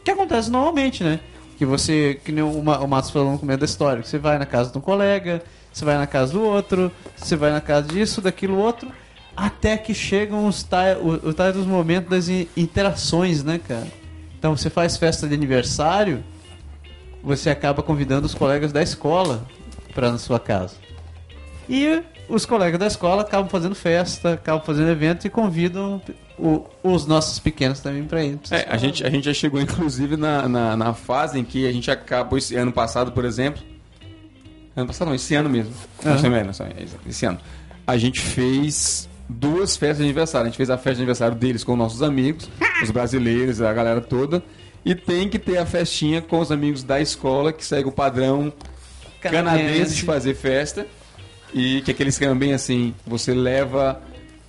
que 0.03 0.11
acontecem 0.11 0.51
normalmente, 0.51 1.03
né? 1.03 1.19
Que 1.57 1.65
você, 1.65 2.19
que 2.25 2.31
nem 2.31 2.43
o, 2.43 2.61
Ma- 2.63 2.79
o 2.79 2.87
Márcio 2.87 3.13
falou 3.13 3.31
no 3.31 3.39
começo 3.39 3.59
da 3.59 3.65
história, 3.65 4.01
que 4.01 4.09
você 4.09 4.17
vai 4.17 4.37
na 4.37 4.45
casa 4.45 4.71
de 4.71 4.77
um 4.77 4.81
colega, 4.81 5.41
você 5.71 5.85
vai 5.85 5.95
na 5.97 6.07
casa 6.07 6.33
do 6.33 6.41
outro, 6.41 6.91
você 7.15 7.35
vai 7.35 7.51
na 7.51 7.61
casa 7.61 7.87
disso, 7.87 8.19
daquilo 8.19 8.57
outro, 8.57 8.91
até 9.37 9.77
que 9.77 9.93
chegam 9.93 10.47
os 10.47 10.63
tais 10.63 10.97
o, 10.97 11.29
o 11.29 11.33
tais 11.33 11.53
dos 11.53 11.65
momentos 11.67 12.09
das 12.09 12.27
in- 12.29 12.47
interações, 12.57 13.43
né, 13.43 13.59
cara? 13.67 13.87
Então 14.37 14.57
você 14.57 14.69
faz 14.71 14.97
festa 14.97 15.27
de 15.27 15.35
aniversário, 15.35 16.23
você 17.23 17.49
acaba 17.51 17.83
convidando 17.83 18.25
os 18.25 18.33
colegas 18.33 18.71
da 18.71 18.81
escola 18.81 19.45
para 19.93 20.11
na 20.11 20.17
sua 20.17 20.39
casa. 20.39 20.75
E 21.69 22.01
os 22.33 22.45
colegas 22.45 22.79
da 22.79 22.87
escola 22.87 23.21
acabam 23.21 23.49
fazendo 23.49 23.75
festa, 23.75 24.33
acabam 24.33 24.63
fazendo 24.65 24.89
evento 24.89 25.25
e 25.25 25.29
convidam 25.29 26.01
o- 26.37 26.63
os 26.83 27.05
nossos 27.05 27.39
pequenos 27.39 27.79
também 27.79 28.03
para 28.03 28.23
ir. 28.23 28.39
É, 28.49 28.65
a 28.69 28.77
gente, 28.77 29.05
a 29.05 29.09
gente 29.09 29.25
já 29.25 29.33
chegou, 29.33 29.59
inclusive, 29.61 30.15
na, 30.17 30.47
na, 30.47 30.77
na 30.77 30.93
fase 30.93 31.37
em 31.39 31.43
que 31.43 31.67
a 31.67 31.71
gente 31.71 31.89
acabou 31.91 32.37
esse 32.37 32.55
ano 32.55 32.71
passado, 32.71 33.11
por 33.11 33.25
exemplo. 33.25 33.61
Ano 34.75 34.87
passado 34.87 35.07
não, 35.09 35.15
esse 35.15 35.35
ano 35.35 35.49
mesmo. 35.49 35.73
Não, 36.03 36.13
Aham. 36.13 36.21
não, 36.29 36.43
não, 36.45 36.51
esse 37.07 37.25
ano. 37.25 37.39
A 37.85 37.97
gente 37.97 38.21
fez 38.21 39.09
duas 39.27 39.75
festas 39.75 39.97
de 39.97 40.03
aniversário. 40.03 40.45
A 40.47 40.49
gente 40.49 40.57
fez 40.57 40.69
a 40.69 40.77
festa 40.77 40.93
de 40.95 40.99
aniversário 41.01 41.35
deles 41.35 41.63
com 41.63 41.75
nossos 41.75 42.01
amigos, 42.01 42.49
os 42.81 42.89
brasileiros, 42.91 43.61
a 43.61 43.73
galera 43.73 43.99
toda. 43.99 44.41
E 44.85 44.95
tem 44.95 45.27
que 45.29 45.37
ter 45.37 45.57
a 45.57 45.65
festinha 45.65 46.21
com 46.21 46.39
os 46.39 46.51
amigos 46.51 46.83
da 46.83 46.99
escola, 47.01 47.51
que 47.53 47.63
segue 47.65 47.87
o 47.87 47.91
padrão 47.91 48.51
canadense 49.19 49.95
de 49.95 50.03
fazer 50.03 50.33
festa. 50.35 50.87
E 51.53 51.81
que 51.81 51.91
é 51.91 51.93
aquele 51.93 52.09
esquema 52.09 52.33
bem 52.35 52.53
assim, 52.53 52.93
você 53.05 53.33
leva 53.33 54.01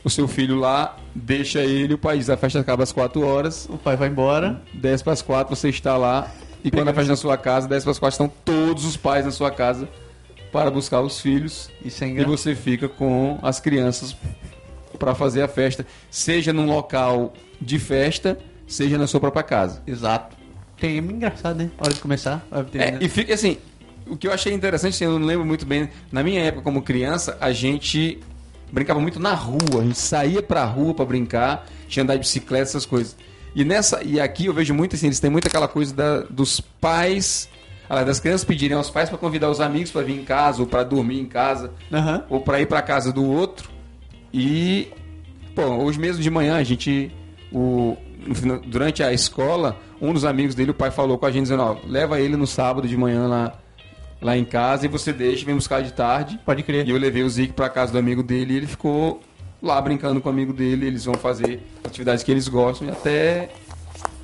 o 0.05 0.11
seu 0.11 0.27
filho 0.29 0.57
lá, 0.57 0.97
deixa 1.15 1.61
ele, 1.61 1.95
o 1.95 1.99
país, 1.99 2.29
a 2.31 2.37
festa 2.37 2.59
acaba 2.61 2.83
às 2.83 2.93
4 2.93 3.21
horas, 3.27 3.69
O 3.71 3.79
pai 3.79 3.97
vai 3.97 4.09
embora. 4.09 4.61
10 4.75 5.03
para 5.03 5.13
as 5.13 5.23
4 5.23 5.55
você 5.55 5.69
está 5.69 5.97
lá, 5.97 6.31
e 6.65 6.71
quando 6.71 6.89
a 6.89 6.95
festa 6.95 7.11
na 7.11 7.17
sua 7.17 7.37
casa, 7.37 7.69
10 7.69 7.85
para 7.85 7.91
as 7.93 7.99
4 7.99 8.15
estão 8.25 8.33
todos 8.45 8.85
os 8.85 8.97
pais 8.97 9.25
na 9.25 9.31
sua 9.31 9.51
casa 9.51 9.89
para 10.53 10.71
buscar 10.71 11.01
os 11.01 11.21
filhos, 11.21 11.71
Isso 11.85 12.05
é 12.05 12.09
e 12.09 12.25
você 12.25 12.55
fica 12.55 12.89
com 12.89 13.39
as 13.43 13.59
crianças 13.61 14.15
para 14.99 15.15
fazer 15.15 15.43
a 15.43 15.49
festa, 15.49 15.87
seja 16.11 16.53
num 16.53 16.67
local 16.67 17.33
de 17.61 17.79
festa, 17.79 18.39
seja 18.67 18.99
na 18.99 19.07
sua 19.07 19.19
própria 19.21 19.43
casa. 19.43 19.83
Exato. 19.87 20.37
Tem 20.79 20.97
é 20.97 20.99
engraçado, 20.99 21.57
né? 21.57 21.71
Hora 21.79 21.93
de 21.95 22.01
começar. 22.01 22.45
vai 22.51 22.65
ter- 22.65 22.81
É, 22.81 22.99
e 23.01 23.09
fica 23.09 23.33
assim, 23.35 23.57
o 24.07 24.17
que 24.17 24.27
eu 24.29 24.33
achei 24.33 24.53
interessante, 24.53 24.95
assim, 24.95 25.05
eu 25.05 25.19
não 25.19 25.27
lembro 25.27 25.45
muito 25.47 25.65
bem, 25.67 25.89
na 26.11 26.23
minha 26.23 26.41
época 26.43 26.63
como 26.63 26.83
criança, 26.83 27.37
a 27.41 27.53
gente 27.53 28.19
brincava 28.71 29.01
muito 29.01 29.21
na 29.21 29.35
rua, 29.35 29.81
a 29.81 29.85
gente 29.85 29.99
saía 29.99 30.43
pra 30.43 30.65
rua 30.65 30.95
pra 30.95 31.05
brincar, 31.05 31.67
tinha 31.89 32.03
andar 32.03 32.15
de 32.15 32.21
bicicleta, 32.21 32.63
essas 32.65 32.87
coisas. 32.87 33.17
E 33.55 33.65
nessa 33.65 34.03
e 34.03 34.19
aqui 34.21 34.47
eu 34.47 34.55
vejo 34.55 34.73
muito 34.73 34.97
assim, 34.97 35.07
eles 35.07 35.21
têm 35.21 35.31
muito 35.31 35.47
aquela 35.47 35.69
coisa 35.69 35.95
da- 35.95 36.21
dos 36.23 36.59
pais, 36.61 37.49
aliás, 37.89 38.07
das 38.07 38.19
crianças 38.21 38.45
pedirem 38.45 38.77
aos 38.77 38.89
pais 38.89 39.09
pra 39.11 39.19
convidar 39.19 39.51
os 39.51 39.61
amigos 39.61 39.91
pra 39.91 40.01
vir 40.03 40.19
em 40.19 40.25
casa 40.25 40.63
ou 40.63 40.67
pra 40.67 40.83
dormir 40.85 41.21
em 41.21 41.27
casa, 41.27 41.71
Aham. 41.93 42.25
ou 42.31 42.41
pra 42.41 42.61
ir 42.61 42.67
pra 42.67 42.81
casa 42.81 43.13
do 43.13 43.25
outro. 43.25 43.71
E 44.33 44.89
pô, 45.55 45.63
hoje 45.63 45.99
mesmo 46.01 46.23
de 46.23 46.31
manhã 46.31 46.57
a 46.57 46.63
gente 46.65 47.11
o, 47.53 47.95
durante 48.67 49.03
a 49.03 49.13
escola, 49.13 49.79
um 50.01 50.15
dos 50.15 50.25
amigos 50.25 50.55
dele, 50.55 50.71
o 50.71 50.75
pai 50.75 50.91
falou 50.91 51.19
com 51.19 51.27
a 51.27 51.31
gente, 51.31 51.43
dizendo, 51.43 51.63
ó, 51.63 51.77
leva 51.87 52.19
ele 52.19 52.37
no 52.37 52.47
sábado 52.47 52.89
de 52.89 52.97
manhã 52.97 53.27
lá, 53.27 53.53
lá 54.23 54.37
em 54.37 54.45
casa 54.45 54.87
e 54.87 54.89
você 54.89 55.13
deixa, 55.13 55.45
vem 55.45 55.55
buscar 55.55 55.83
de 55.83 55.93
tarde. 55.93 56.39
Pode 56.47 56.63
crer. 56.63 56.87
E 56.87 56.91
eu 56.91 56.97
levei 56.99 57.23
o 57.23 57.29
Zeke 57.29 57.53
pra 57.53 57.69
casa 57.69 57.93
do 57.93 57.99
amigo 57.99 58.23
dele 58.23 58.55
e 58.55 58.57
ele 58.59 58.67
ficou 58.67 59.21
lá 59.61 59.81
brincando 59.81 60.21
com 60.21 60.29
o 60.29 60.33
amigo 60.33 60.53
dele. 60.53 60.87
Eles 60.87 61.05
vão 61.05 61.15
fazer 61.15 61.61
atividades 61.85 62.23
que 62.23 62.31
eles 62.31 62.49
gostam 62.49 62.89
e 62.89 62.91
até 62.91 63.51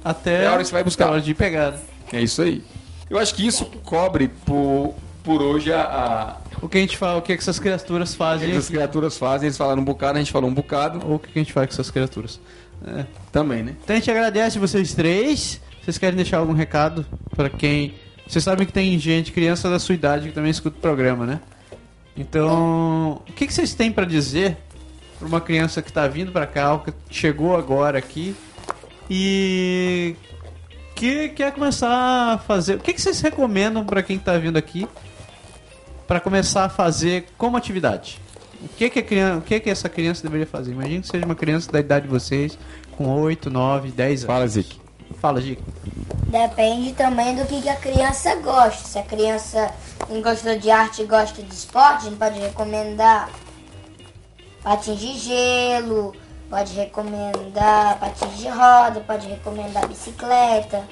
Até 0.04 0.44
É 0.44 0.46
a 0.46 0.52
hora 0.52 0.58
que 0.62 0.68
você 0.68 0.72
vai 0.72 0.84
buscar. 0.84 1.06
a 1.08 1.10
hora 1.12 1.20
de 1.20 1.34
pegar. 1.34 1.74
é 2.12 2.20
isso 2.22 2.40
aí. 2.42 2.62
Eu 3.10 3.18
acho 3.18 3.34
que 3.34 3.46
isso 3.46 3.64
cobre 3.84 4.28
por, 4.46 4.94
por 5.24 5.42
hoje 5.42 5.72
a, 5.72 5.82
a, 5.82 6.36
O 6.62 6.68
que 6.68 6.78
a 6.78 6.80
gente 6.80 6.96
fala, 6.96 7.18
o 7.18 7.22
que, 7.22 7.34
que 7.34 7.40
essas 7.42 7.58
criaturas 7.58 8.12
o 8.12 8.16
fazem 8.16 8.50
que 8.50 8.56
as 8.56 8.68
criaturas 8.68 9.16
fazem. 9.18 9.46
Eles 9.46 9.56
falaram 9.56 9.80
um 9.80 9.84
bocado, 9.84 10.18
a 10.18 10.20
gente 10.20 10.30
falou 10.32 10.48
um 10.48 10.54
bocado 10.54 11.00
ou 11.06 11.16
o 11.16 11.18
que 11.18 11.30
a 11.34 11.38
gente 11.38 11.52
faz 11.52 11.66
com 11.68 11.72
essas 11.72 11.90
criaturas. 11.90 12.40
É. 12.86 13.04
também, 13.32 13.62
né? 13.64 13.74
Então 13.82 13.96
a 13.96 13.98
gente 13.98 14.10
agradece 14.10 14.58
vocês 14.58 14.94
três. 14.94 15.60
Vocês 15.82 15.98
querem 15.98 16.16
deixar 16.16 16.38
algum 16.38 16.52
recado 16.52 17.04
pra 17.34 17.48
quem. 17.50 17.94
Vocês 18.28 18.44
sabem 18.44 18.66
que 18.66 18.72
tem 18.72 18.98
gente, 18.98 19.32
criança 19.32 19.70
da 19.70 19.78
sua 19.78 19.94
idade, 19.94 20.28
que 20.28 20.34
também 20.34 20.50
escuta 20.50 20.76
o 20.76 20.80
programa, 20.80 21.24
né? 21.24 21.40
Então, 22.14 23.22
o 23.26 23.32
que, 23.32 23.46
que 23.46 23.54
vocês 23.54 23.74
têm 23.74 23.90
pra 23.90 24.04
dizer 24.04 24.58
pra 25.18 25.26
uma 25.26 25.40
criança 25.40 25.80
que 25.80 25.90
tá 25.90 26.06
vindo 26.06 26.30
pra 26.30 26.46
cá, 26.46 26.74
ou 26.74 26.80
que 26.80 26.92
chegou 27.10 27.56
agora 27.56 27.96
aqui 27.98 28.36
e 29.08 30.14
que 30.94 31.30
quer 31.30 31.52
começar 31.52 32.34
a 32.34 32.38
fazer? 32.38 32.74
O 32.74 32.80
que, 32.80 32.92
que 32.92 33.00
vocês 33.00 33.18
recomendam 33.22 33.82
pra 33.86 34.02
quem 34.02 34.18
tá 34.18 34.36
vindo 34.36 34.58
aqui 34.58 34.86
pra 36.06 36.20
começar 36.20 36.66
a 36.66 36.68
fazer 36.68 37.28
como 37.38 37.56
atividade? 37.56 38.20
O 38.60 38.68
que 38.68 38.90
que, 38.90 39.02
criança, 39.02 39.38
o 39.38 39.42
que 39.42 39.58
que 39.58 39.70
essa 39.70 39.88
criança 39.88 40.22
deveria 40.22 40.46
fazer? 40.46 40.72
Imagina 40.72 41.00
que 41.00 41.06
seja 41.08 41.24
uma 41.24 41.34
criança 41.34 41.72
da 41.72 41.80
idade 41.80 42.06
de 42.06 42.10
vocês, 42.10 42.58
com 42.92 43.06
8, 43.06 43.48
9, 43.48 43.90
10 43.90 44.24
anos. 44.24 44.34
Fala, 44.34 44.46
Zeke. 44.46 44.87
Fala, 45.20 45.40
Gico. 45.40 45.62
Depende 46.28 46.92
também 46.92 47.34
do 47.34 47.46
que, 47.46 47.62
que 47.62 47.68
a 47.68 47.76
criança 47.76 48.34
gosta. 48.36 48.86
Se 48.86 48.98
a 48.98 49.02
criança 49.02 49.72
não 50.08 50.20
gosta 50.20 50.58
de 50.58 50.70
arte 50.70 51.02
e 51.02 51.06
gosta 51.06 51.42
de 51.42 51.54
esporte, 51.54 52.06
a 52.06 52.10
gente 52.10 52.16
pode 52.16 52.38
recomendar 52.38 53.30
patins 54.62 55.00
de 55.00 55.18
gelo, 55.18 56.14
pode 56.50 56.74
recomendar 56.74 57.98
patins 57.98 58.36
de 58.36 58.48
roda, 58.48 59.00
pode 59.06 59.26
recomendar 59.26 59.86
bicicleta, 59.88 60.84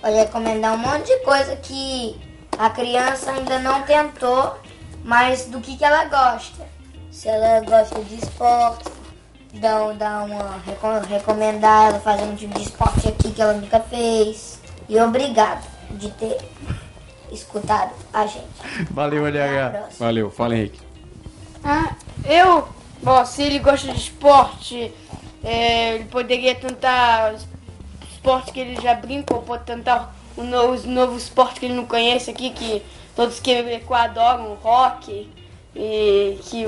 pode 0.00 0.14
recomendar 0.14 0.74
um 0.74 0.78
monte 0.78 1.06
de 1.06 1.24
coisa 1.24 1.56
que 1.56 2.20
a 2.56 2.70
criança 2.70 3.32
ainda 3.32 3.58
não 3.58 3.82
tentou, 3.82 4.56
mas 5.02 5.46
do 5.46 5.60
que, 5.60 5.76
que 5.76 5.84
ela 5.84 6.04
gosta. 6.04 6.66
Se 7.10 7.28
ela 7.28 7.60
gosta 7.60 8.00
de 8.02 8.14
esporte, 8.14 8.90
dá, 9.58 9.92
dá 9.92 10.22
uma, 10.24 10.58
reco- 10.66 11.06
recomendar 11.08 11.88
ela 11.88 12.00
fazer 12.00 12.22
um 12.24 12.34
tipo 12.34 12.54
de 12.54 12.62
esporte 12.64 13.08
aqui 13.08 13.30
que 13.30 13.40
ela 13.42 13.54
nunca 13.54 13.80
fez. 13.80 14.60
E 14.88 14.98
obrigado 15.00 15.66
de 15.90 16.10
ter 16.10 16.38
escutado 17.32 17.92
a 18.12 18.26
gente. 18.26 18.46
Valeu, 18.90 19.26
LH. 19.26 19.88
Valeu, 19.98 20.30
fala, 20.30 20.54
Henrique. 20.54 20.80
Ah, 21.64 21.94
eu, 22.24 22.68
bom, 23.02 23.24
se 23.24 23.42
ele 23.42 23.58
gosta 23.58 23.90
de 23.92 23.98
esporte, 23.98 24.92
é, 25.42 25.94
ele 25.94 26.04
poderia 26.04 26.54
tentar 26.54 27.34
esporte 28.12 28.52
que 28.52 28.60
ele 28.60 28.80
já 28.80 28.94
brinca, 28.94 29.34
ou 29.34 29.42
pode 29.42 29.64
tentar 29.64 30.14
um 30.36 30.44
novo, 30.44 30.86
novo 30.88 31.16
esporte 31.16 31.60
que 31.60 31.66
ele 31.66 31.74
não 31.74 31.86
conhece 31.86 32.30
aqui, 32.30 32.50
que 32.50 32.82
todos 33.16 33.40
que 33.40 33.52
adoram, 33.90 34.52
o 34.52 34.54
rock, 34.54 35.30
e 35.74 36.38
que 36.44 36.66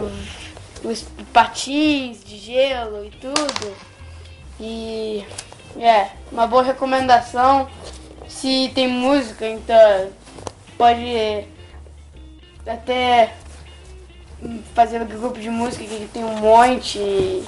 os 0.84 1.02
patins 1.32 2.24
de 2.24 2.36
gelo 2.38 3.04
e 3.04 3.10
tudo. 3.10 3.76
E 4.60 5.24
é, 5.78 6.10
uma 6.30 6.46
boa 6.46 6.62
recomendação. 6.62 7.68
Se 8.28 8.70
tem 8.74 8.88
música, 8.88 9.46
então 9.46 10.10
pode 10.76 11.46
até 12.66 13.34
fazer 14.74 15.04
grupo 15.04 15.38
de 15.38 15.48
música 15.48 15.84
que 15.84 16.08
tem 16.12 16.24
um 16.24 16.36
monte. 16.36 16.98
e 16.98 17.44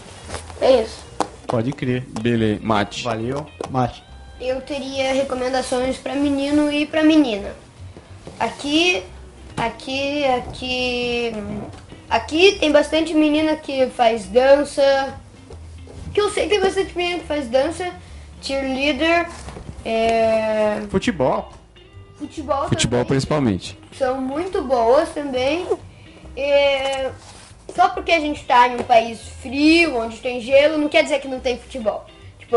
É 0.60 0.82
isso. 0.82 1.04
Pode 1.46 1.72
crer. 1.72 2.04
Beleza, 2.20 2.60
mate. 2.62 3.04
Valeu. 3.04 3.46
Mate. 3.70 4.04
Eu 4.40 4.60
teria 4.60 5.12
recomendações 5.14 5.96
para 5.96 6.14
menino 6.14 6.70
e 6.72 6.86
para 6.86 7.02
menina. 7.02 7.52
Aqui, 8.38 9.02
aqui, 9.56 10.24
aqui, 10.24 11.32
aqui 12.08 12.56
tem 12.58 12.70
bastante 12.72 13.14
menina 13.14 13.56
que 13.56 13.86
faz 13.88 14.26
dança. 14.26 15.14
Que 16.12 16.20
eu 16.20 16.30
sei 16.30 16.44
que 16.44 16.50
tem 16.50 16.60
bastante 16.60 16.96
menina 16.96 17.18
que 17.20 17.26
faz 17.26 17.48
dança, 17.48 17.92
cheerleader, 18.40 19.28
é, 19.84 20.82
Futebol. 20.90 21.52
futebol, 22.18 22.68
Futebol 22.68 22.98
também. 23.00 23.06
principalmente. 23.08 23.78
são 23.96 24.20
muito 24.20 24.62
boas 24.62 25.08
também. 25.10 25.66
É, 26.36 27.10
Só 27.74 27.90
porque 27.90 28.10
a 28.12 28.20
gente 28.20 28.44
tá 28.44 28.66
em 28.68 28.76
um 28.76 28.82
país 28.82 29.20
frio, 29.42 29.98
onde 29.98 30.16
tem 30.18 30.40
gelo, 30.40 30.78
não 30.78 30.88
quer 30.88 31.02
dizer 31.02 31.20
que 31.20 31.28
não 31.28 31.38
tem 31.40 31.58
futebol. 31.58 32.06
Tipo, 32.38 32.56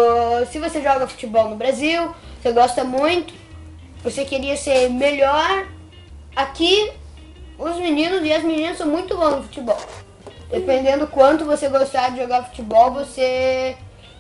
se 0.50 0.58
você 0.58 0.82
joga 0.82 1.06
futebol 1.08 1.50
no 1.50 1.56
Brasil, 1.58 2.14
você 2.42 2.52
gosta 2.54 2.84
muito, 2.86 3.34
você 4.04 4.24
queria 4.24 4.56
ser 4.56 4.90
melhor, 4.90 5.68
aqui 6.36 6.92
os 7.62 7.78
meninos 7.78 8.24
e 8.24 8.34
as 8.34 8.44
meninas 8.44 8.78
são 8.78 8.88
muito 8.88 9.16
bons 9.16 9.38
no 9.38 9.44
futebol. 9.44 9.80
Dependendo 10.50 11.08
quanto 11.08 11.46
você 11.46 11.70
gostar 11.70 12.10
de 12.10 12.18
jogar 12.18 12.44
futebol, 12.44 12.92
você, 12.92 13.78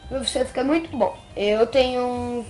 você 0.10 0.46
fica 0.46 0.64
muito 0.64 0.96
bom. 0.96 1.16
Eu 1.36 1.68
tenho 1.68 2.46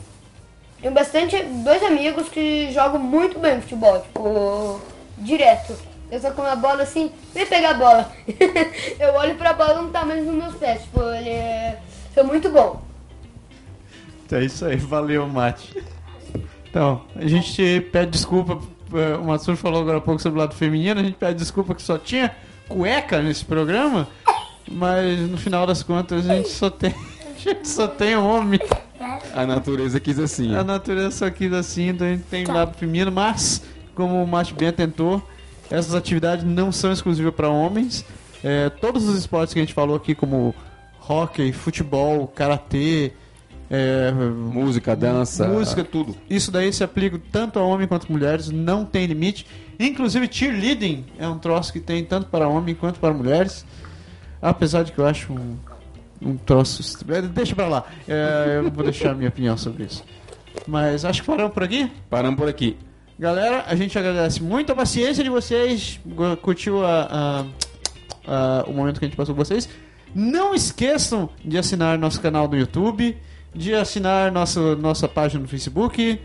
tenho 0.81 0.93
bastante 0.93 1.41
dois 1.63 1.83
amigos 1.83 2.27
que 2.27 2.71
jogam 2.71 2.99
muito 2.99 3.37
bem 3.37 3.61
futebol, 3.61 3.99
tipo, 4.01 4.81
direto. 5.19 5.75
Eu 6.11 6.19
só 6.19 6.31
com 6.31 6.41
a 6.41 6.55
bola 6.55 6.83
assim, 6.83 7.11
vem 7.33 7.45
pegar 7.45 7.69
a 7.69 7.73
bola. 7.75 8.11
eu 8.99 9.13
olho 9.13 9.35
pra 9.35 9.53
bola 9.53 9.81
não 9.81 9.91
tá 9.91 10.03
mais 10.03 10.25
nos 10.25 10.35
meus 10.35 10.55
pés. 10.55 10.81
Tipo, 10.81 11.01
ele 11.03 11.29
é. 11.29 11.79
São 12.13 12.25
muito 12.25 12.49
bom. 12.49 12.81
Então 14.25 14.39
é 14.39 14.43
isso 14.43 14.65
aí. 14.65 14.75
Valeu, 14.75 15.27
Mate. 15.27 15.81
Então, 16.69 17.01
a 17.15 17.25
gente 17.27 17.81
pede 17.93 18.11
desculpa. 18.11 18.59
Eh, 18.93 19.15
O 19.15 19.25
Matsuri 19.25 19.57
falou 19.57 19.81
agora 19.81 19.97
há 19.97 20.01
pouco 20.01 20.21
sobre 20.21 20.39
o 20.39 20.41
lado 20.41 20.55
feminino. 20.55 20.99
A 20.99 21.03
gente 21.03 21.15
pede 21.15 21.39
desculpa 21.39 21.75
que 21.75 21.81
só 21.81 21.97
tinha 21.97 22.35
cueca 22.67 23.21
nesse 23.21 23.45
programa. 23.45 24.07
Mas 24.69 25.19
no 25.29 25.37
final 25.37 25.65
das 25.65 25.83
contas 25.83 26.29
a 26.29 26.35
gente 26.35 26.49
só 26.49 26.69
tem. 26.69 26.93
A 27.35 27.39
gente 27.39 27.67
só 27.67 27.87
tem 27.87 28.15
homem. 28.15 28.59
A 29.33 29.45
natureza 29.47 29.99
quis 29.99 30.19
assim. 30.19 30.55
A 30.55 30.63
natureza 30.63 31.11
só 31.11 31.29
quis 31.29 31.51
assim, 31.51 31.89
então 31.89 32.05
a 32.05 32.11
gente 32.11 32.23
tem 32.23 32.45
lado 32.45 32.77
feminino, 32.77 33.11
mas, 33.11 33.63
como 33.95 34.23
o 34.23 34.27
Mate 34.27 34.53
bem 34.53 34.67
atentou, 34.67 35.27
essas 35.69 35.95
atividades 35.95 36.45
não 36.45 36.71
são 36.71 36.91
exclusivas 36.91 37.33
para 37.33 37.49
homens. 37.49 38.05
É, 38.43 38.69
todos 38.69 39.07
os 39.07 39.17
esportes 39.17 39.53
que 39.53 39.59
a 39.59 39.63
gente 39.63 39.73
falou 39.73 39.95
aqui, 39.95 40.13
como 40.13 40.53
hockey, 41.09 41.51
futebol, 41.51 42.27
karatê, 42.27 43.13
é, 43.73 44.11
Música, 44.11 44.95
dança. 44.95 45.47
música, 45.47 45.83
tudo. 45.83 46.15
Isso 46.29 46.51
daí 46.51 46.71
se 46.73 46.83
aplica 46.83 47.19
tanto 47.31 47.57
a 47.57 47.63
homem 47.63 47.87
quanto 47.87 48.05
a 48.07 48.11
mulheres, 48.11 48.49
não 48.49 48.83
tem 48.83 49.05
limite. 49.05 49.45
Inclusive, 49.79 50.27
cheerleading 50.29 51.05
é 51.17 51.27
um 51.27 51.39
troço 51.39 51.71
que 51.71 51.79
tem 51.79 52.03
tanto 52.03 52.27
para 52.27 52.47
homem 52.47 52.75
quanto 52.75 52.99
para 52.99 53.13
mulheres. 53.13 53.65
Apesar 54.41 54.83
de 54.83 54.91
que 54.91 54.99
eu 54.99 55.05
acho 55.07 55.31
um, 55.31 55.55
um 56.21 56.35
troço. 56.35 56.83
é, 57.09 57.21
Deixa 57.21 57.55
pra 57.55 57.67
lá. 57.67 57.85
É, 58.07 58.57
eu 58.63 58.69
vou 58.69 58.83
deixar 58.83 59.11
a 59.11 59.15
minha 59.15 59.29
opinião 59.29 59.55
sobre 59.57 59.85
isso. 59.85 60.03
Mas 60.67 61.05
acho 61.05 61.21
que 61.21 61.27
paramos 61.27 61.53
por 61.53 61.63
aqui. 61.63 61.89
Paramos 62.09 62.37
por 62.37 62.49
aqui. 62.49 62.75
Galera, 63.17 63.63
a 63.67 63.75
gente 63.75 63.97
agradece 63.97 64.41
muito 64.43 64.71
a 64.71 64.75
paciência 64.75 65.23
de 65.23 65.29
vocês. 65.29 65.99
Curtiu 66.41 66.83
a- 66.85 67.07
a- 67.07 67.45
a- 68.27 68.63
o 68.67 68.73
momento 68.73 68.99
que 68.99 69.05
a 69.05 69.07
gente 69.07 69.15
passou 69.17 69.33
com 69.33 69.43
vocês. 69.43 69.69
Não 70.13 70.53
esqueçam 70.53 71.29
de 71.45 71.57
assinar 71.57 71.97
nosso 71.97 72.19
canal 72.19 72.47
no 72.47 72.57
YouTube, 72.57 73.15
de 73.53 73.73
assinar 73.73 74.31
nossa, 74.31 74.75
nossa 74.75 75.07
página 75.07 75.41
no 75.41 75.47
Facebook. 75.47 76.19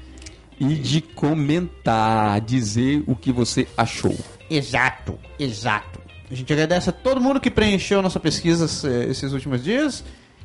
E 0.59 0.65
de 0.75 1.03
comentar, 1.03 2.41
dizer 2.41 3.05
o 3.07 3.15
que 3.15 3.31
você 3.31 3.69
achou. 3.77 4.17
Exato, 4.49 5.19
exato. 5.39 6.01
A 6.31 6.35
gente 6.35 6.51
agradece 6.51 6.89
a 6.89 6.93
todo 6.95 7.21
mundo 7.21 7.39
que 7.39 7.51
preencheu 7.51 8.01
nossa 8.01 8.19
pesquisa 8.19 8.65
esse- 8.65 9.05
esses 9.11 9.33
últimos 9.35 9.63
dias. 9.63 10.03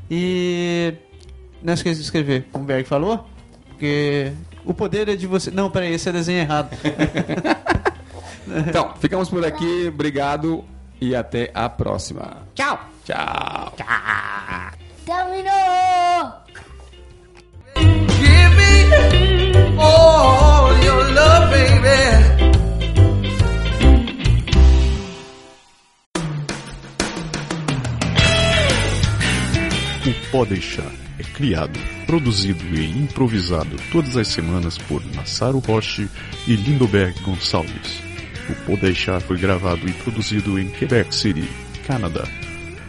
E 0.09 0.93
não 1.63 1.73
esqueça 1.73 1.95
de 1.95 2.01
escrever, 2.03 2.45
como 2.51 2.65
o 2.65 2.67
Berg 2.67 2.85
falou, 2.85 3.25
porque 3.69 4.33
o 4.65 4.73
poder 4.73 5.07
é 5.07 5.15
de 5.15 5.25
você. 5.27 5.49
Não, 5.49 5.71
peraí, 5.71 5.93
esse 5.93 6.09
é 6.09 6.11
desenho 6.11 6.39
errado. 6.39 6.69
Então, 8.67 8.93
ficamos 8.99 9.29
por 9.29 9.45
aqui. 9.45 9.87
Obrigado 9.87 10.65
e 10.99 11.15
até 11.15 11.49
a 11.53 11.69
próxima. 11.69 12.39
Tchau! 12.53 12.77
Tchau. 13.05 13.73
Terminou! 15.05 16.50
Give 17.75 18.51
me 18.57 19.77
all 19.79 20.73
your 20.83 21.03
love, 21.13 21.51
baby. 21.51 22.41
Pode 30.31 30.51
Deixar 30.51 30.91
é 31.19 31.23
criado, 31.23 31.77
produzido 32.07 32.63
e 32.73 32.89
improvisado 32.89 33.75
todas 33.91 34.17
as 34.17 34.27
semanas 34.27 34.77
por 34.77 35.03
Massaro 35.13 35.59
Roche 35.59 36.07
e 36.47 36.55
Lindoberg 36.55 37.19
Gonçalves. 37.21 38.01
O 38.49 38.55
Pode 38.65 38.81
Deixar 38.81 39.21
foi 39.21 39.37
gravado 39.37 39.87
e 39.87 39.93
produzido 39.93 40.57
em 40.57 40.69
Quebec 40.69 41.13
City, 41.13 41.47
Canadá. 41.85 42.23